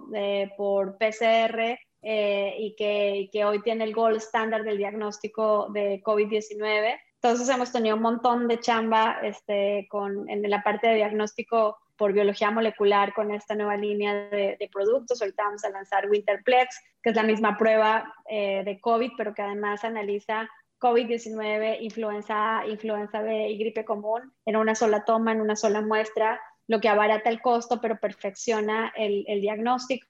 por 0.57 0.97
PCR 0.97 1.78
eh, 2.05 2.55
y, 2.59 2.76
que, 3.32 3.45
hoy 3.45 3.61
tiene 3.61 3.86
el 3.86 3.93
gold 3.93 4.17
estándar 4.17 4.63
del 4.63 4.78
diagnóstico 4.78 5.69
de 5.71 6.01
COVID-19. 6.03 6.99
Entonces 7.24 7.47
hemos 7.47 7.71
tenido 7.71 7.95
un 7.95 8.01
montón 8.01 8.49
de 8.49 8.59
chamba 8.59 9.19
este, 9.24 9.88
con, 9.89 10.30
en 10.30 10.49
la 10.49 10.61
parte 10.61 10.88
de 10.88 10.95
diagnóstico 10.95 11.78
por 11.95 12.11
biología 12.11 12.51
molecular 12.51 13.13
con 13.13 13.32
esta 13.32 13.55
nueva 13.55 13.78
línea 13.78 14.13
de, 14.13 14.69
productos. 14.74 15.21
Ahorita 15.21 15.45
vamos 15.45 15.63
a 15.63 15.69
lanzar 15.69 16.09
Winterplex, 16.09 16.82
que 17.01 17.11
es 17.11 17.15
la 17.15 17.24
misma 17.24 17.57
prueba 17.57 18.13
eh, 18.30 18.63
de 18.65 18.78
COVID, 18.82 19.11
pero 19.17 19.34
que 19.34 19.41
además 19.41 19.86
analiza 19.86 20.49
COVID-19, 20.80 21.78
influenza, 21.80 22.63
influenza 22.67 23.21
B 23.21 23.51
y 23.51 23.57
gripe 23.57 23.86
común 23.86 24.34
en 24.45 24.57
una 24.57 24.76
sola 24.76 25.05
toma, 25.05 25.32
en 25.32 25.39
una 25.39 25.55
sola 25.55 25.80
muestra, 25.80 26.41
lo 26.67 26.82
que 26.82 26.89
abarata 26.89 27.30
el 27.30 27.41
costo, 27.41 27.80
pero 27.80 27.99
perfecciona 27.99 28.91
el, 28.97 29.24
el 29.30 29.39
diagnóstico, 29.39 30.07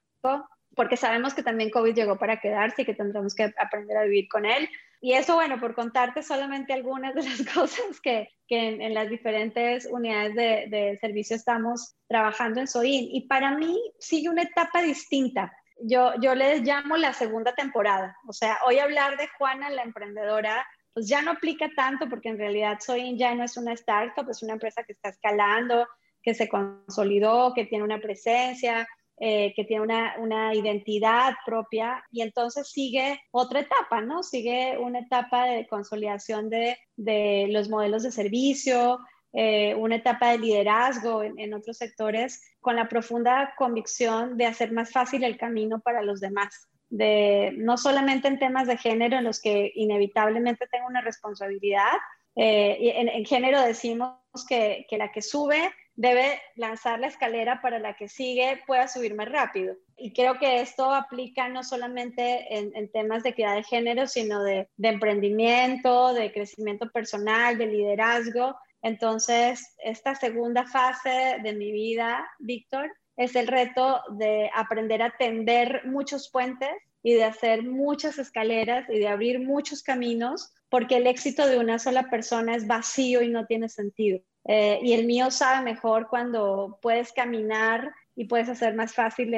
porque 0.74 0.96
sabemos 0.96 1.34
que 1.34 1.42
también 1.42 1.70
COVID 1.70 1.94
llegó 1.94 2.18
para 2.18 2.40
quedarse 2.40 2.82
y 2.82 2.84
que 2.84 2.94
tendremos 2.94 3.34
que 3.34 3.52
aprender 3.58 3.96
a 3.96 4.04
vivir 4.04 4.28
con 4.28 4.46
él. 4.46 4.68
Y 5.00 5.12
eso, 5.12 5.34
bueno, 5.34 5.60
por 5.60 5.74
contarte 5.74 6.22
solamente 6.22 6.72
algunas 6.72 7.14
de 7.14 7.22
las 7.22 7.42
cosas 7.54 8.00
que, 8.02 8.30
que 8.48 8.68
en, 8.68 8.94
las 8.94 9.08
diferentes 9.08 9.86
unidades 9.90 10.34
de, 10.34 10.66
de, 10.70 10.98
servicio 11.00 11.36
estamos 11.36 11.94
trabajando 12.08 12.60
en 12.60 12.66
SOIN. 12.66 13.08
Y 13.10 13.26
para 13.28 13.56
mí 13.56 13.78
sigue 13.98 14.28
una 14.28 14.42
etapa 14.42 14.82
distinta 14.82 15.52
yo, 15.80 16.12
yo 16.20 16.34
les 16.34 16.62
llamo 16.62 16.96
la 16.96 17.12
segunda 17.12 17.54
temporada. 17.54 18.16
O 18.26 18.32
sea, 18.32 18.58
hoy 18.66 18.78
hablar 18.78 19.16
de 19.16 19.28
Juana, 19.38 19.70
la 19.70 19.82
emprendedora, 19.82 20.66
pues 20.92 21.08
ya 21.08 21.22
no 21.22 21.32
aplica 21.32 21.68
tanto 21.74 22.08
porque 22.08 22.28
en 22.28 22.38
realidad 22.38 22.78
Soy 22.80 23.16
ya 23.18 23.34
no 23.34 23.44
es 23.44 23.56
una 23.56 23.72
startup, 23.72 24.28
es 24.30 24.42
una 24.42 24.54
empresa 24.54 24.84
que 24.84 24.92
está 24.92 25.08
escalando, 25.08 25.86
que 26.22 26.34
se 26.34 26.48
consolidó, 26.48 27.52
que 27.54 27.66
tiene 27.66 27.84
una 27.84 28.00
presencia, 28.00 28.86
eh, 29.18 29.52
que 29.54 29.64
tiene 29.64 29.82
una, 29.82 30.14
una, 30.18 30.54
identidad 30.54 31.34
propia 31.46 32.04
y 32.10 32.22
entonces 32.22 32.70
sigue 32.70 33.20
otra 33.30 33.60
etapa, 33.60 34.00
¿no? 34.00 34.22
Sigue 34.22 34.76
una 34.78 35.00
etapa 35.00 35.46
de 35.46 35.66
consolidación 35.68 36.50
de, 36.50 36.76
de 36.96 37.46
los 37.50 37.68
modelos 37.68 38.02
de 38.02 38.10
servicio, 38.10 38.98
eh, 39.36 39.74
una 39.74 39.96
etapa 39.96 40.30
de 40.30 40.38
liderazgo 40.38 41.24
en, 41.24 41.54
otros 41.54 41.78
sectores 41.78 42.40
con 42.60 42.76
la 42.76 42.88
profunda 42.88 43.52
convicción 43.58 44.36
de 44.36 44.46
hacer 44.46 44.70
más 44.70 44.92
fácil 44.92 45.24
el 45.24 45.36
camino 45.36 45.80
para 45.80 46.02
los 46.02 46.20
demás, 46.20 46.68
de 46.88 47.52
no 47.56 47.76
solamente 47.76 48.28
en 48.28 48.38
temas 48.38 48.68
de 48.68 48.76
género 48.76 49.18
en 49.18 49.24
los 49.24 49.40
que 49.40 49.72
inevitablemente 49.74 50.68
tengo 50.70 50.86
una 50.86 51.00
responsabilidad. 51.00 51.90
Eh, 52.36 53.10
en, 53.12 53.24
género 53.24 53.60
decimos 53.60 54.14
que, 54.48 54.86
la 54.92 55.10
que 55.10 55.20
sube 55.20 55.68
debe 55.96 56.40
lanzar 56.56 56.98
la 56.98 57.06
escalera 57.06 57.60
para 57.62 57.78
la 57.78 57.94
que 57.94 58.08
sigue 58.08 58.62
pueda 58.66 58.88
subir 58.88 59.14
más 59.14 59.28
rápido. 59.28 59.76
Y 59.96 60.12
creo 60.12 60.38
que 60.38 60.60
esto 60.60 60.92
aplica 60.92 61.48
no 61.48 61.62
solamente 61.62 62.58
en, 62.58 62.90
temas 62.90 63.22
de 63.22 63.30
equidad 63.30 63.54
de 63.54 63.62
género, 63.62 64.06
sino 64.06 64.42
de, 64.42 64.68
de, 64.76 64.88
emprendimiento, 64.88 66.12
de 66.12 66.32
crecimiento 66.32 66.90
personal, 66.90 67.58
de 67.58 67.66
liderazgo. 67.66 68.56
Entonces, 68.82 69.74
esta 69.78 70.14
segunda 70.14 70.66
fase 70.66 71.36
de 71.42 71.52
mi 71.54 71.70
vida, 71.70 72.28
Víctor, 72.38 72.90
es 73.16 73.36
el 73.36 73.46
reto 73.46 74.02
de 74.18 74.50
aprender 74.54 75.00
a 75.02 75.16
tender 75.16 75.82
muchos 75.84 76.30
puentes 76.30 76.70
y 77.02 77.14
de 77.14 77.24
hacer 77.24 77.62
muchas 77.62 78.18
escaleras 78.18 78.88
y 78.88 78.98
de 78.98 79.08
abrir 79.08 79.38
muchos 79.38 79.82
caminos, 79.82 80.52
porque 80.68 80.96
el 80.96 81.06
éxito 81.06 81.46
de 81.46 81.58
una 81.58 81.78
sola 81.78 82.10
persona 82.10 82.56
es 82.56 82.66
vacío 82.66 83.22
y 83.22 83.28
no 83.28 83.46
tiene 83.46 83.68
sentido. 83.68 84.20
Eh, 84.44 84.78
y 84.82 84.92
el 84.92 85.06
mío 85.06 85.30
sabe 85.30 85.64
mejor 85.64 86.08
cuando 86.08 86.78
puedes 86.82 87.12
caminar 87.12 87.92
y 88.14 88.26
puedes 88.26 88.48
hacer 88.48 88.74
más 88.74 88.94
fácil 88.94 89.32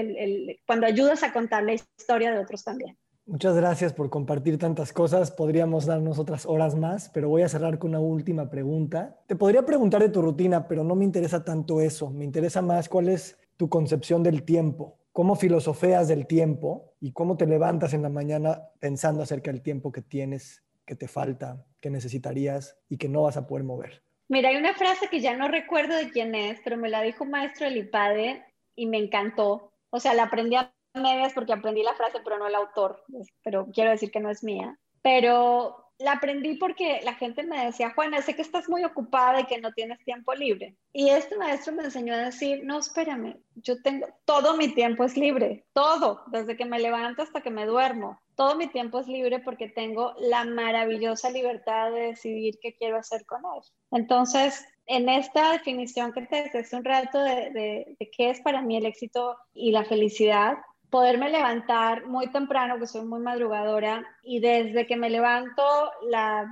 cuando 0.66 0.86
ayudas 0.86 1.22
a 1.22 1.32
contar 1.32 1.62
la 1.62 1.74
historia 1.74 2.32
de 2.32 2.38
otros 2.38 2.64
también. 2.64 2.96
Muchas 3.28 3.56
gracias 3.56 3.92
por 3.92 4.08
compartir 4.08 4.56
tantas 4.56 4.92
cosas. 4.92 5.32
Podríamos 5.32 5.84
darnos 5.84 6.20
otras 6.20 6.46
horas 6.46 6.76
más, 6.76 7.08
pero 7.08 7.28
voy 7.28 7.42
a 7.42 7.48
cerrar 7.48 7.76
con 7.76 7.90
una 7.90 7.98
última 7.98 8.48
pregunta. 8.48 9.18
Te 9.26 9.34
podría 9.34 9.66
preguntar 9.66 10.00
de 10.00 10.10
tu 10.10 10.22
rutina, 10.22 10.68
pero 10.68 10.84
no 10.84 10.94
me 10.94 11.04
interesa 11.04 11.44
tanto 11.44 11.80
eso. 11.80 12.08
Me 12.10 12.24
interesa 12.24 12.62
más 12.62 12.88
cuál 12.88 13.08
es 13.08 13.36
tu 13.56 13.68
concepción 13.68 14.22
del 14.22 14.44
tiempo. 14.44 14.98
¿Cómo 15.10 15.34
filosofeas 15.34 16.06
del 16.06 16.28
tiempo 16.28 16.94
y 17.00 17.10
cómo 17.12 17.36
te 17.36 17.46
levantas 17.46 17.94
en 17.94 18.02
la 18.02 18.10
mañana 18.10 18.68
pensando 18.78 19.22
acerca 19.22 19.50
del 19.50 19.62
tiempo 19.62 19.90
que 19.90 20.02
tienes, 20.02 20.62
que 20.84 20.94
te 20.94 21.08
falta, 21.08 21.66
que 21.80 21.90
necesitarías 21.90 22.78
y 22.88 22.96
que 22.96 23.08
no 23.08 23.22
vas 23.22 23.36
a 23.36 23.48
poder 23.48 23.64
mover? 23.64 24.05
Mira, 24.28 24.48
hay 24.48 24.56
una 24.56 24.74
frase 24.74 25.08
que 25.08 25.20
ya 25.20 25.36
no 25.36 25.48
recuerdo 25.48 25.94
de 25.94 26.10
quién 26.10 26.34
es, 26.34 26.60
pero 26.64 26.76
me 26.76 26.88
la 26.88 27.02
dijo 27.02 27.24
un 27.24 27.30
maestro 27.30 27.66
del 27.66 27.76
IPADE 27.76 28.44
y 28.74 28.86
me 28.86 28.98
encantó. 28.98 29.72
O 29.90 30.00
sea, 30.00 30.14
la 30.14 30.24
aprendí 30.24 30.56
a 30.56 30.72
medias 30.94 31.32
porque 31.32 31.52
aprendí 31.52 31.82
la 31.82 31.94
frase, 31.94 32.18
pero 32.24 32.38
no 32.38 32.46
el 32.46 32.54
autor, 32.54 33.02
pero 33.44 33.68
quiero 33.72 33.90
decir 33.90 34.10
que 34.10 34.20
no 34.20 34.30
es 34.30 34.42
mía. 34.42 34.78
Pero 35.02 35.85
la 35.98 36.12
aprendí 36.12 36.54
porque 36.54 37.00
la 37.04 37.14
gente 37.14 37.42
me 37.42 37.64
decía, 37.64 37.92
Juana, 37.94 38.20
sé 38.20 38.34
que 38.34 38.42
estás 38.42 38.68
muy 38.68 38.84
ocupada 38.84 39.40
y 39.40 39.46
que 39.46 39.60
no 39.60 39.72
tienes 39.72 40.02
tiempo 40.04 40.34
libre. 40.34 40.76
Y 40.92 41.08
este 41.08 41.36
maestro 41.36 41.72
me 41.72 41.84
enseñó 41.84 42.14
a 42.14 42.18
decir, 42.18 42.62
no, 42.64 42.78
espérame, 42.78 43.36
yo 43.54 43.80
tengo, 43.82 44.06
todo 44.24 44.56
mi 44.56 44.68
tiempo 44.68 45.04
es 45.04 45.16
libre, 45.16 45.64
todo, 45.72 46.22
desde 46.26 46.56
que 46.56 46.66
me 46.66 46.78
levanto 46.78 47.22
hasta 47.22 47.40
que 47.40 47.50
me 47.50 47.66
duermo. 47.66 48.18
Todo 48.34 48.56
mi 48.56 48.66
tiempo 48.66 49.00
es 49.00 49.08
libre 49.08 49.38
porque 49.38 49.68
tengo 49.68 50.14
la 50.18 50.44
maravillosa 50.44 51.30
libertad 51.30 51.90
de 51.90 52.08
decidir 52.08 52.58
qué 52.60 52.74
quiero 52.74 52.98
hacer 52.98 53.24
con 53.24 53.38
él. 53.38 53.62
Entonces, 53.90 54.66
en 54.84 55.08
esta 55.08 55.52
definición 55.52 56.12
que 56.12 56.22
te 56.26 56.58
hace 56.58 56.76
un 56.76 56.84
rato 56.84 57.18
de, 57.18 57.96
de 57.98 58.10
qué 58.14 58.28
es 58.28 58.40
para 58.42 58.60
mí 58.60 58.76
el 58.76 58.84
éxito 58.84 59.36
y 59.54 59.72
la 59.72 59.84
felicidad, 59.84 60.58
poderme 60.90 61.30
levantar 61.30 62.06
muy 62.06 62.30
temprano, 62.30 62.78
que 62.78 62.86
soy 62.86 63.04
muy 63.04 63.20
madrugadora, 63.20 64.06
y 64.22 64.40
desde 64.40 64.86
que 64.86 64.96
me 64.96 65.10
levanto, 65.10 65.62
la, 66.08 66.46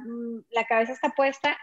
la 0.50 0.64
cabeza 0.64 0.92
está 0.92 1.10
puesta, 1.10 1.56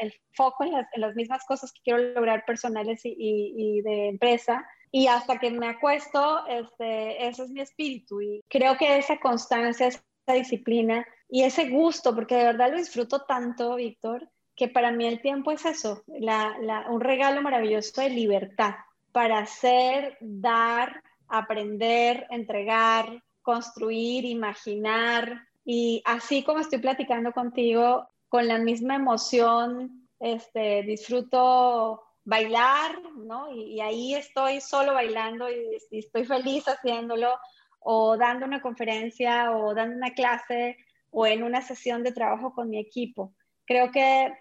el, 0.00 0.14
foco 0.32 0.64
en 0.64 0.72
las, 0.72 0.86
en 0.92 1.00
las, 1.00 1.14
mismas 1.14 1.44
cosas 1.44 1.72
que 1.72 1.82
quiero 1.82 1.98
lograr 2.14 2.44
personales 2.44 3.00
y, 3.04 3.14
y, 3.18 3.80
de 3.82 4.08
empresa, 4.08 4.66
y 4.90 5.06
hasta 5.06 5.38
que 5.38 5.50
me 5.50 5.68
acuesto, 5.68 6.46
este, 6.46 7.26
ese 7.26 7.44
es 7.44 7.50
mi 7.50 7.60
espíritu, 7.60 8.20
y 8.20 8.42
creo 8.48 8.76
que 8.76 8.98
esa 8.98 9.18
constancia 9.18 9.86
es 9.86 10.02
disciplina 10.32 11.06
y 11.28 11.42
ese 11.42 11.68
gusto, 11.70 12.14
porque 12.14 12.36
de 12.36 12.44
verdad 12.44 12.70
lo 12.70 12.78
disfruto 12.78 13.22
tanto, 13.22 13.76
Víctor, 13.76 14.28
que 14.54 14.68
para 14.68 14.92
mí 14.92 15.06
el 15.06 15.20
tiempo 15.20 15.50
es 15.50 15.64
eso, 15.64 16.02
un 16.06 17.00
regalo 17.00 17.42
maravilloso 17.42 18.00
de 18.00 18.10
libertad 18.10 18.74
para 19.12 19.38
hacer, 19.38 20.16
dar, 20.20 21.02
aprender, 21.32 22.26
entregar, 22.30 23.22
construir, 23.40 24.24
imaginar. 24.26 25.48
Y 25.64 26.02
así 26.04 26.44
como 26.44 26.60
estoy 26.60 26.78
platicando 26.78 27.32
contigo, 27.32 28.08
con 28.28 28.46
la 28.46 28.58
misma 28.58 28.96
emoción, 28.96 30.08
este, 30.20 30.82
disfruto 30.82 32.02
bailar, 32.24 33.00
¿no? 33.16 33.50
Y, 33.50 33.80
ahí 33.80 34.14
estoy 34.14 34.60
solo 34.60 34.92
bailando 34.92 35.50
y, 35.50 35.78
estoy 35.90 36.24
feliz 36.24 36.64
haciéndolo, 36.66 37.34
o 37.80 38.16
dando 38.16 38.46
una 38.46 38.60
conferencia, 38.60 39.52
o 39.56 39.74
dando 39.74 39.96
una 39.96 40.12
clase, 40.12 40.76
o 41.10 41.26
en 41.26 41.42
una 41.42 41.62
sesión 41.62 42.02
de 42.02 42.12
trabajo 42.12 42.54
con 42.54 42.68
mi 42.68 42.78
equipo. 42.78 43.34
Creo 43.66 43.90
que 43.90 44.32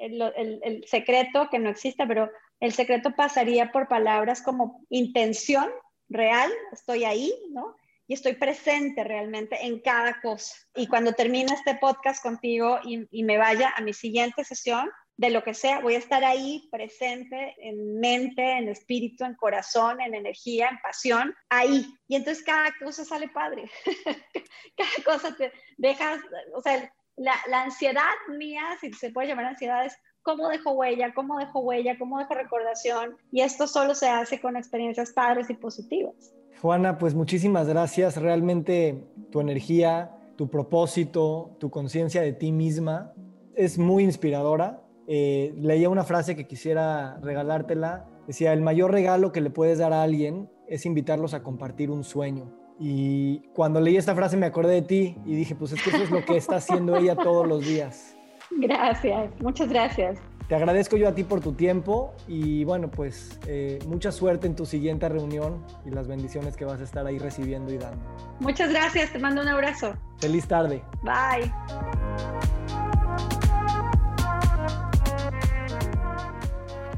el, 0.00 0.84
secreto, 0.86 1.48
que 1.48 1.60
no 1.60 1.70
existe, 1.70 2.06
pero 2.06 2.28
el 2.58 2.72
secreto 2.72 3.14
pasaría 3.16 3.72
por 3.72 3.88
palabras 3.88 4.42
como 4.42 4.84
intención 4.90 5.70
real, 6.10 6.52
estoy 6.72 7.04
ahí, 7.04 7.32
¿no? 7.50 7.76
Y 8.06 8.14
estoy 8.14 8.34
presente 8.34 9.04
realmente 9.04 9.56
en 9.64 9.80
cada 9.80 10.20
cosa. 10.20 10.54
Y 10.74 10.88
cuando 10.88 11.12
termine 11.12 11.54
este 11.54 11.76
podcast 11.76 12.22
contigo 12.22 12.80
y, 12.84 13.06
y 13.10 13.24
me 13.24 13.38
vaya 13.38 13.72
a 13.76 13.80
mi 13.80 13.94
siguiente 13.94 14.44
sesión, 14.44 14.90
de 15.20 15.28
lo 15.28 15.44
que 15.44 15.52
sea, 15.52 15.80
voy 15.80 15.96
a 15.96 15.98
estar 15.98 16.24
ahí 16.24 16.66
presente 16.72 17.54
en 17.58 18.00
mente, 18.00 18.40
en 18.56 18.70
espíritu, 18.70 19.26
en 19.26 19.34
corazón, 19.34 20.00
en 20.00 20.14
energía, 20.14 20.70
en 20.70 20.78
pasión, 20.78 21.34
ahí. 21.50 21.86
Y 22.08 22.16
entonces 22.16 22.42
cada 22.42 22.72
cosa 22.82 23.04
sale 23.04 23.28
padre. 23.28 23.70
cada 24.78 25.04
cosa 25.04 25.36
te 25.36 25.52
dejas, 25.76 26.20
o 26.54 26.62
sea, 26.62 26.90
la, 27.16 27.34
la, 27.48 27.64
ansiedad 27.64 28.14
mía, 28.28 28.78
si 28.80 28.94
se 28.94 29.10
puede 29.10 29.28
llamar 29.28 29.44
ansiedad, 29.44 29.84
es 29.84 29.94
cómo 30.22 30.48
dejo 30.48 30.72
huella, 30.72 31.12
cómo 31.14 31.38
dejo 31.38 31.60
huella, 31.60 31.96
cómo 31.98 32.18
dejo 32.18 32.34
recordación. 32.34 33.16
Y 33.30 33.40
esto 33.40 33.66
solo 33.66 33.94
se 33.94 34.08
hace 34.08 34.40
con 34.40 34.56
experiencias 34.56 35.12
padres 35.12 35.50
y 35.50 35.54
positivas. 35.54 36.34
Juana, 36.60 36.98
pues 36.98 37.14
muchísimas 37.14 37.68
gracias. 37.68 38.16
Realmente 38.16 39.04
tu 39.30 39.40
energía, 39.40 40.10
tu 40.36 40.50
propósito, 40.50 41.56
tu 41.58 41.70
conciencia 41.70 42.22
de 42.22 42.32
ti 42.32 42.52
misma 42.52 43.12
es 43.54 43.78
muy 43.78 44.04
inspiradora 44.04 44.82
eh, 45.12 45.52
leía 45.56 45.88
una 45.88 46.04
frase 46.04 46.36
que 46.36 46.46
quisiera 46.46 47.18
regalártela. 47.20 48.06
Decía, 48.28 48.52
el 48.52 48.60
mayor 48.60 48.92
regalo 48.92 49.32
que 49.32 49.40
le 49.40 49.50
puedes 49.50 49.78
dar 49.78 49.92
a 49.92 50.04
alguien 50.04 50.48
es 50.68 50.86
invitarlos 50.86 51.34
a 51.34 51.42
compartir 51.42 51.90
un 51.90 52.04
sueño. 52.04 52.48
Y 52.78 53.40
cuando 53.52 53.80
leí 53.80 53.96
esta 53.96 54.14
frase 54.14 54.36
me 54.36 54.46
acordé 54.46 54.74
de 54.74 54.82
ti 54.82 55.16
y 55.26 55.34
dije, 55.34 55.56
pues 55.56 55.72
es 55.72 55.82
que 55.82 55.90
eso 55.90 56.04
es 56.04 56.12
lo 56.12 56.24
que 56.24 56.36
está 56.36 56.56
haciendo 56.56 56.96
ella 56.96 57.16
todos 57.16 57.44
los 57.44 57.66
días. 57.66 58.16
Gracias, 58.58 59.30
muchas 59.40 59.68
gracias. 59.68 60.18
Te 60.48 60.56
agradezco 60.56 60.96
yo 60.96 61.08
a 61.08 61.14
ti 61.14 61.22
por 61.22 61.40
tu 61.40 61.52
tiempo 61.52 62.12
y 62.26 62.64
bueno, 62.64 62.90
pues 62.90 63.38
eh, 63.46 63.78
mucha 63.86 64.10
suerte 64.10 64.48
en 64.48 64.56
tu 64.56 64.66
siguiente 64.66 65.08
reunión 65.08 65.64
y 65.86 65.90
las 65.90 66.08
bendiciones 66.08 66.56
que 66.56 66.64
vas 66.64 66.80
a 66.80 66.82
estar 66.82 67.06
ahí 67.06 67.18
recibiendo 67.18 67.72
y 67.72 67.78
dando. 67.78 68.04
Muchas 68.40 68.70
gracias, 68.70 69.12
te 69.12 69.20
mando 69.20 69.42
un 69.42 69.48
abrazo. 69.48 69.94
Feliz 70.18 70.48
tarde. 70.48 70.82
Bye. 71.04 71.52